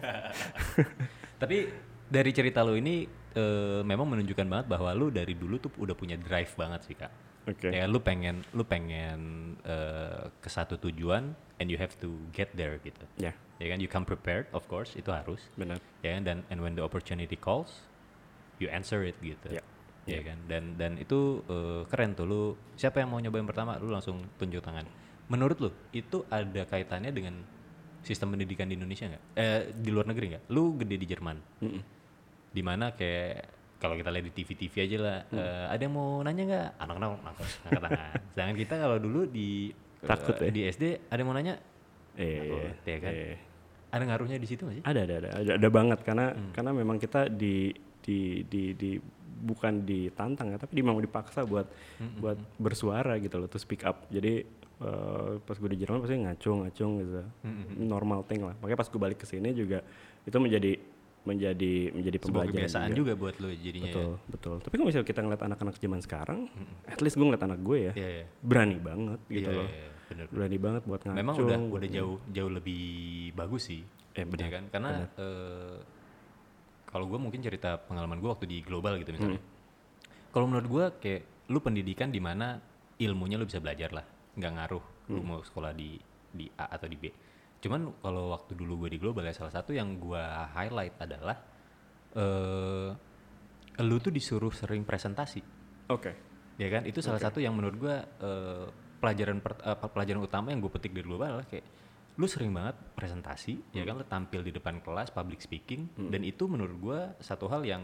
Tapi 1.41 1.57
dari 2.05 2.31
cerita 2.31 2.61
lu 2.61 2.77
ini 2.77 3.09
eh, 3.33 3.81
memang 3.81 4.05
menunjukkan 4.05 4.45
banget 4.45 4.67
bahwa 4.69 4.93
lu 4.93 5.09
dari 5.09 5.33
dulu 5.33 5.57
tuh 5.57 5.73
udah 5.81 5.97
punya 5.97 6.15
drive 6.15 6.53
banget 6.53 6.81
sih 6.85 6.95
kak. 6.95 7.09
Oke. 7.49 7.73
Ya 7.73 7.89
lu 7.89 7.97
pengen 8.01 8.45
lu 8.53 8.61
pengen 8.65 9.53
eh, 9.65 10.29
ke 10.41 10.49
satu 10.49 10.77
tujuan 10.77 11.33
and 11.57 11.67
you 11.69 11.77
have 11.81 11.93
to 11.97 12.13
get 12.31 12.53
there 12.53 12.77
gitu. 12.85 13.05
Ya, 13.17 13.33
Ya 13.57 13.71
kan 13.71 13.79
you 13.81 13.89
come 13.89 14.05
prepared 14.05 14.45
of 14.53 14.67
course 14.69 14.93
itu 14.93 15.09
harus. 15.09 15.41
benar. 15.57 15.81
Ya 16.05 16.13
kan 16.15 16.21
dan 16.21 16.37
and 16.53 16.61
when 16.61 16.77
the 16.77 16.85
opportunity 16.85 17.35
calls 17.35 17.85
you 18.61 18.69
answer 18.69 19.01
it 19.01 19.17
gitu. 19.25 19.57
Ya. 20.05 20.21
Ya 20.21 20.21
kan 20.23 20.37
dan 20.45 20.63
dan 20.75 20.91
itu 20.95 21.17
eh, 21.45 21.81
keren 21.85 22.13
tuh 22.13 22.25
lu 22.25 22.41
siapa 22.73 23.01
yang 23.01 23.09
mau 23.09 23.17
nyobain 23.17 23.43
pertama 23.43 23.77
lu 23.77 23.89
langsung 23.89 24.21
tunjuk 24.35 24.61
tangan. 24.61 24.85
Menurut 25.25 25.57
lu 25.57 25.69
itu 25.91 26.21
ada 26.27 26.61
kaitannya 26.63 27.09
dengan 27.09 27.41
sistem 27.99 28.29
pendidikan 28.31 28.65
di 28.65 28.77
Indonesia 28.77 29.09
nggak? 29.09 29.23
Eh 29.33 29.73
di 29.73 29.89
luar 29.89 30.05
negeri 30.05 30.25
nggak? 30.31 30.43
Lu 30.47 30.77
gede 30.77 30.95
di 30.95 31.07
Jerman 31.07 31.37
Mm-mm. 31.59 31.81
di 32.49 32.61
mana 32.61 32.93
kayak 32.93 33.49
kalau 33.75 33.93
kita 33.93 34.07
lihat 34.07 34.25
di 34.25 34.33
TV-TV 34.33 34.73
aja 34.79 34.97
lah 34.99 35.17
Hmm. 35.25 35.37
eh, 35.37 35.65
ada 35.67 35.81
yang 35.81 35.93
mau 35.93 36.21
nanya 36.21 36.43
nggak 36.45 36.67
anak-anak 36.79 37.09
ngangkat 37.19 37.47
tangan 37.65 37.91
sedangkan 38.31 38.55
kita 38.55 38.73
kalau 38.77 38.97
dulu 38.97 39.21
di 39.25 39.49
Takut 39.99 40.37
eh, 40.37 40.47
ya? 40.47 40.51
di 40.51 40.61
SD 40.65 40.83
ada 41.03 41.17
yang 41.17 41.27
mau 41.27 41.35
nanya 41.35 41.55
Eh, 42.15 42.39
Takut, 42.39 42.61
ya 42.85 42.97
kan? 43.01 43.11
eh. 43.11 43.35
ada 43.89 44.03
ngaruhnya 44.05 44.37
di 44.37 44.45
situ 44.45 44.61
nggak 44.63 44.75
sih? 44.79 44.83
Ada, 44.85 44.99
ada, 45.01 45.13
ada, 45.17 45.29
ada, 45.35 45.51
ada 45.57 45.69
banget 45.69 45.99
karena 46.01 46.25
Hmm. 46.31 46.51
karena 46.53 46.71
memang 46.71 46.95
kita 46.95 47.27
di 47.27 47.73
di 47.99 48.19
di 48.45 48.63
di 48.71 48.91
bukan 49.35 49.83
ditantang 49.83 50.47
ya, 50.49 50.57
tapi 50.57 50.79
memang 50.79 50.97
dipaksa 50.97 51.43
buat 51.43 51.67
Hmm, 51.95 52.19
buat 52.19 52.37
bersuara 52.55 53.15
gitu 53.17 53.35
loh, 53.35 53.45
to 53.45 53.55
speak 53.55 53.83
up. 53.83 54.07
Jadi 54.07 54.43
eh, 54.75 55.31
pas 55.39 55.55
gue 55.55 55.69
di 55.69 55.79
Jerman 55.79 55.99
pasti 55.99 56.15
ngacung 56.17 56.57
ngacung 56.63 56.91
gitu, 56.99 57.23
Hmm, 57.41 57.63
normal 57.81 58.23
thing 58.23 58.41
lah. 58.41 58.55
Makanya 58.59 58.75
pas 58.75 58.87
gue 58.87 58.99
balik 58.99 59.19
ke 59.19 59.25
sini 59.25 59.51
juga 59.51 59.79
itu 60.21 60.35
menjadi 60.35 60.75
menjadi 61.23 61.89
menjadi 61.89 62.17
Sebuah 62.19 62.27
pembelajaran 62.45 62.53
kebiasaan 62.53 62.89
juga. 62.91 62.99
juga 63.01 63.13
buat 63.17 63.35
lo 63.39 63.49
jadinya 63.49 63.89
Betul, 63.89 64.11
betul. 64.27 64.55
Tapi 64.61 64.73
kalau 64.75 64.87
misalnya 64.87 65.07
kita 65.07 65.19
ngeliat 65.19 65.41
anak-anak 65.41 65.75
zaman 65.75 65.99
sekarang, 65.99 66.39
at 66.85 66.99
least 66.99 67.15
gue 67.15 67.25
ngeliat 67.25 67.41
anak 67.41 67.59
gue 67.59 67.77
ya, 67.79 67.85
ya. 67.87 67.93
Iya, 67.95 68.09
iya. 68.11 68.25
berani 68.39 68.77
banget 68.77 69.19
gitu 69.25 69.49
Iya, 69.49 69.57
loh. 69.57 69.67
iya, 69.67 69.87
bener. 70.05 70.25
Berani 70.29 70.57
banget 70.59 70.81
buat 70.83 71.01
ngacung. 71.01 71.17
Memang 71.17 71.35
udah 71.39 71.59
udah 71.71 71.89
jauh 71.89 72.15
jauh 72.29 72.51
lebih 72.51 72.83
bagus 73.33 73.63
sih. 73.65 73.81
Eh, 74.13 74.21
benar, 74.23 74.43
ya 74.43 74.49
kan? 74.53 74.63
Karena 74.69 74.89
eh, 75.17 75.75
kalau 76.95 77.11
gue 77.11 77.19
mungkin 77.19 77.43
cerita 77.43 77.75
pengalaman 77.75 78.23
gue 78.23 78.29
waktu 78.31 78.47
di 78.47 78.63
global 78.63 78.95
gitu 78.95 79.11
misalnya. 79.11 79.43
Hmm. 79.43 79.51
Kalau 80.31 80.47
menurut 80.47 80.67
gue 80.71 80.85
kayak 81.03 81.21
lu 81.51 81.59
pendidikan 81.59 82.07
di 82.07 82.23
mana 82.23 82.55
ilmunya 82.95 83.35
lu 83.35 83.43
bisa 83.43 83.59
belajar 83.59 83.91
lah, 83.91 84.07
nggak 84.39 84.51
ngaruh 84.55 84.85
lu 85.11 85.19
Hmm. 85.19 85.27
mau 85.27 85.39
sekolah 85.43 85.75
di 85.75 85.99
di 86.31 86.47
A 86.55 86.71
atau 86.71 86.87
di 86.87 86.95
B. 86.95 87.11
Cuman 87.59 87.99
kalau 87.99 88.31
waktu 88.31 88.55
dulu 88.55 88.87
gue 88.87 88.95
di 88.95 88.99
global 89.03 89.27
ya 89.27 89.35
salah 89.35 89.51
satu 89.51 89.75
yang 89.75 89.99
gue 89.99 90.23
highlight 90.55 90.95
adalah 91.03 91.35
eh 92.15 92.89
lu 93.83 93.99
tuh 93.99 94.07
disuruh 94.07 94.55
sering 94.55 94.87
presentasi 94.87 95.43
Oke. 95.91 96.15
ya 96.55 96.67
kan 96.71 96.87
itu 96.87 97.03
salah 97.03 97.19
satu 97.19 97.43
yang 97.43 97.51
menurut 97.51 97.75
gua 97.75 97.95
eh, 97.99 98.65
pelajaran 99.03 99.43
per- 99.43 99.59
eh, 99.59 99.75
pelajaran 99.75 100.23
utama 100.23 100.55
yang 100.55 100.63
gue 100.63 100.71
petik 100.71 100.95
dari 100.95 101.03
global 101.03 101.35
adalah 101.35 101.43
kayak 101.43 101.67
lu 102.15 102.25
sering 102.25 102.51
banget 102.51 102.75
presentasi 102.95 103.59
ya 103.71 103.83
kan? 103.83 103.99
Lu 103.99 104.05
tampil 104.07 104.41
di 104.41 104.51
depan 104.51 104.79
kelas 104.79 105.11
public 105.11 105.39
speaking 105.39 105.91
dan 106.09 106.23
itu 106.23 106.47
menurut 106.47 106.75
gua 106.79 106.99
satu 107.19 107.47
hal 107.47 107.63
yang 107.63 107.83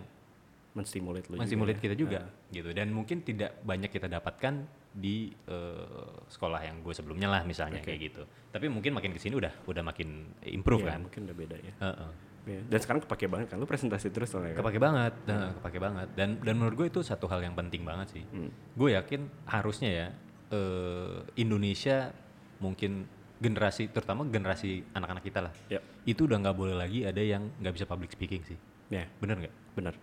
Menstimulat 0.71 1.27
lu 1.27 1.35
menstimulat 1.35 1.75
juga 1.75 1.83
ya. 1.83 1.83
kita 1.83 1.95
juga 1.99 2.19
gitu. 2.47 2.69
Dan 2.71 2.95
mungkin 2.95 3.27
tidak 3.27 3.59
banyak 3.59 3.91
kita 3.91 4.07
dapatkan 4.07 4.63
di 4.95 5.27
eh, 5.27 6.15
sekolah 6.31 6.63
yang 6.63 6.79
gue 6.79 6.95
sebelumnya 6.95 7.27
lah 7.27 7.43
misalnya 7.43 7.83
kayak 7.83 7.99
gitu. 7.99 8.23
Tapi 8.55 8.71
mungkin 8.71 8.95
makin 8.95 9.11
ke 9.11 9.19
sini 9.19 9.35
udah 9.35 9.51
udah 9.67 9.83
makin 9.83 10.31
improve 10.47 10.87
Iya, 10.87 10.95
kan? 10.95 10.99
mungkin 11.03 11.21
udah 11.27 11.35
beda 11.35 11.57
ya. 11.59 11.73
Heeh. 11.75 12.11
Iya. 12.41 12.61
Dan 12.71 12.79
sekarang 12.79 13.01
kepake 13.03 13.27
banget 13.27 13.47
kan, 13.51 13.59
lu 13.59 13.67
presentasi 13.67 14.15
terus 14.15 14.31
soalnya 14.31 14.55
kan? 14.55 14.63
kepake 14.63 14.79
banget. 14.79 15.13
Nah, 15.27 15.51
kepake 15.59 15.79
banget. 15.83 16.07
Dan 16.15 16.29
dan 16.39 16.53
menurut 16.55 16.75
gue 16.79 16.87
itu 16.87 17.03
satu 17.03 17.27
hal 17.27 17.43
yang 17.43 17.51
penting 17.51 17.83
banget 17.83 18.07
sih. 18.15 18.23
Hmm. 18.31 18.47
gue 18.71 18.89
yakin 18.95 19.27
harusnya 19.51 19.89
ya 19.91 20.07
eh, 20.55 21.19
Indonesia 21.35 22.15
mungkin 22.63 23.11
generasi 23.41 23.89
terutama 23.89 24.21
generasi 24.23 24.85
anak-anak 24.93 25.23
kita 25.23 25.39
lah 25.41 25.53
Ya. 25.67 25.81
itu 26.05 26.23
udah 26.23 26.37
nggak 26.39 26.53
boleh 26.53 26.77
lagi 26.77 27.03
ada 27.03 27.19
yang 27.19 27.49
nggak 27.57 27.73
bisa 27.73 27.85
public 27.85 28.13
speaking 28.13 28.45
sih 28.45 28.57
Ya, 28.87 29.07
bener 29.17 29.39
nggak 29.39 29.55
benar. 29.73 29.95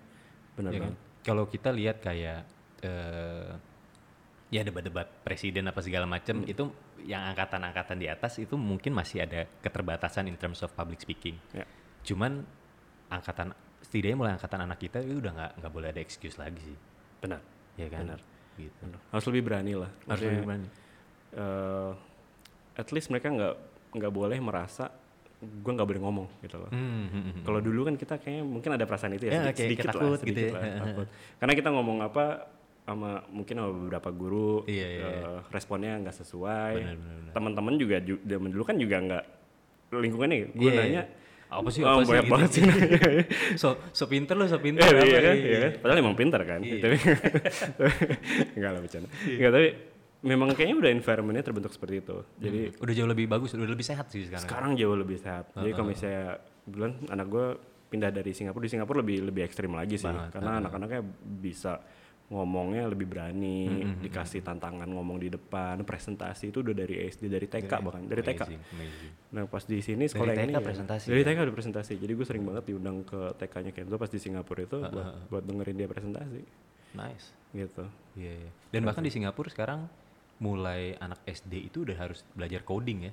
Benar 0.56 0.70
Ya 0.72 0.80
kan? 0.82 0.94
kalau 1.22 1.44
kita 1.46 1.70
lihat 1.70 2.00
kayak 2.00 2.42
eh, 2.80 3.52
ya 4.48 4.64
debat-debat 4.64 5.04
presiden 5.22 5.68
apa 5.68 5.78
segala 5.78 6.08
macam 6.08 6.40
Hmm. 6.40 6.48
itu 6.48 6.64
yang 7.04 7.20
angkatan-angkatan 7.26 7.94
di 7.94 8.08
atas 8.08 8.40
itu 8.40 8.56
mungkin 8.56 8.90
masih 8.90 9.22
ada 9.22 9.44
keterbatasan 9.60 10.24
in 10.24 10.34
terms 10.34 10.62
of 10.62 10.72
public 10.72 10.98
speaking 10.98 11.36
Ya. 11.52 11.68
cuman 12.02 12.42
angkatan 13.08 13.52
setidaknya 13.78 14.16
mulai 14.16 14.32
angkatan 14.34 14.60
anak 14.60 14.80
kita 14.80 14.98
itu 14.98 15.20
udah 15.20 15.32
nggak 15.32 15.52
nggak 15.60 15.72
boleh 15.72 15.88
ada 15.92 16.00
excuse 16.00 16.34
lagi 16.34 16.58
sih 16.64 16.76
Benar. 17.20 17.38
ya 17.76 17.86
kan 17.86 18.02
Benar. 18.08 18.20
gitu 18.56 18.74
benar. 18.82 19.00
Harus 19.12 19.24
lebih 19.28 19.42
berani 19.44 19.72
lah. 19.76 19.90
harus 20.08 20.22
lebih 20.24 20.40
berani 20.42 20.68
eh, 21.34 21.92
at 22.78 22.88
least 22.88 23.10
mereka 23.10 23.28
nggak 23.28 23.54
nggak 23.90 24.12
boleh 24.12 24.38
merasa 24.38 24.88
gue 25.38 25.70
nggak 25.70 25.86
boleh 25.86 26.00
ngomong 26.00 26.26
gitu 26.40 26.56
loh. 26.56 26.70
Hmm, 26.70 26.78
hmm, 26.80 27.06
hmm, 27.08 27.22
hmm. 27.30 27.42
Kalau 27.42 27.60
dulu 27.60 27.80
kan 27.84 27.94
kita 27.94 28.14
kayaknya 28.16 28.42
mungkin 28.44 28.70
ada 28.72 28.84
perasaan 28.84 29.14
itu 29.14 29.26
Ya, 29.26 29.30
ya, 29.30 29.34
sedikit, 29.40 29.46
kayak 29.48 29.58
sedikit 29.60 29.84
lah, 29.84 29.92
ketakut 29.92 30.18
sedikit 30.18 30.34
gitu 30.34 30.42
ya. 30.42 30.52
lah, 30.52 30.78
takut. 30.80 31.06
Karena 31.36 31.52
kita 31.54 31.68
ngomong 31.70 31.98
apa 32.00 32.24
sama 32.80 33.10
mungkin 33.28 33.54
sama 33.54 33.70
beberapa 33.70 34.08
guru, 34.10 34.52
Iya, 34.64 34.86
iya, 34.88 35.06
eh, 35.06 35.38
responnya 35.48 35.92
nggak 36.00 36.16
sesuai. 36.16 36.74
Teman-teman 37.30 37.74
juga 37.76 37.96
ju- 38.00 38.18
zaman 38.20 38.48
dulu 38.48 38.62
kan 38.64 38.76
juga 38.76 38.96
nggak 38.98 39.24
lingkungannya, 39.90 40.36
gue 40.50 40.58
Iya, 40.60 40.72
iya. 40.72 40.82
nanya 40.82 41.02
apa 41.48 41.68
sih 41.70 41.80
oh, 41.80 41.88
apa 41.88 42.04
sih 42.04 42.12
banyak 42.12 42.24
gitu. 42.24 42.34
banget 42.36 42.50
sih 42.52 42.62
so 43.64 43.68
so 43.88 44.04
pinter 44.04 44.36
lo 44.36 44.44
so 44.44 44.60
pinter 44.60 44.84
Eh, 44.84 45.00
iya 45.00 45.16
iya. 45.16 45.32
iya? 45.32 45.68
Padahal 45.74 45.96
emang 45.96 46.12
pintar 46.12 46.44
kan. 46.44 46.60
Iya. 46.60 46.76
Tapi 46.76 46.96
enggak 48.56 48.70
lah 48.70 48.80
bercanda. 48.80 49.08
Enggak, 49.24 49.50
tapi 49.50 49.68
memang 50.18 50.50
kayaknya 50.50 50.76
udah 50.82 50.90
environmentnya 50.90 51.44
terbentuk 51.46 51.70
seperti 51.70 52.02
itu. 52.02 52.16
Jadi 52.38 52.60
Hmm, 52.70 52.82
udah 52.82 52.94
jauh 52.94 53.10
lebih 53.10 53.26
bagus 53.30 53.54
udah 53.54 53.70
lebih 53.70 53.86
sehat 53.86 54.10
sih 54.10 54.26
sekarang 54.26 54.44
sekarang 54.44 54.70
jauh 54.74 54.96
lebih 54.98 55.18
sehat. 55.18 55.54
Jadi 55.54 55.70
kalau 55.72 55.88
misalnya 55.88 56.42
bulan 56.66 56.92
anak 57.06 57.26
gue 57.30 57.46
pindah 57.88 58.10
dari 58.12 58.36
Singapura 58.36 58.62
di 58.66 58.72
Singapura 58.74 58.98
lebih 59.00 59.24
lebih 59.24 59.42
ekstrim 59.46 59.72
lagi 59.72 59.96
sih, 59.96 60.04
Banget, 60.04 60.34
karena 60.34 60.60
anak-anaknya 60.60 61.00
bisa 61.40 61.80
ngomongnya 62.28 62.84
lebih 62.84 63.08
berani, 63.08 63.88
Hmm, 63.88 64.04
dikasih 64.04 64.44
tantangan 64.44 64.84
ngomong 64.84 65.16
di 65.16 65.32
depan, 65.32 65.80
presentasi 65.80 66.52
itu 66.52 66.60
udah 66.60 66.76
dari 66.76 67.08
SD, 67.08 67.24
dari 67.24 67.48
TK 67.48 67.72
bahkan, 67.80 68.04
dari 68.04 68.20
TK. 68.20 68.44
Amazing, 68.44 68.60
amazing. 68.76 69.12
Nah 69.32 69.42
pas 69.48 69.64
di 69.64 69.78
sini 69.80 70.04
sekolah 70.04 70.36
TK 70.36 70.40
yang 70.44 70.44
ini 70.44 70.54
ya, 70.54 70.60
presentasi 70.60 71.04
dari 71.08 71.22
TK 71.24 71.38
udah 71.40 71.54
presentasi. 71.56 71.92
Jadi 71.96 72.12
gue 72.12 72.26
sering 72.28 72.44
banget 72.44 72.64
diundang 72.68 73.00
ke 73.00 73.32
TK-nya 73.32 73.72
Kenzo 73.72 73.96
pas 73.96 74.12
di 74.12 74.20
Singapura 74.20 74.60
itu 74.60 74.76
buat 74.76 75.06
buat 75.32 75.42
dengerin 75.48 75.76
dia 75.78 75.88
presentasi 75.88 76.42
nice 76.92 77.32
gitu. 77.56 77.84
Iya, 78.12 78.32
iya. 78.44 78.50
Dan 78.72 78.84
bahkan 78.84 79.00
di 79.00 79.08
Singapura 79.08 79.48
sekarang 79.48 79.88
mulai 80.38 80.94
anak 80.98 81.22
SD 81.26 81.70
itu 81.70 81.82
udah 81.82 81.96
harus 81.98 82.22
belajar 82.34 82.62
coding 82.62 83.10
ya. 83.10 83.12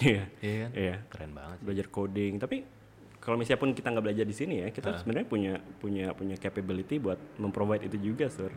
Iya. 0.00 0.24
Iya 0.40 0.56
kan? 0.64 0.70
Iya. 0.72 0.96
Keren 1.10 1.32
banget. 1.36 1.56
sih. 1.60 1.64
Belajar 1.66 1.86
coding, 1.90 2.32
tapi 2.40 2.56
kalau 3.20 3.36
misalnya 3.36 3.60
pun 3.60 3.70
kita 3.76 3.92
nggak 3.92 4.04
belajar 4.08 4.24
di 4.24 4.32
sini 4.32 4.54
ya, 4.64 4.68
kita 4.72 4.96
sebenarnya 4.96 5.28
punya 5.28 5.52
punya 5.76 6.16
punya 6.16 6.40
capability 6.40 6.96
buat 6.96 7.20
memprovide 7.36 7.84
itu 7.84 8.00
juga, 8.00 8.32
sur. 8.32 8.48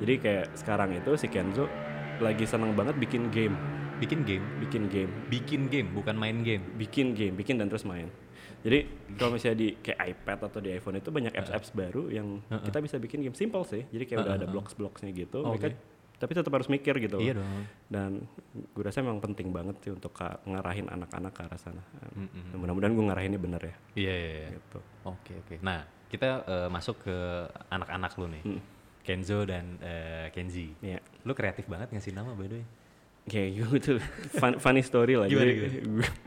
Jadi 0.00 0.14
kayak 0.16 0.46
sekarang 0.56 0.96
itu 0.96 1.12
si 1.20 1.28
Kenzo 1.28 1.68
lagi 2.18 2.48
senang 2.48 2.72
banget 2.72 2.96
bikin 2.96 3.28
game, 3.28 3.54
Bikin 3.98 4.22
game, 4.22 4.46
bikin 4.62 4.86
game, 4.86 5.10
bikin 5.26 5.62
game 5.66 5.90
bukan 5.90 6.14
main 6.14 6.46
game. 6.46 6.62
bikin 6.78 7.18
game, 7.18 7.34
bikin 7.34 7.58
dan 7.58 7.66
terus 7.66 7.82
main. 7.82 8.06
Jadi 8.62 8.86
kalau 9.18 9.34
misalnya 9.34 9.58
di 9.58 9.68
kayak 9.78 9.98
iPad 10.14 10.38
atau 10.50 10.58
di 10.62 10.70
iPhone 10.70 10.98
itu 10.98 11.10
banyak 11.10 11.34
apps-apps 11.34 11.70
baru 11.74 12.06
yang 12.10 12.42
kita 12.48 12.78
bisa 12.78 12.96
bikin 13.02 13.22
game 13.26 13.34
simple 13.34 13.62
sih. 13.66 13.86
Jadi 13.90 14.06
kayak 14.06 14.18
udah 14.22 14.34
ada 14.38 14.46
blocks-blocksnya 14.46 15.10
gitu. 15.14 15.42
Oh, 15.42 15.54
Mereka. 15.54 15.74
Tapi 16.18 16.34
tetap 16.34 16.50
harus 16.50 16.66
mikir 16.66 16.98
gitu. 16.98 17.16
Iya 17.16 17.38
dong. 17.38 17.62
Dan 17.86 18.10
gue 18.52 18.82
rasa 18.82 19.00
memang 19.00 19.18
penting 19.18 19.48
banget 19.48 19.78
sih 19.80 19.90
untuk 19.90 20.10
ngarahin 20.44 20.86
anak-anak 20.86 21.30
ke 21.30 21.40
arah 21.42 21.56
sana. 21.56 21.82
Dan 21.94 22.28
Mudah-mudahan 22.54 22.92
gue 22.92 23.04
ngarahinnya 23.06 23.38
bener 23.38 23.62
ya. 23.62 23.74
Iya, 23.94 24.14
iya, 24.14 24.30
iya. 24.34 24.48
Gitu. 24.54 24.78
Oke, 25.04 25.32
oke. 25.38 25.54
Nah, 25.62 25.80
kita 26.06 26.28
eh, 26.42 26.68
masuk 26.68 27.02
ke 27.02 27.16
anak-anak 27.68 28.10
lu 28.18 28.26
nih. 28.28 28.42
Hmm. 28.44 28.60
Kenzo 29.00 29.38
dan 29.42 29.78
eh, 29.78 30.26
Kenzi. 30.30 30.74
Iya. 30.78 30.98
Lu 31.22 31.32
kreatif 31.32 31.64
banget 31.64 31.88
ngasih 31.90 32.12
nama 32.12 32.34
by 32.34 32.44
the 32.44 32.56
way. 32.58 32.66
Kayak 33.24 33.48
gitu. 33.78 33.92
Fun- 34.34 34.58
funny 34.58 34.82
story 34.82 35.14
lah. 35.14 35.30
Gimana, 35.30 35.46
Jadi, 35.46 35.86
gue- 35.86 36.12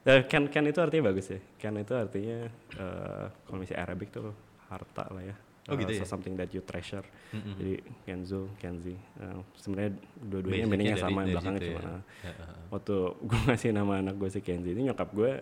Eh, 0.00 0.24
Ken 0.24 0.48
Ken 0.48 0.64
itu 0.64 0.80
artinya 0.80 1.12
bagus 1.12 1.28
ya. 1.28 1.36
Ken 1.60 1.76
itu 1.76 1.92
artinya 1.92 2.48
eh, 2.72 3.24
kalau 3.44 3.58
misalnya 3.60 3.84
Arabic 3.84 4.08
tuh 4.08 4.32
harta 4.66 5.04
lah 5.12 5.20
ya. 5.20 5.36
Oh, 5.68 5.76
gitu 5.76 5.92
ya? 5.92 6.00
so 6.00 6.08
something 6.08 6.34
that 6.40 6.48
you 6.56 6.64
treasure. 6.64 7.04
Mm-mm. 7.36 7.54
Jadi 7.60 7.74
Kenzo, 8.08 8.48
Kenzi. 8.56 8.96
Eh, 8.96 9.40
sebenarnya 9.60 9.92
dua-duanya 10.16 10.66
meaningnya 10.66 10.96
sama 10.96 11.22
yang 11.22 11.28
dari 11.28 11.34
belakangnya 11.36 11.60
situ 11.60 11.68
cuma. 11.68 11.80
ya. 11.80 11.92
Ya, 11.92 12.32
uh, 12.32 12.40
uh. 12.40 12.64
waktu 12.72 12.96
gue 13.28 13.40
ngasih 13.46 13.70
nama 13.76 13.92
anak 14.00 14.14
gue 14.16 14.28
si 14.32 14.40
Kenzi 14.40 14.70
ini 14.72 14.82
nyokap 14.88 15.08
gue 15.12 15.32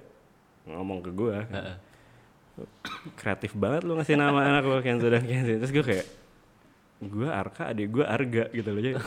ngomong 0.68 0.98
ke 1.00 1.10
gue 1.14 1.36
kreatif 3.14 3.54
banget 3.54 3.86
lu 3.86 3.94
ngasih 3.94 4.18
nama 4.18 4.40
anak 4.42 4.62
gue 4.66 4.78
Kenzo 4.82 5.06
dan 5.06 5.22
Kenzi 5.22 5.62
terus 5.62 5.72
gue 5.72 5.84
kayak 5.86 6.06
gue 6.98 7.28
Arka 7.30 7.70
adik 7.70 7.88
gue 7.94 8.04
Arga 8.04 8.44
gitu 8.50 8.68
loh 8.74 8.82
jadi 8.82 8.94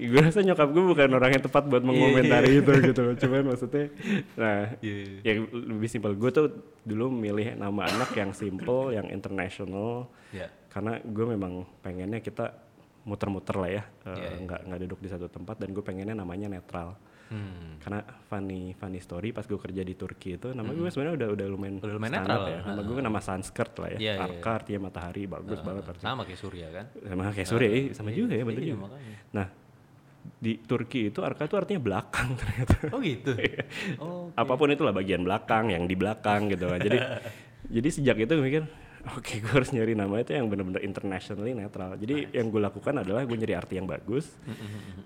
gue 0.00 0.20
rasa 0.20 0.40
nyokap 0.40 0.68
gue 0.68 0.84
bukan 0.86 1.10
orang 1.10 1.30
yang 1.32 1.42
tepat 1.42 1.64
buat 1.64 1.82
mengomentari 1.82 2.50
itu 2.56 2.70
gitu 2.84 3.00
loh 3.02 3.14
cuman 3.14 3.42
maksudnya 3.46 3.86
nah 4.34 4.70
Iya, 4.78 4.94
iya. 5.18 5.18
ya 5.24 5.32
lebih 5.50 5.88
simpel 5.88 6.14
gue 6.14 6.30
tuh 6.30 6.46
dulu 6.80 7.10
milih 7.10 7.54
nama 7.54 7.84
anak 7.84 8.14
yang 8.14 8.30
simple 8.30 8.90
yang 8.90 9.06
international 9.08 10.06
Ya. 10.28 10.46
karena 10.68 11.00
gue 11.00 11.24
memang 11.26 11.52
pengennya 11.78 12.20
kita 12.20 12.52
muter-muter 13.02 13.56
lah 13.56 13.70
ya 13.72 13.82
eh, 14.04 14.12
Iya, 14.12 14.28
iya. 14.28 14.38
nggak 14.40 14.60
nggak 14.64 14.80
duduk 14.82 14.98
di 15.00 15.08
satu 15.08 15.26
tempat 15.26 15.56
dan 15.56 15.68
gue 15.68 15.80
pengennya 15.80 16.14
namanya 16.14 16.46
netral 16.48 16.94
Hmm. 17.28 17.76
karena 17.78 18.00
funny 18.24 18.72
funny 18.72 18.96
story 18.98 19.30
pas 19.30 19.44
gue 19.44 19.58
kerja 19.58 19.84
di 19.84 19.92
Turki 19.92 20.40
itu 20.40 20.48
nama 20.48 20.64
gue 20.66 20.88
sebenarnya 20.88 21.12
udah 21.14 21.28
udah 21.30 21.46
lumayan 21.46 21.76
Udah 21.76 21.92
lumayan 21.92 22.12
standar 22.14 22.40
netral. 22.40 22.48
ya 22.48 22.58
nama 22.64 22.80
gue 22.80 22.94
kan 22.94 23.04
nama 23.04 23.20
Sanskrit 23.20 23.72
lah 23.74 23.88
ya 23.90 23.98
Iya, 23.98 24.12
iya, 24.16 24.24
Arka 24.24 24.50
artinya 24.54 24.80
matahari 24.82 25.22
bagus 25.26 25.60
banget 25.60 25.84
artinya 25.86 26.08
Sama 26.08 26.22
kayak 26.24 26.40
Surya 26.40 26.66
kan? 26.72 26.86
sama 27.04 27.22
kayak 27.28 27.44
Surya 27.46 27.68
eh, 27.68 27.84
sama 27.92 28.10
juga 28.12 28.32
ya 28.32 28.44
bener 28.44 28.62
Iya, 28.62 28.68
juga 28.70 28.80
makanya. 28.82 29.16
nah 29.30 29.46
di 30.36 30.60
Turki 30.60 31.08
itu 31.08 31.24
Arka 31.24 31.48
itu 31.48 31.56
artinya 31.56 31.80
belakang 31.80 32.34
ternyata 32.40 32.76
Oh 32.92 33.00
gitu. 33.00 33.32
Iya. 33.34 33.64
oh. 34.02 34.28
apa 34.36 34.52
pun 34.54 34.68
itulah 34.68 34.92
bagian 34.92 35.24
belakang 35.24 35.72
yang 35.72 35.88
di 35.88 35.96
belakang 35.96 36.52
gitu 36.52 36.68
jadi 36.86 37.22
jadi 37.68 37.88
sejak 37.88 38.16
itu 38.24 38.32
gue 38.36 38.44
mikir 38.44 38.64
oke 39.16 39.32
gue 39.40 39.52
harus 39.52 39.70
nyari 39.72 39.94
nama 39.96 40.20
itu 40.20 40.34
yang 40.34 40.50
benar-benar 40.50 40.82
internationally 40.84 41.56
netral. 41.56 41.96
Jadi 41.96 42.28
yang 42.34 42.52
gue 42.52 42.60
lakukan 42.60 42.94
adalah 43.00 43.24
gue 43.24 43.36
nyari 43.38 43.54
arti 43.56 43.80
yang 43.80 43.88
bagus, 43.88 44.34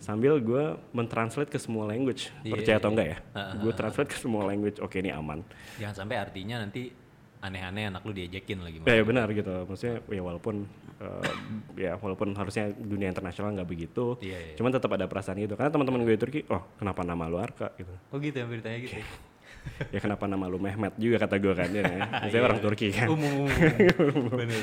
sambil 0.02 0.40
gue 0.42 0.74
mentranslate 0.90 1.52
ke 1.52 1.58
semua 1.60 1.86
language. 1.86 2.32
Iya, 2.42 2.52
Percaya 2.56 2.76
atau 2.80 2.90
iya. 2.90 2.94
enggak 2.96 3.06
ya? 3.06 3.18
Gue 3.60 3.72
translate 3.76 4.10
ke 4.10 4.18
semua 4.18 4.42
language. 4.48 4.78
Oke 4.82 4.98
ini 4.98 5.12
aman. 5.12 5.44
Jangan 5.78 5.94
sampai 6.02 6.16
artinya 6.18 6.64
nanti 6.64 6.90
aneh-aneh 7.42 7.90
anak 7.90 8.06
lu 8.06 8.14
diejekin 8.14 8.62
lagi. 8.62 8.78
Ya, 8.86 9.02
ya 9.02 9.04
benar 9.04 9.26
gitu. 9.34 9.66
Maksudnya 9.66 9.98
ya 10.06 10.22
walaupun 10.22 10.62
eh, 11.02 11.32
ya 11.74 11.92
walaupun 11.98 12.38
harusnya 12.38 12.70
dunia 12.70 13.10
internasional 13.10 13.50
nggak 13.58 13.66
begitu, 13.68 14.14
Iya, 14.22 14.38
iya. 14.38 14.54
cuman 14.54 14.70
tetap 14.70 14.94
ada 14.94 15.10
perasaan 15.10 15.42
gitu. 15.42 15.58
Karena 15.58 15.74
teman-teman 15.74 16.06
gue 16.06 16.14
di 16.14 16.22
Turki, 16.22 16.40
oh 16.48 16.62
kenapa 16.78 17.02
nama 17.02 17.26
lu 17.26 17.42
Arka 17.42 17.74
gitu. 17.74 17.90
Oh 18.14 18.16
gitu 18.22 18.38
ya 18.38 18.46
beritanya 18.46 18.78
gitu. 18.78 18.94
ya? 19.02 19.06
ya 19.90 19.98
kenapa 20.02 20.26
nama 20.30 20.46
lu 20.46 20.58
Mehmet 20.62 20.94
juga 20.98 21.18
kata 21.18 21.36
gue 21.42 21.54
kan 21.54 21.68
ya. 21.74 21.82
Iya. 22.30 22.38
orang 22.46 22.58
Turki 22.62 22.94
kan. 22.94 23.10
Umum, 23.10 23.50
umum, 23.50 24.30
bener. 24.40 24.62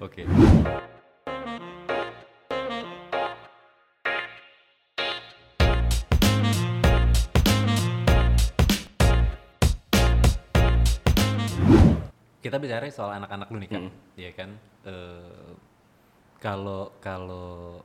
Oke. 0.00 0.24
Kita 12.54 12.62
bicara 12.62 12.86
soal 12.86 13.18
anak-anak 13.18 13.50
lu 13.50 13.58
nih 13.58 13.66
kan, 13.66 13.82
ya 14.14 14.30
kan. 14.30 14.50
Eh, 14.86 15.50
Kalau 16.38 16.94
kalau 17.00 17.82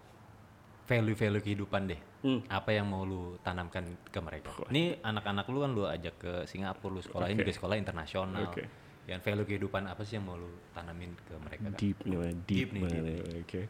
value-value 0.86 1.42
kehidupan 1.42 1.88
deh, 1.88 1.98
Hmm. 2.20 2.44
apa 2.46 2.70
yang 2.70 2.86
mau 2.86 3.02
lu 3.02 3.40
tanamkan 3.40 3.82
ke 4.06 4.20
mereka? 4.20 4.54
Ini 4.68 5.02
anak-anak 5.02 5.48
lu 5.48 5.64
kan 5.64 5.72
lu 5.72 5.88
ajak 5.88 6.16
ke 6.20 6.34
Singapura, 6.44 6.92
lu 6.92 7.02
sekolahin 7.02 7.34
Oke. 7.34 7.42
juga 7.42 7.54
sekolah 7.56 7.76
internasional. 7.76 8.46
Oke. 8.46 8.70
Yang 9.08 9.20
value 9.24 9.48
kehidupan 9.48 9.88
apa 9.88 10.04
sih 10.04 10.20
yang 10.20 10.28
mau 10.28 10.36
lu 10.36 10.46
tanamin 10.70 11.18
ke 11.18 11.34
mereka? 11.40 11.66
Kak? 11.66 11.80
Deep 11.80 11.98
nih, 12.04 12.18
deep, 12.46 12.46
Deep 12.46 12.70
nih. 12.70 13.20
Oke. 13.42 13.62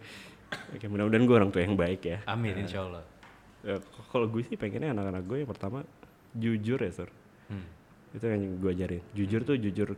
Oke, 0.73 0.85
mudah-mudahan 0.85 1.23
gue 1.23 1.35
orang 1.37 1.51
tua 1.53 1.61
yang 1.61 1.77
baik 1.77 2.01
ya. 2.03 2.17
Amin, 2.25 2.59
insya 2.59 2.83
Allah. 2.83 3.07
Ya, 3.61 3.77
k- 3.77 4.05
kalau 4.09 4.27
gue 4.27 4.43
sih 4.43 4.57
pengennya 4.57 4.91
anak-anak 4.91 5.23
gue 5.23 5.37
yang 5.39 5.47
pertama 5.47 5.85
jujur 6.33 6.81
ya, 6.81 6.91
Sur. 6.91 7.07
Hmm. 7.47 7.63
Itu 8.11 8.25
yang 8.25 8.57
gue 8.57 8.71
ajarin. 8.73 9.03
Jujur 9.13 9.45
tuh 9.45 9.55
jujur 9.55 9.93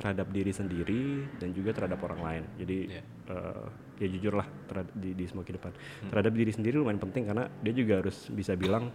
terhadap 0.00 0.32
diri 0.32 0.48
sendiri 0.48 1.28
dan 1.36 1.52
juga 1.52 1.76
terhadap 1.76 2.00
orang 2.00 2.20
lain. 2.24 2.42
Jadi 2.56 2.78
Iya. 2.88 3.02
eh, 3.28 3.66
ya 4.00 4.08
jujur 4.08 4.32
lah 4.32 4.48
terhadap 4.64 4.96
di, 4.96 5.12
di 5.12 5.24
semua 5.28 5.44
kehidupan. 5.44 5.72
Hmm. 5.76 6.08
Terhadap 6.08 6.32
diri 6.32 6.52
sendiri 6.56 6.80
lumayan 6.80 6.96
penting 6.96 7.28
karena 7.28 7.52
dia 7.60 7.74
juga 7.76 8.00
harus 8.00 8.32
bisa 8.32 8.56
bilang, 8.56 8.88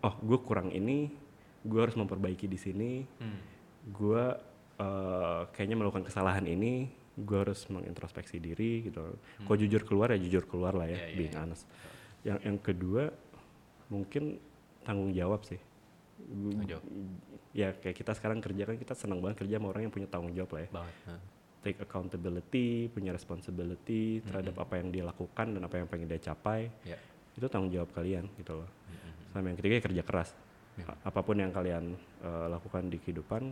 oh 0.00 0.14
gue 0.24 0.38
kurang 0.40 0.72
ini, 0.72 1.12
gue 1.62 1.80
harus 1.84 1.92
memperbaiki 1.94 2.48
di 2.48 2.56
sini. 2.56 3.04
Hmm. 3.20 3.38
Gue 3.92 4.24
eh, 4.80 5.40
kayaknya 5.52 5.76
melakukan 5.76 6.08
kesalahan 6.08 6.48
ini, 6.48 6.88
gue 7.12 7.38
harus 7.38 7.68
mengintrospeksi 7.68 8.40
diri 8.40 8.88
gitu. 8.88 9.20
Kalau 9.44 9.58
jujur 9.60 9.84
keluar 9.84 10.16
ya 10.16 10.18
jujur 10.18 10.48
keluar 10.48 10.72
lah 10.72 10.88
ya, 10.88 10.96
Hmm. 10.96 11.12
Being 11.12 11.34
iya. 11.36 11.40
honest. 11.44 11.64
Yang 12.24 12.38
yang 12.40 12.58
kedua 12.58 13.02
mungkin 13.92 14.40
tanggung 14.80 15.12
jawab 15.12 15.44
sih. 15.44 15.60
Jawab. 16.64 16.84
Ya 17.52 17.68
kayak 17.72 17.96
kita 17.96 18.12
sekarang 18.12 18.38
kerja 18.38 18.62
kan 18.64 18.76
kita 18.76 18.94
senang 18.94 19.18
banget 19.18 19.40
kerja 19.40 19.56
sama 19.56 19.68
orang 19.68 19.82
yang 19.84 19.92
punya 19.92 20.06
tanggung 20.06 20.32
jawab 20.32 20.50
lah 20.52 20.62
ya. 20.62 20.70
Banget. 20.72 20.94
Take 21.62 21.78
accountability, 21.78 22.68
punya 22.88 23.12
responsibility 23.12 24.18
terhadap 24.20 24.58
apa 24.58 24.76
yang 24.76 24.90
dia 24.90 25.04
lakukan 25.04 25.46
dan 25.48 25.60
apa 25.60 25.74
yang 25.76 25.86
pengen 25.86 26.06
dia 26.06 26.18
capai. 26.18 26.66
Ya. 26.82 26.98
Itu 27.32 27.46
tanggung 27.46 27.70
jawab 27.70 27.92
kalian 27.92 28.26
gitu 28.34 28.56
loh. 28.56 28.68
Sama 29.30 29.46
yang 29.46 29.56
ketiga 29.56 29.78
ya 29.78 29.82
kerja 29.82 30.02
keras. 30.02 30.30
Ya. 30.74 30.84
A- 30.86 31.00
Apa 31.06 31.20
pun 31.20 31.36
yang 31.36 31.48
kalian 31.48 31.94
eh, 32.18 32.46
lakukan 32.48 32.86
di 32.86 32.98
kehidupan, 32.98 33.42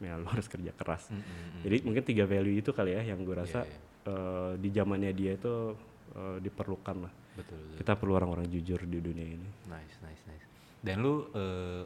ya 0.00 0.16
lo 0.16 0.26
harus 0.32 0.46
kerja 0.46 0.72
keras. 0.72 1.10
Hmm, 1.10 1.18
hmm, 1.18 1.28
hmm. 1.28 1.60
Jadi 1.62 1.76
mungkin 1.82 2.02
tiga 2.02 2.24
value 2.24 2.56
itu 2.56 2.70
kali 2.72 2.94
ya 2.94 3.02
yang 3.04 3.20
gue 3.20 3.36
rasa 3.36 3.62
Iya, 3.62 3.68
iya. 3.68 3.78
eh, 4.08 4.52
di 4.56 4.68
zamannya 4.70 5.12
dia 5.12 5.32
itu 5.34 5.54
eh, 6.14 6.38
diperlukan 6.40 6.96
lah. 7.04 7.12
Betul, 7.36 7.58
betul. 7.60 7.76
Kita 7.76 7.92
perlu 7.94 8.12
orang-orang 8.14 8.46
jujur 8.48 8.80
di 8.82 8.98
dunia 8.98 9.28
ini. 9.28 9.48
Nice, 9.66 9.98
nice, 10.00 10.22
nice. 10.24 10.46
Dan 10.80 11.02
lu 11.02 11.28
eh, 11.30 11.82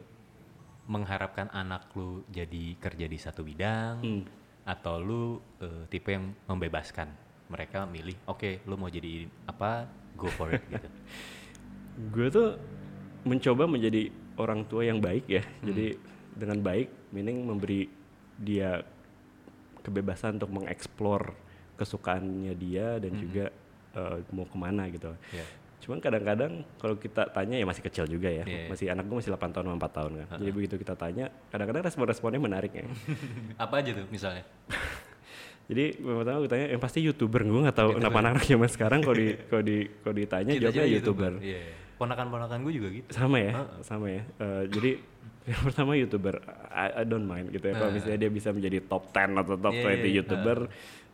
mengharapkan 0.83 1.47
anak 1.55 1.87
lu 1.95 2.27
jadi 2.27 2.75
kerja 2.75 3.05
di 3.07 3.17
satu 3.17 3.41
bidang 3.41 4.03
Hmm. 4.03 4.23
atau 4.67 4.99
lu 4.99 5.23
eh, 5.59 5.87
tipe 5.87 6.11
yang 6.11 6.35
membebaskan 6.47 7.07
mereka 7.47 7.85
milih, 7.85 8.15
oke, 8.25 8.65
lu 8.65 8.75
mau 8.79 8.89
jadi 8.89 9.29
apa, 9.45 9.85
go 10.17 10.25
for 10.31 10.49
it 10.51 10.63
gitu. 10.67 10.89
Gue 12.13 12.27
tuh 12.33 12.57
mencoba 13.23 13.69
menjadi 13.69 14.09
orang 14.41 14.65
tua 14.65 14.87
yang 14.87 14.97
baik 14.97 15.29
ya. 15.29 15.43
Hmm. 15.45 15.69
Jadi 15.69 15.87
dengan 16.33 16.59
baik, 16.65 17.13
meaning 17.13 17.45
memberi 17.45 17.85
dia 18.39 18.81
kebebasan 19.85 20.41
untuk 20.41 20.49
mengeksplor 20.49 21.35
kesukaannya 21.77 22.53
dia 22.57 22.97
dan 22.97 23.11
juga 23.19 23.45
eh, 23.93 24.17
mau 24.33 24.47
ke 24.49 24.57
mana 24.57 24.89
gitu. 24.89 25.13
Ya. 25.29 25.45
Cuman 25.83 25.99
kadang-kadang 25.99 26.63
kalau 26.79 26.95
kita 26.95 27.27
tanya 27.35 27.59
ya 27.59 27.67
masih 27.67 27.83
kecil 27.83 28.07
juga 28.07 28.31
ya. 28.31 28.47
Iya. 28.47 28.71
Masih 28.71 28.87
anak 28.87 29.03
gue 29.03 29.19
masih 29.19 29.35
8 29.35 29.51
tahun 29.51 29.65
sama 29.67 29.77
4 29.83 29.97
tahun 29.99 30.11
kan. 30.15 30.27
Jadi 30.39 30.51
begitu 30.55 30.75
kita 30.79 30.95
tanya, 30.95 31.25
kadang-kadang 31.51 31.83
respon-responnya 31.83 32.39
menarik 32.39 32.71
ya. 32.71 32.87
Apa 33.67 33.83
aja 33.83 33.91
tuh 33.91 34.07
misalnya? 34.07 34.47
Jadi 35.69 35.95
pertama 35.99 36.37
gue 36.43 36.51
tanya, 36.51 36.67
yang 36.71 36.79
pasti 36.79 36.99
youtuber 37.03 37.43
gue 37.43 37.61
nggak 37.67 37.75
tahu 37.75 37.89
kenapa 37.99 38.17
anak-anak 38.23 38.43
zaman 38.47 38.69
sekarang 38.71 38.99
kalau 39.03 39.15
di 39.19 39.27
kalau 39.51 39.63
di 39.63 39.77
kalau 39.99 40.15
ditanya 40.15 40.51
jawabnya 40.55 40.83
aja 40.87 40.93
youtuber. 40.95 41.31
Iya. 41.43 41.61
Ponakan-ponakan 41.99 42.57
gue 42.63 42.73
juga 42.73 42.89
gitu. 42.95 43.07
Sama 43.11 43.37
ya, 43.43 43.51
sama 43.83 44.07
ya. 44.07 44.23
Eh, 44.39 44.63
jadi 44.71 44.91
yang 45.43 45.61
pertama 45.67 45.91
youtuber, 45.99 46.39
I, 46.71 46.87
I 46.99 47.03
don't 47.03 47.27
mind 47.27 47.51
gitu 47.51 47.67
ya. 47.67 47.75
Kalau 47.75 47.91
misalnya 47.91 48.19
dia 48.23 48.31
bisa 48.31 48.55
menjadi 48.55 48.79
top 48.87 49.11
10 49.11 49.35
atau 49.43 49.55
top 49.59 49.75
Iya, 49.75 49.83
20 49.83 49.91
iya, 49.91 50.11
youtuber, 50.23 50.57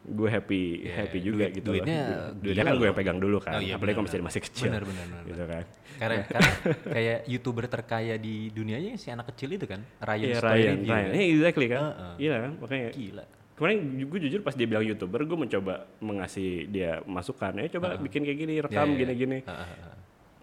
gue 0.02 0.30
happy 0.30 0.62
Iya, 0.82 0.94
happy 0.98 1.18
juga 1.20 1.44
duit- 1.44 1.56
gitu 1.56 1.70
duitnya 1.70 2.00
loh. 2.00 2.32
Du- 2.32 2.42
Duitnya 2.42 2.64
kan 2.64 2.74
gue 2.74 2.88
yang 2.88 2.98
pegang 2.98 3.20
dulu 3.20 3.38
kan, 3.38 3.54
Oh, 3.54 3.62
iya, 3.62 3.76
apalagi 3.76 3.94
kalau 3.94 4.08
masih 4.08 4.22
masih 4.22 4.42
kecil. 4.42 4.68
Benar, 4.68 4.84
benar, 4.84 5.06
benar, 5.06 5.24
Gitu 5.26 5.44
kan. 5.46 5.64
Karena, 5.96 6.16
karena 6.34 6.52
kayak 6.88 7.18
youtuber 7.26 7.66
terkaya 7.68 8.16
di 8.16 8.36
dunianya 8.50 8.96
si 8.96 9.08
anak 9.08 9.30
kecil 9.30 9.50
itu 9.52 9.66
kan, 9.66 9.84
Ryan 10.00 10.24
Iya 10.24 10.38
Story 10.38 10.52
Ryan, 10.56 10.78
Ryan. 10.80 10.88
kan? 11.06 11.14
Iya 11.14 11.26
exactly 11.30 11.66
kan. 11.68 11.82
Heeh. 11.84 12.14
Iya 12.18 12.34
kan, 12.40 12.52
makanya 12.58 12.88
Gila. 12.92 13.26
kemarin 13.54 13.78
gue 14.02 14.20
jujur 14.22 14.40
pas 14.40 14.56
dia 14.56 14.64
bilang 14.66 14.84
youtuber, 14.84 15.20
gue 15.22 15.38
mencoba 15.38 15.74
mengasih 16.00 16.50
dia 16.66 17.04
masukan. 17.04 17.52
Ya 17.54 17.68
coba 17.70 17.88
bikin 17.98 18.24
kayak 18.24 18.40
gini, 18.40 18.54
rekam 18.58 18.88
Iya, 18.88 18.90
iya. 18.90 19.00
gini-gini. 19.04 19.38
Heeh, 19.42 19.68
heeh. 19.68 19.96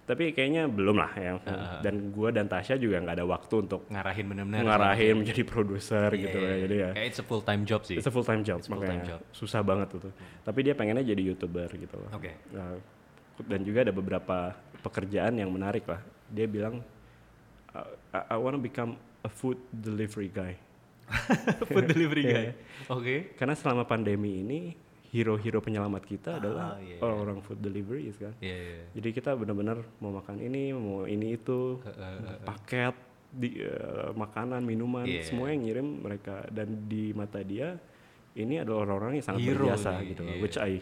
Tapi 0.07 0.31
kayaknya 0.31 0.71
belum 0.71 0.97
lah 0.97 1.11
ya. 1.13 1.33
Dan 1.83 2.15
gue 2.15 2.29
dan 2.31 2.47
Tasya 2.47 2.79
juga 2.79 3.03
nggak 3.03 3.17
ada 3.19 3.27
waktu 3.27 3.55
untuk 3.59 3.91
Ngarahin 3.91 4.25
bener-bener. 4.25 4.63
ngarahin 4.63 5.15
menjadi 5.19 5.43
produser 5.43 6.09
Iya, 6.09 6.23
gitu 6.23 6.39
iya, 6.39 6.47
ya. 6.47 6.47
iya. 6.49 6.63
Jadi 6.63 6.75
ya 6.77 6.91
Kayak 6.95 7.07
it's 7.11 7.19
a 7.19 7.27
full 7.27 7.43
time 7.43 7.63
job 7.63 7.81
sih. 7.83 7.97
it's 7.99 8.07
a 8.07 8.15
full 8.15 8.23
time 8.23 8.41
job 8.41 8.63
full-time 8.63 9.03
makanya 9.03 9.19
job. 9.19 9.21
susah 9.35 9.61
banget 9.61 9.89
tuh. 9.93 10.15
Tapi 10.41 10.59
dia 10.63 10.73
pengennya 10.73 11.03
jadi 11.03 11.23
youtuber 11.25 11.67
gitu 11.69 11.99
loh. 11.99 12.11
Oke. 12.13 12.39
Nah, 12.51 12.79
dan 13.43 13.61
juga 13.61 13.83
ada 13.83 13.91
beberapa 13.91 14.55
pekerjaan 14.81 15.35
yang 15.35 15.51
menarik 15.51 15.83
lah. 15.85 15.99
Dia 16.27 16.47
bilang 16.47 16.87
I, 18.15 18.33
I 18.33 18.37
want 18.39 18.55
to 18.55 18.63
become 18.63 18.95
a 19.21 19.29
food 19.29 19.59
delivery 19.71 20.31
guy. 20.31 20.55
Food 21.67 21.87
delivery 21.87 22.23
Iya. 22.27 22.35
guy. 22.35 22.47
Oke. 22.89 23.15
Karena 23.35 23.55
selama 23.55 23.83
pandemi 23.83 24.39
ini 24.41 24.61
hero-hero 25.09 25.59
penyelamat 25.59 26.03
kita 26.03 26.31
Ah, 26.33 26.39
adalah 26.39 26.67
iya, 26.79 26.97
iya. 26.97 26.99
orang-orang 27.01 27.39
food 27.41 27.59
delivery 27.59 28.11
kan. 28.13 28.35
Iya, 28.39 28.57
iya. 28.57 28.83
Jadi 28.95 29.09
kita 29.13 29.31
benar-benar 29.33 29.79
mau 29.99 30.13
makan 30.13 30.37
ini, 30.39 30.71
mau 30.71 31.05
ini 31.05 31.35
itu, 31.35 31.79
paket, 32.43 32.95
di 33.29 33.61
eh, 33.61 34.11
makanan, 34.13 34.63
minuman, 34.63 35.05
Iya. 35.05 35.23
semua 35.23 35.51
yang 35.51 35.61
ngirim 35.61 35.89
mereka 36.01 36.47
dan 36.49 36.87
di 36.87 37.11
mata 37.13 37.41
dia 37.41 37.77
ini 38.33 38.57
adalah 38.57 38.85
orang-orang 38.85 39.19
yang 39.19 39.27
sangat 39.27 39.41
Hero 39.43 39.65
berjasa 39.65 39.91
nih, 39.97 40.07
gitu 40.11 40.23
loh, 40.23 40.33
iya. 40.33 40.41
which 40.41 40.57
I 40.57 40.73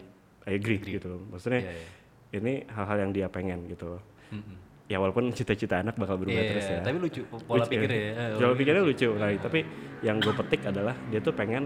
I 0.45 0.51
agree, 0.53 0.79
gitu 0.79 1.07
loh. 1.09 1.21
Maksudnya 1.27 1.61
Iya, 1.61 1.73
iya. 1.73 1.87
ini 2.35 2.53
hal-hal 2.67 2.97
yang 3.01 3.11
dia 3.11 3.27
pengen 3.27 3.65
gitu 3.65 3.97
loh. 3.97 4.01
Mm-mm. 4.29 4.55
Ya 4.85 5.01
walaupun 5.01 5.33
cita-cita 5.33 5.81
anak 5.81 5.97
bakal 5.97 6.21
berubah 6.21 6.37
Iya, 6.37 6.49
terus 6.53 6.65
ya. 6.69 6.79
Tapi 6.79 6.97
lucu 7.01 7.21
pola 7.25 7.65
pikirnya 7.65 7.97
ya. 7.97 8.11
eh, 8.13 8.13
Eh, 8.13 8.37
Pola 8.37 8.53
pikirnya 8.53 8.83
pikir 8.83 8.91
lucu, 8.93 9.09
kali. 9.17 9.35
Tapi 9.41 9.59
yang 9.99 10.17
gue 10.21 10.33
petik 10.35 10.61
adalah 10.63 10.93
dia 11.09 11.19
tuh 11.19 11.33
pengen 11.33 11.63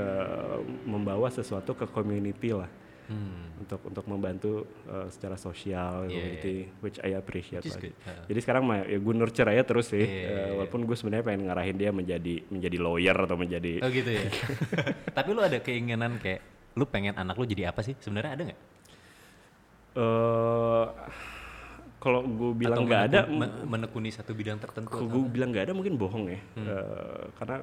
eh, 0.00 0.56
membawa 0.84 1.28
sesuatu 1.28 1.72
ke 1.74 1.84
community 1.86 2.52
lah 2.52 2.70
Hmm. 3.06 3.58
untuk 3.58 3.82
untuk 3.84 4.06
membantu 4.06 4.52
eh, 4.86 5.10
secara 5.10 5.34
sosial 5.36 6.06
Iya, 6.06 6.14
community, 6.14 6.56
which 6.78 6.98
I 7.00 7.12
appreciate 7.12 7.58
Which 7.60 7.74
lah. 7.74 7.82
Heeh. 7.82 8.24
Jadi 8.28 8.38
sekarang 8.40 8.62
mah 8.62 8.86
ya 8.86 8.96
gue 8.96 9.12
nurture 9.12 9.50
aja 9.50 9.62
terus 9.62 9.86
sih, 9.88 9.98
Eh, 9.98 10.30
iya. 10.30 10.54
walaupun 10.54 10.80
gue 10.80 10.94
sebenarnya 10.94 11.26
pengen 11.26 11.42
ngarahin 11.44 11.74
dia 11.74 11.90
menjadi 11.90 12.46
menjadi 12.46 12.78
lawyer 12.78 13.16
atau 13.16 13.34
menjadi 13.34 13.82
Oh 13.82 13.90
gitu 13.90 14.06
ya. 14.08 14.30
Tapi 15.18 15.28
lu 15.28 15.42
ada 15.42 15.58
keinginan 15.58 16.16
kayak 16.16 16.38
lu 16.72 16.86
pengen 16.86 17.18
anak 17.18 17.34
lu 17.34 17.42
jadi 17.44 17.68
apa 17.68 17.82
sih? 17.82 17.98
Sebenarnya 17.98 18.30
ada 18.30 18.42
nggak? 18.46 18.60
eh 19.92 20.86
kalau 21.98 22.22
gue 22.22 22.50
bilang 22.56 22.78
nggak 22.80 23.02
ada, 23.04 23.20
menekun- 23.26 23.38
me- 23.66 23.84
menekuni 23.84 24.08
satu 24.08 24.32
bidang 24.32 24.56
tertentu. 24.56 24.88
kalau 24.88 25.10
gue 25.10 25.22
bilang 25.28 25.50
nggak 25.50 25.66
ada 25.66 25.74
mungkin 25.74 25.98
bohong 25.98 26.30
ya, 26.30 26.38
Hmm. 26.54 26.64
Eh, 26.64 27.24
karena 27.34 27.56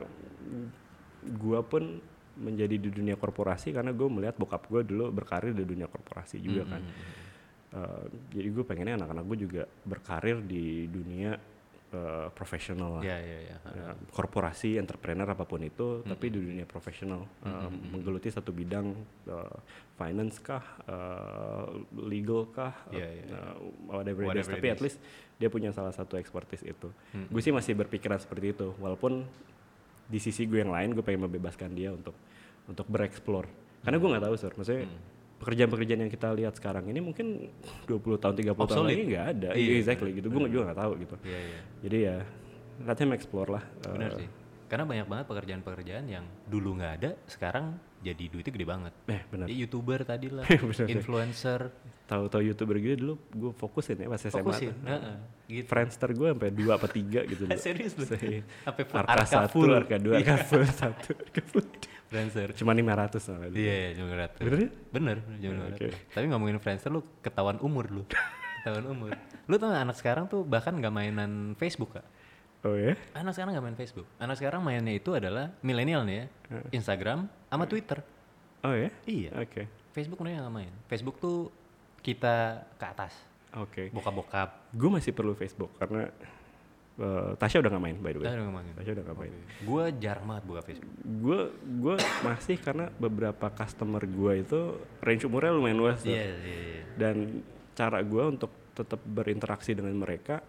gue 1.23 1.59
pun 1.63 1.83
menjadi 2.37 2.75
di 2.77 2.89
dunia 2.93 3.17
korporasi 3.17 3.73
karena 3.73 3.91
gue 3.91 4.07
melihat 4.07 4.37
bokap 4.37 4.69
gue 4.69 4.81
dulu 4.85 5.09
berkarir 5.09 5.53
di 5.57 5.65
dunia 5.65 5.89
korporasi 5.89 6.37
juga 6.37 6.63
Hmm, 6.63 6.71
kan. 6.71 6.81
Eh, 7.67 8.03
jadi 8.39 8.47
gue 8.47 8.63
pengennya 8.63 8.95
anak-anak 9.03 9.23
gue 9.27 9.37
juga 9.43 9.63
berkarir 9.83 10.39
di 10.39 10.87
dunia 10.87 11.35
uh, 11.93 12.27
profesional 12.31 12.99
lah. 12.99 13.03
Iya, 13.03 13.17
iya, 13.19 13.39
iya. 13.43 13.57
Ya, 13.63 13.87
korporasi, 14.11 14.79
entrepreneur 14.79 15.27
apa 15.27 15.43
pun 15.43 15.61
itu, 15.63 16.03
tapi 16.03 16.31
di 16.31 16.39
dunia 16.39 16.65
profesional 16.67 17.27
uh, 17.43 17.69
menggeluti 17.71 18.31
satu 18.31 18.51
bidang 18.51 18.91
uh, 19.27 19.57
finance 19.95 20.39
kah, 20.39 20.63
uh, 20.87 21.67
legal 21.95 22.47
kah, 22.51 22.73
Iya, 22.91 23.07
iya. 23.07 23.25
uh, 23.35 23.55
whatever, 23.91 24.27
it 24.27 24.39
is. 24.39 24.47
Whatever 24.47 24.53
Tapi 24.59 24.67
it 24.67 24.75
at 24.75 24.81
least 24.83 24.97
dia 25.37 25.49
punya 25.51 25.69
salah 25.71 25.93
satu 25.93 26.15
expertise 26.17 26.63
itu. 26.65 26.89
Hmm. 27.13 27.27
Gue 27.31 27.41
sih 27.43 27.53
masih 27.53 27.75
berpikiran 27.77 28.19
seperti 28.19 28.55
itu, 28.55 28.73
walaupun 28.79 29.27
di 30.07 30.17
sisi 30.17 30.43
gue 30.43 30.59
yang 30.59 30.71
lain 30.71 30.91
gue 30.91 31.03
pengen 31.03 31.27
membebaskan 31.27 31.71
dia 31.71 31.91
untuk 31.91 32.15
untuk 32.65 32.87
bereksplor. 32.87 33.45
Karena 33.79 33.95
gue 33.95 34.09
nggak 34.09 34.23
tahu 34.23 34.35
sur, 34.35 34.51
maksudnya 34.51 34.83
Hmm. 34.83 34.99
pekerjaan-pekerjaan 35.37 36.01
yang 36.01 36.09
kita 36.09 36.27
lihat 36.33 36.53
sekarang 36.53 36.83
ini 36.85 36.97
mungkin 36.97 37.47
20 37.85 38.17
tahun 38.17 38.33
30 38.35 38.57
tahun 38.57 38.57
Obsolete. 38.57 38.89
lagi 38.89 39.03
nggak 39.05 39.25
ada. 39.29 39.49
Iya, 39.53 39.61
Iya, 39.61 39.73
exactly 39.77 40.09
gitu. 40.13 40.27
Gue 40.27 40.47
juga 40.47 40.63
nggak 40.71 40.79
tahu 40.79 40.91
gitu. 40.97 41.15
Iya, 41.21 41.39
iya. 41.39 41.59
Jadi 41.83 41.97
ya 42.01 42.17
let 42.83 42.97
him 42.97 43.11
explore 43.11 43.49
lah. 43.49 43.63
Benar 43.83 44.11
Eh, 44.11 44.17
sih. 44.17 44.27
Karena 44.67 44.83
banyak 44.83 45.07
banget 45.07 45.25
pekerjaan-pekerjaan 45.25 46.05
yang 46.05 46.23
dulu 46.43 46.75
nggak 46.75 46.93
ada, 46.99 47.09
sekarang 47.25 47.75
jadi 47.97 48.23
duitnya 48.27 48.51
gede 48.51 48.67
banget. 48.67 48.93
Eh 49.07 49.21
benar. 49.25 49.45
Ya, 49.47 49.55
YouTuber 49.57 49.99
tadi 50.03 50.27
lah, 50.27 50.45
influencer, 50.87 51.71
Tahu-tahu 52.07 52.39
youtuber 52.39 52.79
gitu 52.79 52.95
dulu 52.97 53.13
gue 53.29 53.51
fokusin 53.53 53.99
ya 53.99 54.07
pas 54.07 54.15
SMA. 54.17 54.39
fokusin. 54.39 54.71
Heeh, 54.79 55.15
gitu. 55.49 55.67
Friendster 55.67 56.07
gue 56.09 56.27
sampai 56.31 56.51
dua 56.51 56.79
apa 56.79 56.87
tiga 56.87 57.19
gitu 57.27 57.43
dulu. 57.47 57.59
Serius 57.59 57.99
lu? 57.99 58.07
Saya- 58.07 58.47
Sampai 58.63 58.83
full 58.83 59.03
Arka 59.03 59.25
satu. 59.27 59.59
Arka 59.67 59.97
dua, 59.99 60.15
Arka 60.15 60.35
full 60.41 60.63
satu, 60.65 61.11
Arka 61.13 61.41
full. 61.43 61.67
Influencer. 62.07 62.55
Cuma 62.55 62.71
500 62.71 63.19
sama 63.19 63.51
dulu. 63.51 63.59
Iya, 63.59 63.75
iya, 63.75 63.89
cuma 63.99 64.15
ratus. 64.15 64.39
Bener 64.39 64.55
ya? 64.57 64.69
Bener, 64.87 65.17
cuma 65.19 65.63
Oke. 65.67 65.87
500. 65.91 66.15
Tapi 66.15 66.25
ngomongin 66.31 66.55
influencer 66.55 66.87
lu 66.87 67.03
ketahuan 67.19 67.59
umur 67.59 67.91
lu. 67.91 68.03
ketahuan 68.57 68.85
umur. 68.87 69.11
Lu 69.43 69.55
tau 69.55 69.67
gak 69.67 69.83
anak 69.83 69.97
sekarang 69.99 70.25
tuh 70.25 70.47
bahkan 70.47 70.71
nggak 70.73 70.87
mainan 70.89 71.31
Facebook 71.55 71.99
kak? 71.99 72.07
Oh 72.65 72.73
ya? 72.73 72.97
Anak 73.13 73.37
sekarang 73.37 73.53
nggak 73.53 73.65
main 73.69 73.77
Facebook. 73.77 74.07
Anak 74.17 74.35
sekarang 74.41 74.65
mainnya 74.65 74.93
itu 74.97 75.13
adalah 75.13 75.53
milenial 75.61 76.01
nih 76.07 76.25
ya. 76.25 76.25
Instagram 76.73 77.29
sama 77.49 77.65
Twitter. 77.69 78.01
Oh 78.65 78.73
ya? 78.73 78.89
Iya. 79.05 79.31
Oke. 79.37 79.69
Facebook 79.93 80.19
mereka 80.25 80.45
nggak 80.45 80.55
main. 80.55 80.73
Facebook 80.89 81.21
tuh 81.21 81.53
kita 82.01 82.65
ke 82.81 82.85
atas. 82.85 83.13
Oke. 83.53 83.93
Bokap-bokap. 83.93 84.73
Gue 84.73 84.89
masih 84.89 85.13
perlu 85.13 85.37
Facebook 85.37 85.73
karena 85.77 86.09
eh, 86.97 87.31
Tasya 87.37 87.61
udah 87.61 87.71
gak 87.77 87.83
main 87.83 87.97
by 88.01 88.11
the 88.13 88.19
way. 88.21 88.25
Kita 88.25 88.33
udah 88.33 88.45
nggak 88.49 88.57
main. 88.57 88.71
Tasya 88.73 88.91
udah 88.97 89.05
gak 89.05 89.17
main. 89.21 89.33
Gue 89.61 89.83
jarang 90.01 90.25
banget 90.25 90.43
buka 90.49 90.61
Facebook. 90.65 90.93
Gue 91.05 91.39
gue 91.61 91.95
masih 92.25 92.57
karena 92.57 92.85
beberapa 92.97 93.47
customer 93.53 94.01
gue 94.01 94.33
itu 94.41 94.59
range 95.05 95.23
umurnya 95.29 95.53
lumayan 95.53 95.77
luas. 95.77 96.01
Iya, 96.01 96.25
iya, 96.41 96.57
iya. 96.57 96.83
Dan 96.97 97.45
cara 97.77 98.01
gue 98.01 98.23
untuk 98.25 98.49
tetap 98.73 99.01
berinteraksi 99.05 99.73
dengan 99.73 99.97
mereka, 99.97 100.41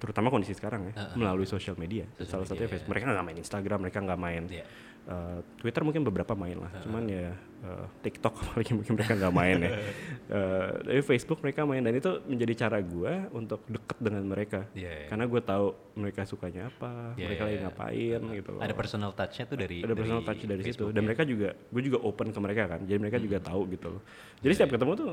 terutama 0.00 0.32
kondisi 0.32 0.56
sekarang 0.56 0.88
ya, 0.88 1.12
melalui 1.12 1.44
sosial 1.44 1.76
media. 1.76 2.08
Salah 2.24 2.48
satunya 2.48 2.66
Facebook. 2.66 2.88
Mereka 2.88 3.04
nggak 3.06 3.26
main 3.28 3.38
Instagram, 3.38 3.78
mereka 3.84 3.98
nggak 4.00 4.16
main 4.18 4.42
Iya. 4.48 4.64
eh, 5.00 5.38
Twitter 5.56 5.84
mungkin 5.84 6.02
beberapa 6.02 6.32
main 6.32 6.56
lah. 6.56 6.72
Cuman 6.80 7.04
ya 7.04 7.36
eh, 7.60 7.86
TikTok 8.00 8.32
apalagi 8.40 8.72
mungkin 8.72 8.96
mereka 8.96 9.12
nggak 9.14 9.34
main 9.34 9.58
ya. 9.60 9.70
Eh, 10.30 10.70
tapi 10.86 11.02
Facebook 11.02 11.42
mereka 11.42 11.66
main 11.66 11.82
dan 11.82 11.90
itu 11.90 12.06
menjadi 12.22 12.54
cara 12.62 12.78
gue 12.78 13.12
untuk 13.34 13.66
deket 13.66 13.98
dengan 13.98 14.22
mereka. 14.22 14.62
Iya, 14.78 14.90
iya. 14.94 15.06
Karena 15.10 15.26
gue 15.26 15.40
tahu 15.42 15.66
mereka 15.98 16.22
sukanya 16.22 16.70
apa, 16.70 17.18
Iya, 17.18 17.26
mereka 17.26 17.42
iya, 17.42 17.48
lagi 17.50 17.56
iya. 17.58 17.64
ngapain 17.66 18.20
gitu. 18.38 18.48
loh 18.54 18.60
Ada 18.62 18.74
personal 18.78 19.10
touch-nya 19.10 19.44
tuh 19.50 19.58
dari 19.58 19.82
ada 19.82 19.94
personal 19.98 20.22
touch 20.22 20.42
dari 20.46 20.62
situ 20.62 20.84
dan 20.94 21.02
mereka 21.02 21.26
juga 21.26 21.50
gue 21.58 21.82
juga 21.82 21.98
open 22.00 22.30
ke 22.30 22.38
mereka 22.38 22.62
kan 22.70 22.80
jadi 22.86 22.98
mereka 23.02 23.18
juga 23.18 23.42
tahu 23.42 23.66
gitu 23.74 23.98
loh 23.98 24.02
jadi 24.38 24.52
setiap 24.54 24.78
ketemu 24.78 24.92
tuh 24.94 25.10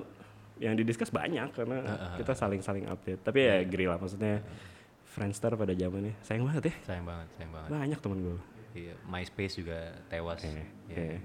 yang 0.61 0.73
didiskus 0.73 1.09
banyak 1.09 1.49
karena 1.53 1.77
kita 2.17 2.33
saling-saling 2.33 2.85
update 2.85 3.21
tapi 3.21 3.41
ya 3.41 3.61
agree 3.61 3.89
lah 3.89 3.97
maksudnya 3.97 4.41
Friendster 5.17 5.51
pada 5.51 5.73
zamannya 5.73 6.13
sayang 6.21 6.45
banget 6.45 6.63
ya 6.69 6.75
Sayang 6.85 7.03
banget, 7.03 7.27
sayang 7.33 7.51
banget. 7.51 7.69
banyak 7.73 7.99
temen 7.99 8.19
gue 8.21 8.37
Iya, 8.77 8.93
MySpace 9.03 9.57
juga 9.57 9.79
tewas. 10.05 10.37
Iya. 10.39 10.61
iya. 10.87 11.17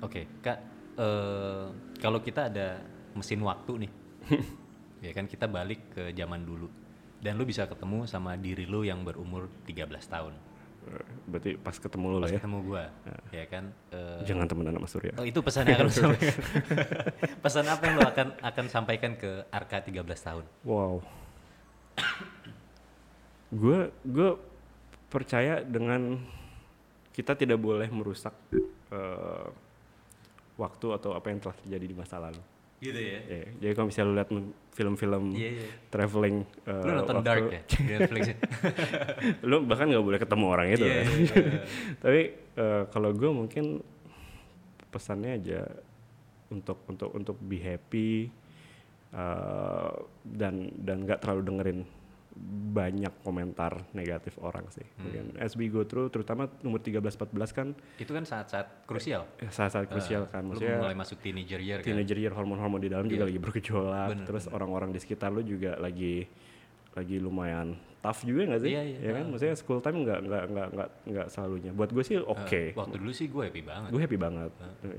Oke, 0.00 0.24
Kak, 0.40 0.56
eh, 0.96 1.64
kalau 2.00 2.16
kita 2.18 2.48
ada 2.48 2.80
mesin 3.12 3.44
waktu 3.44 3.84
nih, 3.84 3.92
ya 5.04 5.12
kan 5.12 5.28
kita 5.28 5.44
balik 5.44 5.92
ke 5.92 6.16
zaman 6.16 6.40
dulu, 6.40 6.64
dan 7.20 7.36
lu 7.36 7.44
bisa 7.44 7.68
ketemu 7.68 8.08
sama 8.08 8.40
diri 8.40 8.64
lu 8.64 8.82
yang 8.82 9.04
berumur 9.04 9.52
13 9.68 9.84
tahun. 10.08 10.32
Berarti 11.24 11.56
pas 11.56 11.76
ketemu 11.76 12.06
lo 12.08 12.16
lah 12.16 12.24
Pas 12.24 12.32
ya 12.32 12.40
ketemu 12.40 12.58
gua, 12.62 12.84
ya 13.28 13.44
kan. 13.48 13.64
eh, 13.92 14.20
jangan 14.24 14.44
temenan 14.44 14.72
sama 14.74 14.88
Surya 14.88 15.12
oh, 15.14 15.24
itu 15.24 15.40
pesan 15.40 15.64
yang 15.64 15.76
akan 15.76 15.86
lu 15.88 15.92
sampaikan. 15.94 16.36
pesan 17.44 17.64
apa 17.68 17.82
yang 17.84 17.94
lu 17.96 18.04
akan 18.06 18.26
akan 18.40 18.64
sampaikan 18.68 19.12
ke 19.12 19.44
Arka 19.48 19.84
13 19.84 20.00
tahun? 20.00 20.44
wow 20.64 21.04
gue 23.54 23.78
gue 24.02 24.30
percaya 25.06 25.62
dengan 25.62 26.18
kita 27.10 27.32
tidak 27.32 27.56
boleh 27.56 27.86
merusak 27.88 28.34
eh, 28.90 29.46
waktu 30.54 30.86
atau 30.90 31.14
apa 31.14 31.26
yang 31.28 31.38
telah 31.38 31.56
terjadi 31.56 31.86
di 31.86 31.96
masa 31.96 32.18
lalu 32.18 32.42
Gitu 32.74 33.00
ya. 33.00 33.20
Ya, 33.24 33.44
jadi 33.64 33.72
kalau 33.72 33.86
misalnya 33.88 34.08
lu 34.10 34.16
lihat 34.18 34.30
film-film 34.76 35.24
Iya, 35.32 35.50
iya. 35.56 35.68
traveling 35.88 36.36
uh, 36.68 36.84
Lu 36.84 36.90
nonton 36.92 37.16
waktu- 37.16 37.24
Dark 37.24 37.44
ya 37.48 37.60
di 37.80 37.82
Netflix. 37.88 38.22
ya? 38.28 38.36
lu 39.48 39.56
bahkan 39.64 39.86
nggak 39.88 40.04
boleh 40.04 40.18
ketemu 40.20 40.44
orang 40.44 40.66
itu 40.68 40.84
kan. 40.84 40.92
iya, 40.92 41.02
iya. 41.08 41.36
Tapi 42.04 42.20
uh, 42.60 42.82
kalau 42.92 43.10
gue 43.16 43.30
mungkin 43.32 43.64
pesannya 44.92 45.38
aja 45.38 45.64
untuk 46.52 46.84
untuk 46.84 47.08
untuk 47.14 47.36
be 47.40 47.56
happy 47.56 48.28
uh, 49.16 49.94
dan 50.20 50.68
dan 50.76 51.08
nggak 51.08 51.24
terlalu 51.24 51.40
dengerin 51.40 51.78
banyak 52.74 53.22
komentar 53.22 53.86
negatif 53.94 54.34
orang 54.42 54.66
sih. 54.74 54.82
Hmm. 54.82 55.06
Mungkin 55.06 55.24
as 55.38 55.54
we 55.54 55.70
go 55.70 55.86
through, 55.86 56.10
terutama 56.10 56.50
umur 56.66 56.82
13-14 56.82 57.54
kan 57.54 57.68
Itu 57.96 58.10
kan 58.10 58.26
saat-saat 58.26 58.84
krusial. 58.90 59.22
eh, 59.38 59.50
saat-saat 59.50 59.86
krusial 59.86 60.26
kan. 60.26 60.42
Lu 60.42 60.58
Maksudnya 60.58 60.82
mulai 60.82 60.98
masuk 60.98 61.22
teenager 61.22 61.62
year 61.62 61.78
kan. 61.78 61.86
teenager 61.86 62.18
year 62.18 62.34
hormon-hormon 62.34 62.82
di 62.82 62.90
dalam 62.90 63.06
juga 63.06 63.30
lagi 63.30 63.38
bergejolak 63.38 64.08
Bener, 64.18 64.26
terus 64.26 64.44
orang-orang 64.50 64.90
di 64.90 64.98
sekitar 64.98 65.30
lu 65.30 65.46
juga 65.46 65.78
lagi 65.78 66.26
lagi 66.94 67.16
lumayan 67.22 67.78
tough 68.04 68.20
juga 68.20 68.44
nggak 68.44 68.60
sih 68.60 68.70
Iya, 68.70 68.82
iya. 68.84 68.98
ya 69.00 69.10
kan 69.10 69.24
maksudnya 69.26 69.54
school 69.54 69.80
time 69.80 70.04
nggak 70.04 70.18
nggak 70.22 70.42
nggak 70.46 70.66
nggak 70.70 70.88
nggak 71.06 71.26
selalunya 71.26 71.72
buat 71.72 71.88
gue 71.88 72.04
sih 72.04 72.20
oke 72.20 72.62
Waktu 72.74 72.96
dulu 72.98 73.10
sih 73.10 73.26
gue 73.26 73.42
happy 73.42 73.62
banget. 73.62 73.88
gue 73.88 74.00
happy 74.02 74.18
banget 74.18 74.50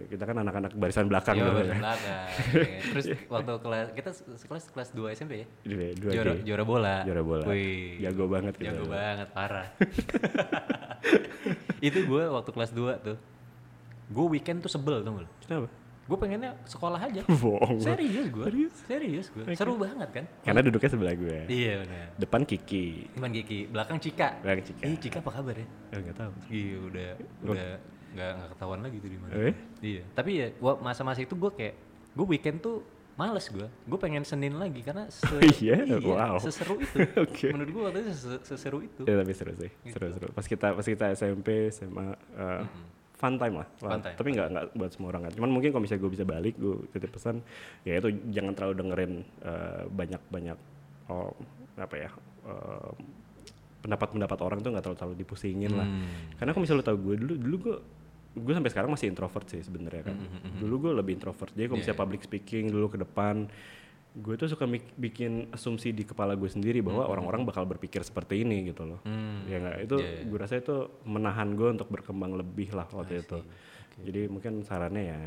kita 0.08 0.24
kan 0.24 0.36
anak-anak 0.36 0.72
barisan 0.74 1.06
belakang 1.06 1.36
Iya, 1.36 1.45
ya 1.45 1.51
belakang. 1.53 2.01
ya. 2.01 2.80
Terus 2.88 3.06
waktu 3.28 3.51
kelas 3.60 3.88
kita 3.93 4.10
sekelas 4.36 4.64
kelas 4.68 4.89
2 4.91 5.14
SMP 5.14 5.34
ya. 5.38 5.47
Dua- 5.62 5.93
dua 5.93 6.12
Juara 6.12 6.34
juara 6.41 6.64
bola. 6.64 6.95
Juara 7.03 7.22
bola. 7.22 7.43
Wih. 7.45 8.01
Jago 8.01 8.26
banget 8.26 8.53
kita. 8.56 8.74
Jago 8.74 8.86
banget 8.89 9.28
parah. 9.32 9.68
itu 11.80 11.99
gue 12.01 12.24
waktu 12.26 12.49
kelas 12.49 12.72
2 12.72 13.06
tuh. 13.06 13.18
Gue 14.08 14.26
weekend 14.32 14.62
tuh 14.62 14.72
sebel 14.72 15.01
tuh. 15.01 15.14
kenapa 15.41 15.70
Gue 16.06 16.14
pengennya 16.16 16.53
sekolah 16.64 17.01
aja. 17.01 17.22
bohong. 17.41 17.82
Serius 17.82 18.28
gue. 18.28 18.45
Serius 18.86 19.26
gue. 19.28 19.43
Seru 19.51 19.74
banget 19.76 20.10
kan? 20.12 20.26
karena 20.41 20.62
duduknya 20.62 20.88
sebelah 20.88 21.16
gue 21.16 21.38
Iya 21.47 21.74
benar. 21.82 22.08
depan 22.16 22.41
Kiki 22.43 23.10
Cuman 23.12 23.32
Kiki, 23.32 23.60
belakang 23.68 23.97
Cika. 23.97 24.38
belakang 24.39 24.64
Cika 24.64 24.84
Ih, 24.86 24.97
Cika 24.97 25.18
apa 25.20 25.32
kabar 25.32 25.56
ya? 25.56 25.68
Eh, 25.89 25.99
nggak 25.99 26.16
tahu 26.16 26.32
Iya 26.47 26.76
udah 26.80 27.10
udah 27.43 27.70
nggak 28.14 28.30
nggak 28.32 28.49
ketahuan 28.49 28.80
lagi 28.80 28.97
tuh 28.97 29.10
di 29.10 29.18
mana. 29.18 29.32
Eh? 29.36 29.53
Iya. 29.82 30.03
Tapi 30.12 30.32
ya 30.36 30.47
wa- 30.58 30.80
masa-masa 30.80 31.20
itu 31.20 31.34
gue 31.34 31.51
kayak 31.51 31.74
gue 32.14 32.26
weekend 32.30 32.58
tuh 32.60 32.80
males 33.16 33.47
gue. 33.47 33.68
Gue 33.84 33.97
pengen 33.97 34.22
Senin 34.22 34.56
lagi 34.56 34.80
karena 34.80 35.10
se 35.12 35.26
Iya? 35.58 35.84
Wow. 35.97 36.38
seseru 36.38 36.78
itu. 36.78 37.01
Oke. 37.26 37.49
Menurut 37.49 37.72
gue 37.72 37.82
waktu 37.84 37.99
itu 38.01 38.12
ses- 38.14 38.43
seseru 38.45 38.80
itu. 38.80 39.03
Ya 39.03 39.18
tapi 39.18 39.34
seru 39.34 39.51
sih, 39.53 39.72
seru-seru. 39.86 40.30
Pas 40.32 40.45
kita 40.45 40.68
pas 40.72 40.86
kita 40.86 41.06
SMP, 41.12 41.68
SMA, 41.70 42.08
uh, 42.36 42.64
fun 43.16 43.39
time 43.39 43.55
lah. 43.63 43.68
Fun 43.80 43.99
time, 44.03 44.16
Tapi 44.20 44.30
nggak 44.36 44.47
nggak 44.51 44.66
buat 44.76 44.91
semua 44.91 45.07
orang 45.16 45.28
kan. 45.30 45.34
Cuman 45.39 45.49
mungkin 45.55 45.70
kalau 45.72 45.84
misalnya 45.84 46.01
gue 46.03 46.11
bisa 46.11 46.26
balik, 46.28 46.53
gue 46.59 46.76
titip 46.91 47.11
pesan, 47.16 47.39
ya 47.88 47.97
itu 47.97 48.11
jangan 48.36 48.53
terlalu 48.53 48.74
dengerin 48.84 49.13
uh, 49.41 49.84
banyak-banyak 49.89 50.57
oh, 51.09 51.32
apa 51.76 51.95
ya 51.95 52.09
uh, 52.47 52.91
pendapat-pendapat 53.84 54.39
orang 54.41 54.59
tuh 54.66 54.70
nggak 54.74 54.84
terlalu 54.84 54.99
terlalu 54.99 55.16
dipusingin 55.24 55.74
lah. 55.74 55.88
Hmm. 55.88 56.36
Karena 56.41 56.51
kalau 56.51 56.63
misalnya 56.68 56.82
lo 56.84 56.88
tau 56.88 56.97
gue 56.99 57.16
dulu, 57.16 57.34
dulu 57.39 57.55
gue 57.57 57.76
gue 58.36 58.53
sampai 58.53 58.72
sekarang 58.72 58.89
masih 58.91 59.07
introvert 59.07 59.47
sih 59.47 59.63
sebenarnya 59.63 60.11
kan. 60.11 60.18
Dulu 60.59 60.76
gue 60.89 60.91
lebih 60.99 61.16
introvert. 61.16 61.55
Jadi 61.55 61.72
kalau 61.72 61.80
misalnya 61.80 61.99
public 62.03 62.22
speaking 62.28 62.68
dulu 62.68 62.91
ke 62.91 62.97
depan, 62.99 63.47
gue 64.16 64.36
tuh 64.36 64.47
suka 64.47 64.63
bikin 64.95 65.51
asumsi 65.51 65.91
di 65.91 66.01
kepala 66.01 66.34
gue 66.34 66.47
sendiri 66.47 66.80
bahwa 66.80 67.03
orang-orang 67.03 67.43
bakal 67.43 67.68
berpikir 67.68 67.99
seperti 67.99 68.41
ini 68.41 68.72
gitu 68.72 68.88
loh. 68.88 68.99
Hmm. 69.03 69.43
Ya 69.45 69.59
nggak 69.59 69.78
itu 69.84 69.95
gue 70.26 70.39
rasa 70.39 70.55
itu 70.55 70.76
menahan 71.03 71.51
gue 71.51 71.68
untuk 71.70 71.91
berkembang 71.91 72.32
lebih 72.34 72.72
lah 72.72 72.88
waktu 72.88 73.20
itu. 73.20 73.43
Jadi 73.99 74.22
mungkin 74.28 74.63
sarannya 74.63 75.03
ya 75.03 75.20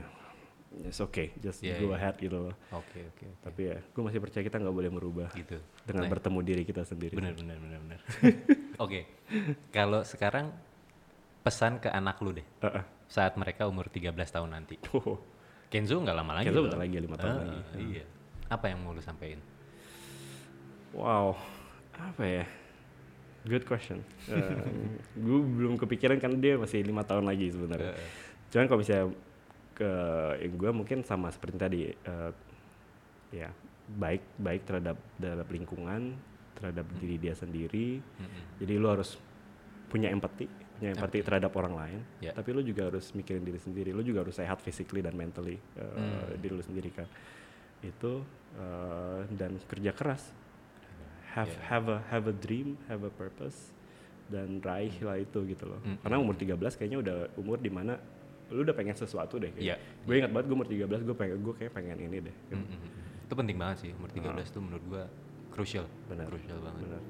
it's 0.85 1.01
okay, 1.01 1.33
just 1.39 1.61
Yeah, 1.61 1.77
go 1.77 1.93
yeah. 1.93 1.97
ahead 1.97 2.17
gitu 2.17 2.37
loh. 2.39 2.55
Oke 2.71 3.05
oke. 3.07 3.27
Tapi 3.41 3.61
ya 3.67 3.77
gue 3.77 4.03
masih 4.03 4.21
percaya 4.21 4.41
kita 4.43 4.57
nggak 4.57 4.73
boleh 4.75 4.89
merubah 4.89 5.29
Gitu. 5.33 5.61
dengan 5.85 6.09
bertemu 6.09 6.39
diri 6.41 6.63
kita 6.65 6.83
sendiri. 6.83 7.13
Bener 7.13 7.33
bener 7.33 7.57
bener 7.57 7.79
bener. 7.81 8.01
Oke. 8.85 9.05
Kalau 9.69 10.01
sekarang 10.01 10.49
pesan 11.41 11.77
ke 11.77 11.89
anak 11.89 12.21
lu 12.21 12.33
deh 12.33 12.45
Heeh. 12.61 12.85
saat 13.05 13.37
mereka 13.37 13.65
umur 13.65 13.89
13 13.89 14.13
tahun 14.13 14.49
nanti. 14.49 14.77
Oh, 14.93 15.17
Kenzo 15.73 16.01
nggak 16.01 16.17
lama 16.17 16.33
lagi. 16.37 16.49
Kenzo 16.49 16.65
bentar 16.65 16.81
lagi, 16.81 16.97
lima 16.97 17.17
tahun 17.17 17.33
Ah, 17.33 17.41
lagi. 17.45 17.61
Iya. 17.77 18.05
Apa 18.49 18.73
yang 18.73 18.81
mau 18.81 18.93
lu 18.93 19.01
sampein? 19.01 19.39
wow, 20.91 21.37
apa 21.95 22.25
ya? 22.25 22.45
Good 23.45 23.69
question. 23.69 24.01
gue 25.25 25.39
belum 25.41 25.77
kepikiran 25.77 26.17
kan 26.17 26.33
dia 26.37 26.57
masih 26.57 26.81
lima 26.81 27.05
tahun 27.05 27.29
lagi 27.29 27.53
sebenarnya. 27.53 27.93
Eh, 27.93 28.09
Cuman 28.49 28.65
kalau 28.67 28.81
misalnya 28.81 29.07
ke 29.77 29.91
yang 30.43 30.55
gue 30.57 30.71
mungkin 30.75 30.99
sama 31.05 31.29
seperti 31.29 31.57
tadi 31.57 31.81
eh, 31.93 32.31
ya 33.31 33.53
baik 33.89 34.25
baik 34.41 34.65
terhadap 34.65 34.97
terhadap 35.21 35.49
lingkungan, 35.49 36.17
terhadap 36.57 36.89
diri 36.99 37.17
dia 37.21 37.37
sendiri. 37.37 38.01
mm-mm. 38.01 38.43
Jadi 38.65 38.73
lu 38.75 38.89
harus 38.89 39.21
punya 39.89 40.09
empati, 40.09 40.49
punya 40.77 40.97
empati 40.97 41.21
terhadap 41.21 41.53
orang 41.53 41.75
lain. 41.77 42.01
Ya. 42.21 42.33
Tapi 42.33 42.49
lu 42.53 42.65
juga 42.65 42.89
harus 42.89 43.13
mikirin 43.13 43.45
diri 43.45 43.61
sendiri. 43.61 43.93
Lu 43.93 44.01
juga 44.01 44.25
harus 44.25 44.35
sehat 44.35 44.61
physically 44.61 45.05
dan 45.05 45.13
mentally 45.13 45.61
eh, 45.77 45.85
Hmm. 45.85 46.33
diri 46.41 46.53
lu 46.57 46.65
sendiri 46.65 46.89
kan. 46.91 47.05
Itu 47.81 48.23
eh, 48.55 49.21
dan 49.33 49.57
kerja 49.65 49.91
keras. 49.93 50.23
Have 51.29 51.53
Ya. 51.53 51.61
have 51.71 51.87
a 51.87 51.99
have 52.09 52.25
a 52.27 52.35
dream, 52.35 52.75
have 52.89 53.05
a 53.05 53.13
purpose 53.13 53.71
dan 54.29 54.59
raih 54.59 54.93
lah 55.01 55.17
itu 55.17 55.45
gitu 55.47 55.65
loh. 55.65 55.81
Hmm. 55.81 55.97
Karena 56.01 56.17
umur 56.19 56.35
13 56.35 56.57
kayaknya 56.75 56.99
udah 56.99 57.17
umur 57.37 57.57
di 57.57 57.69
mana 57.69 57.97
lu 58.49 58.65
udah 58.65 58.73
pengen 58.73 58.97
sesuatu 58.97 59.37
deh. 59.37 59.53
Iya. 59.55 59.77
Gue 60.03 60.19
ingat 60.19 60.33
banget 60.33 60.49
gue 60.49 60.57
umur 60.57 60.69
13 60.69 61.05
gue 61.05 61.15
pengen 61.15 61.37
gue 61.39 61.55
kayak 61.55 61.73
pengen 61.73 61.97
ini 62.01 62.17
deh. 62.25 62.37
Mm-mm. 62.51 63.27
Itu 63.29 63.37
penting 63.37 63.57
banget 63.57 63.77
sih 63.85 63.91
umur 63.93 64.09
13 64.09 64.25
tuh 64.49 64.61
menurut 64.65 64.85
gua 64.89 65.05
crucial. 65.53 65.85
Benar. 66.09 66.33
Crucial 66.33 66.57
banget. 66.59 66.81
Benar. 66.83 67.03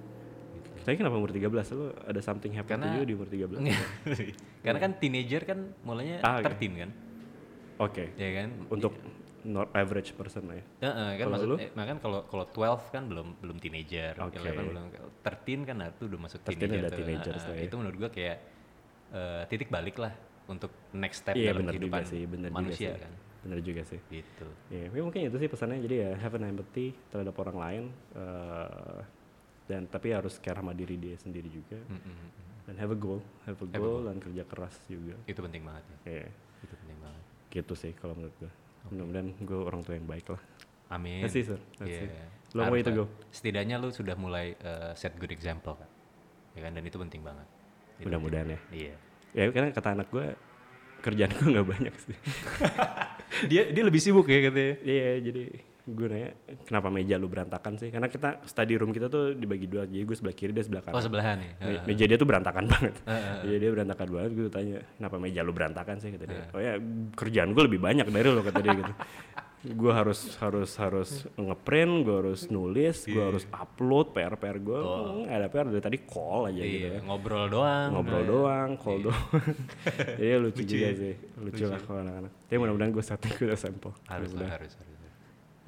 Gitu. 0.53 0.69
Tapi 0.83 0.95
kenapa 0.99 1.15
umur 1.15 1.31
13 1.31 1.47
lu 1.71 1.87
ada 1.95 2.21
something 2.21 2.53
happen 2.53 2.75
Karena- 2.75 2.91
to 2.91 2.99
you 2.99 3.05
di 3.07 3.15
umur 3.15 3.29
13? 3.31 3.55
Karena 4.67 4.79
kan 4.83 4.93
teenager 4.99 5.43
kan 5.45 5.59
mulainya 5.87 6.19
Ah, 6.21 6.43
oke. 6.43 6.59
13 6.59 6.75
kan. 6.77 6.91
Oke. 7.79 8.05
Ya 8.19 8.31
kan? 8.35 8.49
Untuk 8.69 8.93
not 9.45 9.69
average 9.75 10.15
person 10.15 10.49
lah 10.49 10.57
ya. 10.59 10.65
Heeh, 10.83 11.09
kan 11.15 11.25
Kalau 11.27 11.35
maksud, 11.39 11.49
lu? 11.51 11.57
eh, 11.59 11.71
nah 11.75 11.85
kan 11.85 11.97
kalau 11.99 12.21
kalau 12.27 12.45
12 12.51 12.83
kan 12.91 13.03
belum 13.07 13.29
belum 13.39 13.57
teenager, 13.59 14.13
Oke. 14.19 14.39
11 14.41 14.67
belum 14.71 14.85
13 15.23 15.63
kan 15.63 15.77
nah, 15.77 15.89
itu 15.91 16.03
udah 16.09 16.21
masuk 16.21 16.41
13 16.43 16.59
teenager. 16.59 16.91
udah 16.91 16.99
Heeh, 16.99 17.47
lah 17.47 17.55
ya. 17.55 17.67
Itu 17.67 17.75
menurut 17.79 17.97
gua 17.97 18.11
kayak 18.11 18.37
eh, 19.13 19.43
titik 19.47 19.69
balik 19.69 19.97
lah 19.99 20.13
untuk 20.49 20.73
next 20.97 21.23
step 21.23 21.37
Iya 21.37 21.53
dalam 21.53 21.65
juga 21.65 21.73
kehidupan 21.77 22.03
sih, 22.09 22.23
benar 22.25 22.49
juga 22.51 22.59
manusia 22.59 22.91
sih. 22.91 23.03
kan. 23.05 23.13
Benar 23.39 23.59
juga 23.63 23.83
sih. 23.87 24.01
Gitu. 24.11 24.47
Ya, 24.73 24.83
tapi 24.91 25.01
mungkin 25.01 25.21
itu 25.29 25.37
sih 25.39 25.49
pesannya. 25.49 25.79
Jadi 25.85 25.95
ya 26.03 26.11
have 26.19 26.35
an 26.35 26.45
empathy 26.49 26.87
terhadap 27.13 27.35
orang 27.39 27.57
lain 27.57 27.83
eh, 28.17 28.99
dan 29.69 29.85
tapi 29.87 30.17
harus 30.17 30.41
care 30.41 30.57
sama 30.57 30.73
diri 30.73 30.97
dia 30.97 31.13
sendiri 31.21 31.53
juga 31.53 31.77
Mm-mm. 31.77 32.17
dan 32.65 32.75
have 32.81 32.89
a 32.89 32.97
goal, 32.97 33.21
have 33.45 33.61
a 33.61 33.67
Have 33.69 33.77
a 33.77 33.85
goal 33.85 34.01
dan 34.09 34.17
kerja 34.17 34.43
keras 34.49 34.75
juga. 34.89 35.13
Itu 35.29 35.45
penting 35.45 35.61
banget 35.61 35.85
ya. 35.85 35.97
Iya, 36.09 36.27
Itu 36.65 36.75
penting 36.75 36.99
banget. 37.05 37.23
gitu 37.49 37.73
sih 37.73 37.93
kalau 37.97 38.13
menurut 38.13 38.37
Mudah-mudahan 38.89 39.29
gue 39.39 39.59
orang 39.59 39.81
tua 39.83 39.95
yang 39.99 40.07
baik 40.07 40.27
lah. 40.31 40.43
Amin. 40.89 41.21
That's 41.21 41.37
it, 41.37 41.47
sir. 41.51 41.61
That's 41.77 41.91
Iya. 41.91 42.09
it. 42.09 42.57
Long 42.57 42.73
way 42.73 42.81
to 42.81 42.93
go. 42.95 43.05
Setidaknya 43.29 43.77
lu 43.77 43.93
sudah 43.93 44.17
mulai 44.17 44.57
eh, 44.57 44.93
set 44.97 45.13
good 45.21 45.29
example 45.29 45.77
kan. 45.77 45.91
Ya 46.57 46.65
kan 46.65 46.73
dan 46.73 46.83
itu 46.83 46.97
penting 46.97 47.21
banget. 47.21 47.45
Mudah-mudahan 48.01 48.49
ya. 48.57 48.61
Iya. 48.73 48.95
Ya 49.37 49.43
karena 49.53 49.69
kata 49.75 49.93
anak 49.93 50.09
gue 50.09 50.33
kerjaan 51.05 51.31
gue 51.31 51.49
nggak 51.53 51.69
banyak 51.69 51.95
sih. 52.01 52.17
dia 53.53 53.69
dia 53.69 53.85
lebih 53.85 54.01
sibuk 54.01 54.25
ya 54.27 54.49
katanya. 54.49 54.75
Iya, 54.81 55.11
jadi 55.29 55.45
gue 55.89 56.07
nanya 56.07 56.31
kenapa 56.63 56.89
meja 56.89 57.17
lu 57.17 57.27
berantakan 57.27 57.75
sih? 57.75 57.89
Karena 57.89 58.07
kita 58.07 58.45
study 58.45 58.77
room 58.77 58.91
kita 58.91 59.07
tuh 59.07 59.33
dibagi 59.33 59.65
dua, 59.65 59.85
jadi 59.85 60.03
gue 60.03 60.13
sebelah 60.13 60.33
kiri 60.33 60.53
dia 60.53 60.61
sebelah 60.61 60.83
kanan. 60.83 60.95
Oh 60.95 61.03
sebelahan 61.03 61.37
nih. 61.37 61.51
Me- 61.59 61.85
meja 61.87 62.05
dia 62.05 62.15
tuh 62.15 62.25
berantakan 62.25 62.65
banget. 62.73 62.95
Heeh. 63.03 63.37
Jadi 63.43 63.57
dia 63.59 63.71
berantakan 63.73 64.09
banget. 64.11 64.31
Gue 64.33 64.49
tanya, 64.49 64.77
kenapa 64.95 65.17
meja 65.17 65.41
lu 65.41 65.51
berantakan 65.51 65.97
sih? 65.97 66.09
Kata 66.11 66.25
dia. 66.25 66.45
Oh 66.53 66.61
ya, 66.61 66.77
kerjaan 67.13 67.51
gue 67.51 67.65
lebih 67.65 67.79
banyak 67.79 68.05
dari 68.07 68.29
lo 68.29 68.41
kata 68.41 68.59
dia 68.59 68.75
gitu. 68.75 68.93
gue 69.59 69.91
harus 69.91 70.39
harus 70.39 70.71
harus 70.79 71.11
ngeprint, 71.35 72.07
gue 72.07 72.17
harus 72.17 72.47
nulis, 72.47 72.95
gue 73.05 73.19
harus 73.19 73.43
upload 73.51 74.13
PR 74.13 74.35
PR 74.35 74.55
gue. 74.57 74.79
Nggak 75.25 75.35
ada 75.35 75.47
PR 75.49 75.67
dari 75.67 75.83
tadi 75.83 75.99
call 76.01 76.47
aja 76.47 76.63
gitu. 76.63 76.79
Iya, 76.79 76.91
ya. 76.95 77.01
ngobrol 77.03 77.47
doang. 77.49 77.89
Ngobrol 77.91 78.23
Nah, 78.23 78.29
doang, 78.29 78.69
call 78.77 78.99
doang. 79.03 79.27
Iya 80.23 80.37
lucu, 80.39 80.63
Lucu 80.63 80.69
juga 80.69 80.87
ya? 80.87 80.95
sih, 80.95 81.15
lucu, 81.37 81.65
lah 81.65 81.81
kalau 81.81 81.99
anak-anak. 82.01 82.33
Tapi 82.47 82.57
mudah-mudahan 82.57 82.93
gue 82.93 83.03
setting 83.03 83.35
good 83.35 83.51
example. 83.51 83.93
Harus 84.07 84.31
harus, 84.31 84.73
harus. 84.79 84.98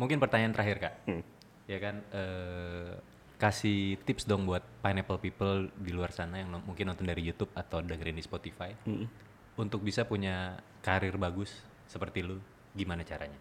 Mungkin 0.01 0.17
pertanyaan 0.17 0.57
terakhir 0.57 0.77
kak. 0.81 0.95
Hmm. 1.05 1.23
Ya 1.69 1.77
kan, 1.77 2.01
eh, 2.17 2.97
kasih 3.37 4.01
tips 4.05 4.25
dong 4.29 4.45
buat 4.49 4.65
pineapple 4.81 5.21
people 5.21 5.69
di 5.77 5.93
luar 5.93 6.13
sana 6.13 6.41
yang 6.41 6.53
mungkin 6.65 6.89
nonton 6.93 7.09
dari 7.09 7.25
YouTube 7.25 7.53
atau 7.57 7.81
dengerin 7.81 8.17
di 8.17 8.25
Spotify. 8.25 8.77
Mm. 8.85 9.09
Untuk 9.57 9.81
bisa 9.81 10.05
punya 10.05 10.61
karir 10.85 11.17
bagus 11.17 11.57
seperti 11.89 12.21
lu, 12.21 12.37
gimana 12.77 13.01
caranya? 13.01 13.41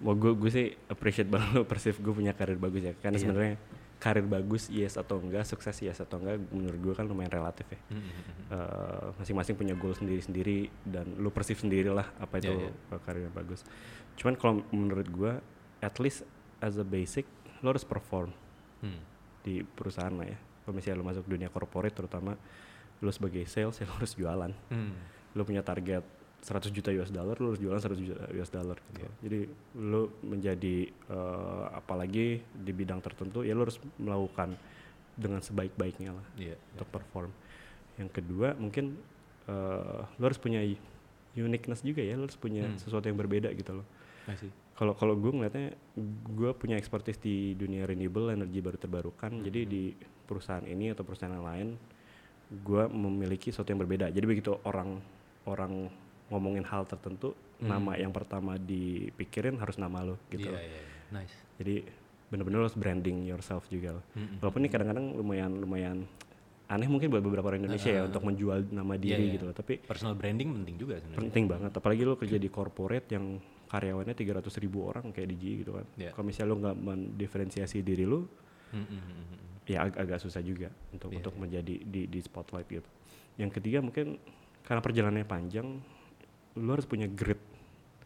Mau 0.00 0.16
gue 0.16 0.32
gue 0.32 0.50
sih 0.50 0.66
appreciate 0.88 1.28
banget 1.28 1.52
lo 1.52 1.68
persif 1.68 2.00
gue 2.00 2.12
punya 2.16 2.32
karir 2.32 2.56
bagus 2.56 2.80
ya. 2.80 2.94
Karena 2.96 3.20
Iya. 3.20 3.24
sebenarnya 3.28 3.56
karir 4.00 4.24
bagus 4.24 4.72
yes 4.72 4.96
atau 4.96 5.20
enggak, 5.20 5.44
sukses 5.44 5.76
yes 5.78 6.00
atau 6.00 6.16
enggak 6.16 6.40
menurut 6.48 6.80
gue 6.80 6.94
kan 6.96 7.04
lumayan 7.04 7.28
relatif 7.30 7.68
ya. 7.68 7.80
Hmm, 7.92 8.00
hmm, 8.00 8.08
hmm, 8.08 8.24
hmm. 8.24 8.46
Eh, 8.50 9.06
masing-masing 9.20 9.54
punya 9.54 9.76
goal 9.76 9.92
sendiri-sendiri 9.92 10.58
dan 10.82 11.04
lu 11.20 11.28
persif 11.28 11.60
sendiri 11.60 11.92
lah 11.92 12.08
apa 12.16 12.40
itu 12.40 12.48
Iya, 12.48 12.72
eh, 12.72 13.00
karir 13.04 13.28
yang 13.28 13.36
bagus. 13.36 13.60
Cuman 14.16 14.34
kalau 14.34 14.64
menurut 14.72 15.04
gue 15.06 15.32
at 15.78 16.00
least 16.00 16.24
as 16.58 16.76
a 16.76 16.84
basic 16.84 17.28
lo 17.60 17.70
harus 17.70 17.84
perform 17.84 18.32
Hmm. 18.80 18.96
di 19.44 19.60
perusahaan 19.60 20.10
lah 20.10 20.24
ya. 20.24 20.40
Kalau 20.64 20.72
misalnya 20.72 20.96
lo 20.96 21.04
masuk 21.04 21.28
dunia 21.28 21.52
corporate 21.52 21.92
terutama 21.92 22.32
lo 22.98 23.10
sebagai 23.12 23.44
sales 23.44 23.76
ya 23.76 23.84
lo 23.84 24.00
harus 24.00 24.16
jualan. 24.16 24.52
Hmm. 24.72 24.96
Lo 25.36 25.44
punya 25.44 25.60
target 25.60 26.00
100 26.40 26.72
juta 26.72 26.88
US 26.90 27.12
dollar, 27.12 27.36
lo 27.36 27.52
harus 27.52 27.60
jualan 27.60 27.76
100 27.76 28.00
juta 28.00 28.24
US 28.32 28.48
dollar 28.48 28.76
gitu. 28.90 29.04
Iya. 29.04 29.10
Jadi 29.20 29.38
lo 29.76 30.02
menjadi 30.24 30.76
eh, 30.88 31.64
apalagi 31.70 32.26
di 32.40 32.72
bidang 32.72 33.00
tertentu 33.00 33.44
ya 33.44 33.52
lo 33.52 33.64
harus 33.64 33.76
melakukan 33.96 34.56
dengan 35.14 35.40
sebaik-baiknya 35.40 36.16
lah 36.16 36.26
Iya. 36.34 36.56
untuk 36.72 36.88
perform. 36.90 37.30
Yang 37.96 38.10
kedua 38.16 38.56
mungkin 38.56 38.96
eh, 39.44 40.00
lo 40.06 40.24
harus 40.24 40.40
punya 40.40 40.64
uniqueness 41.32 41.80
juga 41.80 42.00
ya, 42.00 42.16
lo 42.16 42.24
harus 42.24 42.36
punya 42.36 42.66
Hmm. 42.66 42.78
sesuatu 42.78 43.04
yang 43.04 43.16
berbeda 43.16 43.52
gitu 43.52 43.76
loh. 43.76 43.86
Kalau 44.74 44.94
kalau 44.94 45.12
gue 45.12 45.28
ngeliatnya, 45.28 45.76
gue 46.30 46.50
punya 46.56 46.80
expertise 46.80 47.18
di 47.18 47.52
dunia 47.52 47.84
renewable 47.84 48.32
energi 48.32 48.62
baru 48.62 48.78
terbarukan. 48.78 49.44
Jadi 49.44 49.60
di 49.66 49.82
perusahaan 50.24 50.64
ini 50.64 50.88
atau 50.88 51.04
perusahaan 51.04 51.34
yang 51.34 51.44
lain, 51.44 51.68
gue 52.50 52.84
memiliki 52.88 53.52
sesuatu 53.52 53.68
yang 53.68 53.82
berbeda. 53.82 54.08
Jadi 54.08 54.24
begitu 54.24 54.56
orang 54.64 55.02
orang 55.44 55.90
ngomongin 56.30 56.62
hal 56.62 56.82
tertentu, 56.84 57.34
Hmm. 57.58 57.68
nama 57.68 57.92
yang 57.94 58.08
pertama 58.08 58.56
dipikirin 58.56 59.54
harus 59.54 59.76
nama 59.76 60.00
lo 60.00 60.16
gitu. 60.28 60.46
Iya, 60.46 60.50
loh. 60.50 60.58
iya, 60.58 60.70
iya. 60.72 60.94
Nice. 61.12 61.34
Jadi 61.58 61.74
bener-bener 62.26 62.58
harus 62.60 62.72
branding 62.72 63.26
yourself 63.26 63.66
juga 63.66 63.92
loh. 63.92 64.04
Hmm, 64.12 64.22
hmm. 64.24 64.36
Walaupun 64.38 64.60
ini 64.60 64.70
kadang-kadang 64.70 65.06
lumayan 65.12 65.52
lumayan 65.52 65.98
aneh 66.66 66.86
mungkin 66.86 67.10
buat 67.10 67.18
beberapa 67.18 67.42
orang 67.44 67.60
Indonesia 67.60 67.90
ya 67.90 68.00
Ah. 68.00 68.06
untuk 68.06 68.22
menjual 68.22 68.70
nama 68.70 68.94
Iya, 68.94 69.02
diri 69.04 69.24
iya. 69.24 69.34
gitu 69.34 69.44
loh. 69.44 69.52
Tapi 69.52 69.82
Personal 69.82 70.14
branding 70.14 70.54
penting 70.54 70.76
juga 70.78 70.94
sebenarnya. 70.96 71.18
penting 71.20 71.44
banget. 71.44 71.72
Apalagi 71.74 72.02
lo 72.02 72.14
kerja 72.14 72.38
di 72.38 72.48
corporate 72.48 73.08
yang 73.10 73.24
karyawannya 73.66 74.14
300 74.14 74.54
ribu 74.56 74.78
orang 74.84 75.10
kayak 75.10 75.28
di 75.28 75.36
GE 75.36 75.54
gitu 75.60 75.74
kan. 75.74 75.86
Iya. 75.96 76.10
Kalau 76.10 76.24
misalnya 76.24 76.48
lo 76.48 76.56
nggak 76.60 76.76
mendiferensiasi 76.80 77.82
diri 77.82 78.02
lo, 78.04 78.30
Hmm, 78.70 78.80
hmm, 78.80 79.02
hmm, 79.02 79.24
hmm. 79.26 79.38
ya 79.66 79.78
ag- 79.82 79.98
agak 79.98 80.18
susah 80.18 80.38
juga 80.40 80.70
untuk 80.88 81.10
Iya, 81.10 81.18
untuk 81.18 81.34
iya. 81.34 81.40
menjadi 81.40 81.74
di 81.82 82.02
di 82.06 82.20
spotlight 82.20 82.68
gitu. 82.68 82.86
Yang 83.36 83.50
ketiga 83.52 83.78
mungkin 83.80 84.14
karena 84.62 84.78
perjalanannya 84.80 85.26
panjang, 85.26 85.66
lo 86.56 86.70
harus 86.72 86.86
punya 86.86 87.06
grit, 87.06 87.38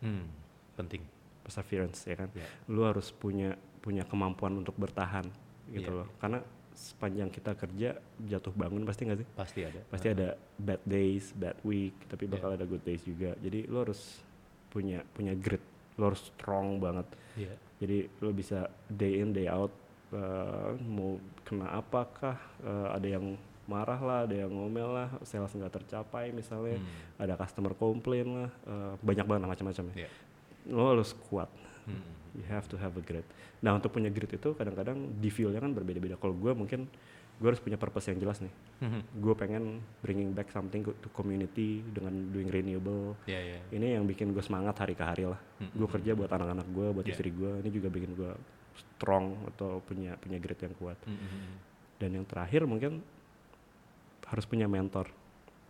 Hmm, 0.01 0.29
penting. 0.75 1.01
perseverance 1.41 2.05
ya 2.05 2.17
kan. 2.17 2.29
Iya. 2.33 2.49
Lo 2.69 2.85
harus 2.85 3.09
punya 3.11 3.53
punya 3.79 4.01
kemampuan 4.03 4.57
untuk 4.57 4.73
bertahan 4.75 5.29
gitu 5.69 5.93
Iya. 5.93 5.99
loh. 6.01 6.09
Karena 6.17 6.41
sepanjang 6.73 7.29
kita 7.29 7.53
kerja 7.55 7.95
jatuh 8.19 8.51
bangun 8.51 8.83
pasti 8.83 9.05
nggak 9.05 9.21
sih? 9.21 9.29
Pasti 9.33 9.61
ada. 9.63 9.81
Pasti 9.87 10.09
ada 10.09 10.29
bad 10.57 10.81
days, 10.83 11.31
bad 11.33 11.55
week, 11.63 11.93
tapi 12.05 12.25
bakal 12.27 12.51
Iya. 12.51 12.57
ada 12.59 12.65
good 12.65 12.81
days 12.83 13.05
juga. 13.05 13.37
Jadi 13.39 13.69
lo 13.69 13.85
harus 13.85 14.25
punya 14.69 15.05
punya 15.13 15.37
grit, 15.37 15.61
lo 15.95 16.09
harus 16.09 16.33
strong 16.33 16.81
banget. 16.81 17.07
Iya. 17.37 17.55
Jadi 17.79 17.99
lo 18.19 18.33
bisa 18.33 18.65
day 18.89 19.21
in 19.21 19.31
day 19.31 19.47
out 19.47 19.71
eh, 20.11 20.71
mau 20.81 21.19
kena 21.43 21.75
apakah 21.75 22.39
eh, 22.61 22.89
ada 22.91 23.09
yang 23.11 23.35
marah 23.65 23.97
lah, 23.97 24.19
ada 24.25 24.35
yang 24.35 24.51
ngomel 24.51 24.89
lah, 24.89 25.09
sales 25.23 25.51
nggak 25.51 25.73
tercapai 25.73 26.31
misalnya, 26.31 26.77
Hmm. 26.77 26.89
ada 27.19 27.35
customer 27.37 27.73
komplain 27.73 28.27
lah, 28.29 28.51
eh, 28.67 28.93
banyak 29.01 29.25
banget 29.25 29.49
macam-macam 29.49 29.85
ya. 29.93 30.05
Iya. 30.05 30.11
Lo 30.69 30.93
harus 30.93 31.13
kuat. 31.29 31.49
Hmm. 31.85 32.01
You 32.35 32.45
have 32.51 32.67
to 32.67 32.77
have 32.77 32.93
a 32.93 33.03
grit. 33.03 33.25
Nah 33.61 33.73
untuk 33.73 33.93
punya 33.93 34.11
grit 34.11 34.33
itu 34.33 34.51
kadang-kadang 34.53 34.97
di 35.17 35.31
feel-nya 35.31 35.61
kan 35.61 35.71
berbeda-beda. 35.71 36.19
Kalau 36.19 36.35
gue 36.35 36.51
mungkin 36.51 36.91
gue 37.35 37.49
harus 37.51 37.59
punya 37.59 37.75
purpose 37.75 38.11
yang 38.11 38.19
jelas 38.19 38.39
nih. 38.39 38.51
Hmm. 38.81 39.03
Gue 39.15 39.35
pengen 39.35 39.79
bringing 40.01 40.31
back 40.31 40.51
something 40.51 40.83
to 40.83 41.09
community 41.11 41.83
dengan 41.85 42.31
doing 42.31 42.47
renewable. 42.47 43.15
Iya, 43.27 43.41
iya. 43.41 43.59
Ini 43.71 43.87
yang 43.99 44.05
bikin 44.05 44.31
gue 44.31 44.43
semangat 44.43 44.79
hari 44.79 44.95
ke 44.95 45.03
hari 45.03 45.27
lah. 45.27 45.39
Hmm, 45.59 45.71
Gue 45.75 45.87
kerja 45.89 46.15
buat 46.15 46.31
anak-anak 46.31 46.67
gue, 46.69 46.87
buat 46.91 47.03
Yeah. 47.03 47.15
istri 47.15 47.31
gue. 47.31 47.53
Ini 47.63 47.71
juga 47.71 47.89
bikin 47.91 48.15
gue 48.15 48.33
strong 48.75 49.35
atau 49.55 49.79
punya 49.81 50.15
punya 50.17 50.39
grit 50.39 50.59
yang 50.59 50.75
kuat. 50.75 50.99
Hmm, 51.07 51.15
hmm, 51.15 51.31
hmm. 51.31 51.55
Dan 51.95 52.11
yang 52.19 52.27
terakhir 52.27 52.67
mungkin 52.67 52.99
harus 54.25 54.45
punya 54.45 54.67
mentor. 54.67 55.09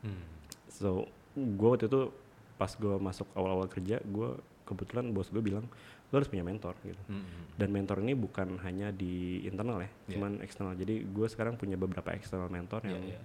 Hmm. 0.00 0.22
So 0.68 1.06
gue 1.34 1.68
waktu 1.68 1.86
itu 1.86 2.10
pas 2.54 2.70
gue 2.70 2.94
masuk 2.96 3.26
awal-awal 3.34 3.66
kerja, 3.66 3.98
gue 4.00 4.28
kebetulan 4.64 5.10
bos 5.10 5.28
gue 5.28 5.42
bilang 5.42 5.66
lo 6.08 6.22
harus 6.22 6.30
punya 6.30 6.40
mentor 6.40 6.78
gitu 6.80 7.00
Mm-mm. 7.10 7.58
dan 7.58 7.68
mentor 7.68 7.98
ini 7.98 8.14
bukan 8.14 8.54
hanya 8.62 8.94
di 8.94 9.42
internal 9.42 9.82
ya 9.82 9.90
Iya. 9.90 10.14
cuman 10.14 10.32
eksternal 10.40 10.72
jadi 10.72 11.02
gue 11.02 11.26
sekarang 11.26 11.58
punya 11.58 11.74
beberapa 11.74 12.14
eksternal 12.14 12.46
mentor 12.46 12.86
Iya, 12.86 12.94
yang 12.94 13.02
iya. 13.04 13.20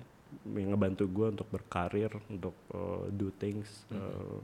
yang 0.57 0.69
ngebantu 0.73 1.05
gue 1.05 1.27
untuk 1.29 1.47
berkarir 1.47 2.09
untuk 2.27 2.57
uh, 2.73 3.05
do 3.13 3.29
things 3.31 3.85
Mm-hmm. 3.87 4.03
uh, 4.03 4.39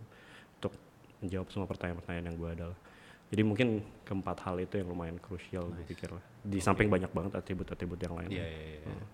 untuk 0.55 0.73
menjawab 1.19 1.47
semua 1.49 1.65
pertanyaan-pertanyaan 1.65 2.25
yang 2.27 2.37
gue 2.37 2.49
ada 2.53 2.65
lah. 2.69 2.79
jadi 3.27 3.41
mungkin 3.41 3.67
keempat 4.05 4.37
hal 4.39 4.55
itu 4.61 4.77
yang 4.77 4.87
lumayan 4.87 5.17
krusial 5.17 5.65
gue 5.65 5.83
pikir 5.83 6.13
lah 6.13 6.23
di 6.39 6.61
samping 6.61 6.87
banyak 6.87 7.09
banget 7.09 7.33
atribut-atribut 7.35 7.97
yang 7.97 8.13
lain 8.13 8.29
Iya, 8.29 8.45
iya, 8.45 8.63
iya. 8.77 9.05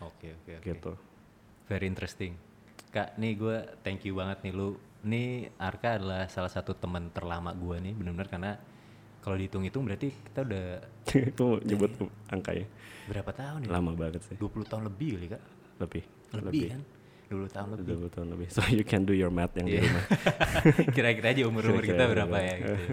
Oke, 0.00 0.32
oke, 0.34 0.50
oke. 0.56 0.64
gitu 0.66 0.92
Very 1.66 1.86
interesting. 1.86 2.34
Kak, 2.88 3.14
nih 3.14 3.32
gue 3.34 3.56
thank 3.80 4.02
you 4.02 4.12
banget 4.12 4.42
nih 4.42 4.50
lu. 4.50 4.74
Nih 5.02 5.28
Arka 5.56 5.96
adalah 5.96 6.26
salah 6.26 6.50
satu 6.50 6.74
teman 6.74 7.08
terlama 7.08 7.52
gue 7.52 7.78
nih, 7.78 7.94
benar-benar 7.94 8.26
karena 8.26 8.52
kalau 9.20 9.36
dihitung-hitung 9.36 9.84
berarti 9.84 10.10
kita 10.10 10.42
udah 10.42 10.64
itu 11.30 11.46
nyebut 11.62 11.92
angka 12.26 12.52
ya 12.52 12.64
berapa 13.06 13.30
tahun 13.30 13.60
ya? 13.64 13.68
lama 13.70 13.92
banget 13.92 14.22
sih 14.24 14.34
20 14.34 14.64
tahun 14.64 14.82
lebih 14.86 15.10
kali 15.14 15.26
kak? 15.28 15.42
lebih 15.78 16.02
Lebih, 16.32 16.68
kan? 16.70 16.82
20 17.28 17.46
tahun 17.50 17.68
lebih. 17.74 17.94
20 18.00 18.14
tahun 18.16 18.28
lebih 18.32 18.46
so 18.48 18.60
you 18.66 18.80
can 18.82 19.02
do 19.02 19.12
your 19.12 19.28
math 19.28 19.52
yang 19.54 19.66
di 19.66 19.76
Iya. 19.76 19.82
rumah 19.84 20.04
Kira-kira 20.96 21.28
aja 21.30 21.42
umur-umur 21.44 21.82
kita 21.82 22.04
berapa 22.06 22.32
ya 22.34 22.54
berapa. 22.54 22.56
gitu. 22.56 22.84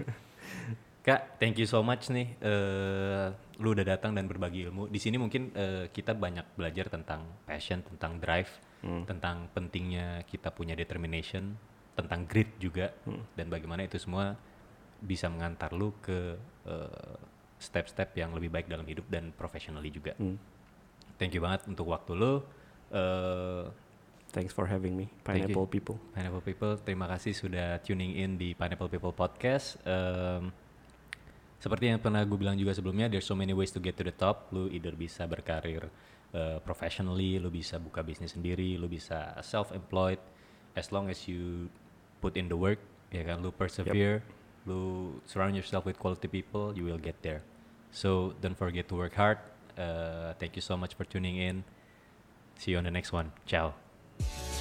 Kak, 1.00 1.20
thank 1.40 1.56
you 1.56 1.64
so 1.64 1.80
much 1.80 2.12
nih. 2.12 2.36
eh 2.38 3.26
lu 3.58 3.74
udah 3.74 3.82
datang 3.84 4.14
dan 4.14 4.30
berbagi 4.30 4.70
ilmu. 4.70 4.86
Di 4.86 5.02
sini 5.02 5.18
mungkin 5.18 5.50
eh, 5.52 5.90
kita 5.90 6.14
banyak 6.14 6.54
belajar 6.54 6.86
tentang 6.86 7.26
passion, 7.44 7.82
tentang 7.82 8.22
drive, 8.22 8.50
Hmm. 8.78 9.02
tentang 9.10 9.50
pentingnya 9.50 10.22
kita 10.22 10.54
punya 10.54 10.78
determination, 10.78 11.58
tentang 11.98 12.22
grit 12.30 12.54
juga, 12.62 12.94
Hmm. 13.02 13.26
dan 13.34 13.50
bagaimana 13.50 13.82
itu 13.82 13.98
semua 13.98 14.38
bisa 15.02 15.26
mengantar 15.26 15.74
lu 15.74 15.90
ke 15.98 16.38
eh, 16.68 17.16
step-step 17.58 18.14
yang 18.14 18.30
lebih 18.30 18.54
baik 18.54 18.70
dalam 18.70 18.86
hidup 18.86 19.10
dan 19.10 19.34
professionally 19.34 19.90
juga. 19.90 20.14
Hmm. 20.14 20.38
Thank 21.18 21.34
you 21.34 21.42
banget 21.42 21.66
untuk 21.66 21.90
waktu 21.90 22.14
lu. 22.14 22.46
Eh, 22.94 23.64
thanks 24.30 24.54
for 24.54 24.70
having 24.70 24.94
me 24.94 25.10
pineapple 25.24 25.66
people 25.66 25.98
Pineapple 26.14 26.44
People, 26.44 26.78
terima 26.78 27.10
kasih 27.10 27.34
sudah 27.34 27.80
tuning 27.82 28.14
in 28.14 28.38
di 28.38 28.54
Pineapple 28.54 28.86
People 28.86 29.10
Podcast. 29.10 29.80
Em, 29.82 30.54
seperti 31.58 31.90
yang 31.90 31.98
pernah 31.98 32.22
gue 32.22 32.38
bilang 32.38 32.54
juga 32.54 32.74
sebelumnya, 32.74 33.10
there's 33.10 33.26
so 33.26 33.34
many 33.34 33.50
ways 33.50 33.74
to 33.74 33.82
get 33.82 33.98
to 33.98 34.06
the 34.06 34.14
top. 34.14 34.50
Lu 34.54 34.70
either 34.70 34.94
bisa 34.94 35.26
berkarir 35.26 35.90
uh, 36.34 36.62
professionally, 36.62 37.42
lu 37.42 37.50
bisa 37.50 37.82
buka 37.82 38.06
bisnis 38.06 38.38
sendiri, 38.38 38.78
lu 38.78 38.86
bisa 38.86 39.34
self-employed. 39.42 40.22
As 40.78 40.94
long 40.94 41.10
as 41.10 41.26
you 41.26 41.66
put 42.22 42.38
in 42.38 42.46
the 42.46 42.54
work, 42.54 42.78
ya 43.10 43.26
kan, 43.26 43.42
lu 43.42 43.50
persevere, 43.50 44.22
lu 44.70 45.10
surround 45.26 45.58
yourself 45.58 45.82
with 45.82 45.98
quality 45.98 46.30
people, 46.30 46.70
you 46.78 46.86
will 46.86 47.00
get 47.00 47.18
there. 47.26 47.42
So 47.90 48.38
don't 48.38 48.54
forget 48.54 48.86
to 48.90 48.94
work 48.94 49.18
hard. 49.18 49.42
Uh, 49.74 50.34
thank 50.38 50.54
you 50.54 50.62
so 50.62 50.78
much 50.78 50.94
for 50.94 51.02
tuning 51.02 51.42
in. 51.42 51.66
See 52.58 52.74
you 52.74 52.78
on 52.78 52.86
the 52.86 52.94
next 52.94 53.10
one. 53.10 53.34
Ciao. 53.46 53.74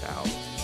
ciao 0.01 0.56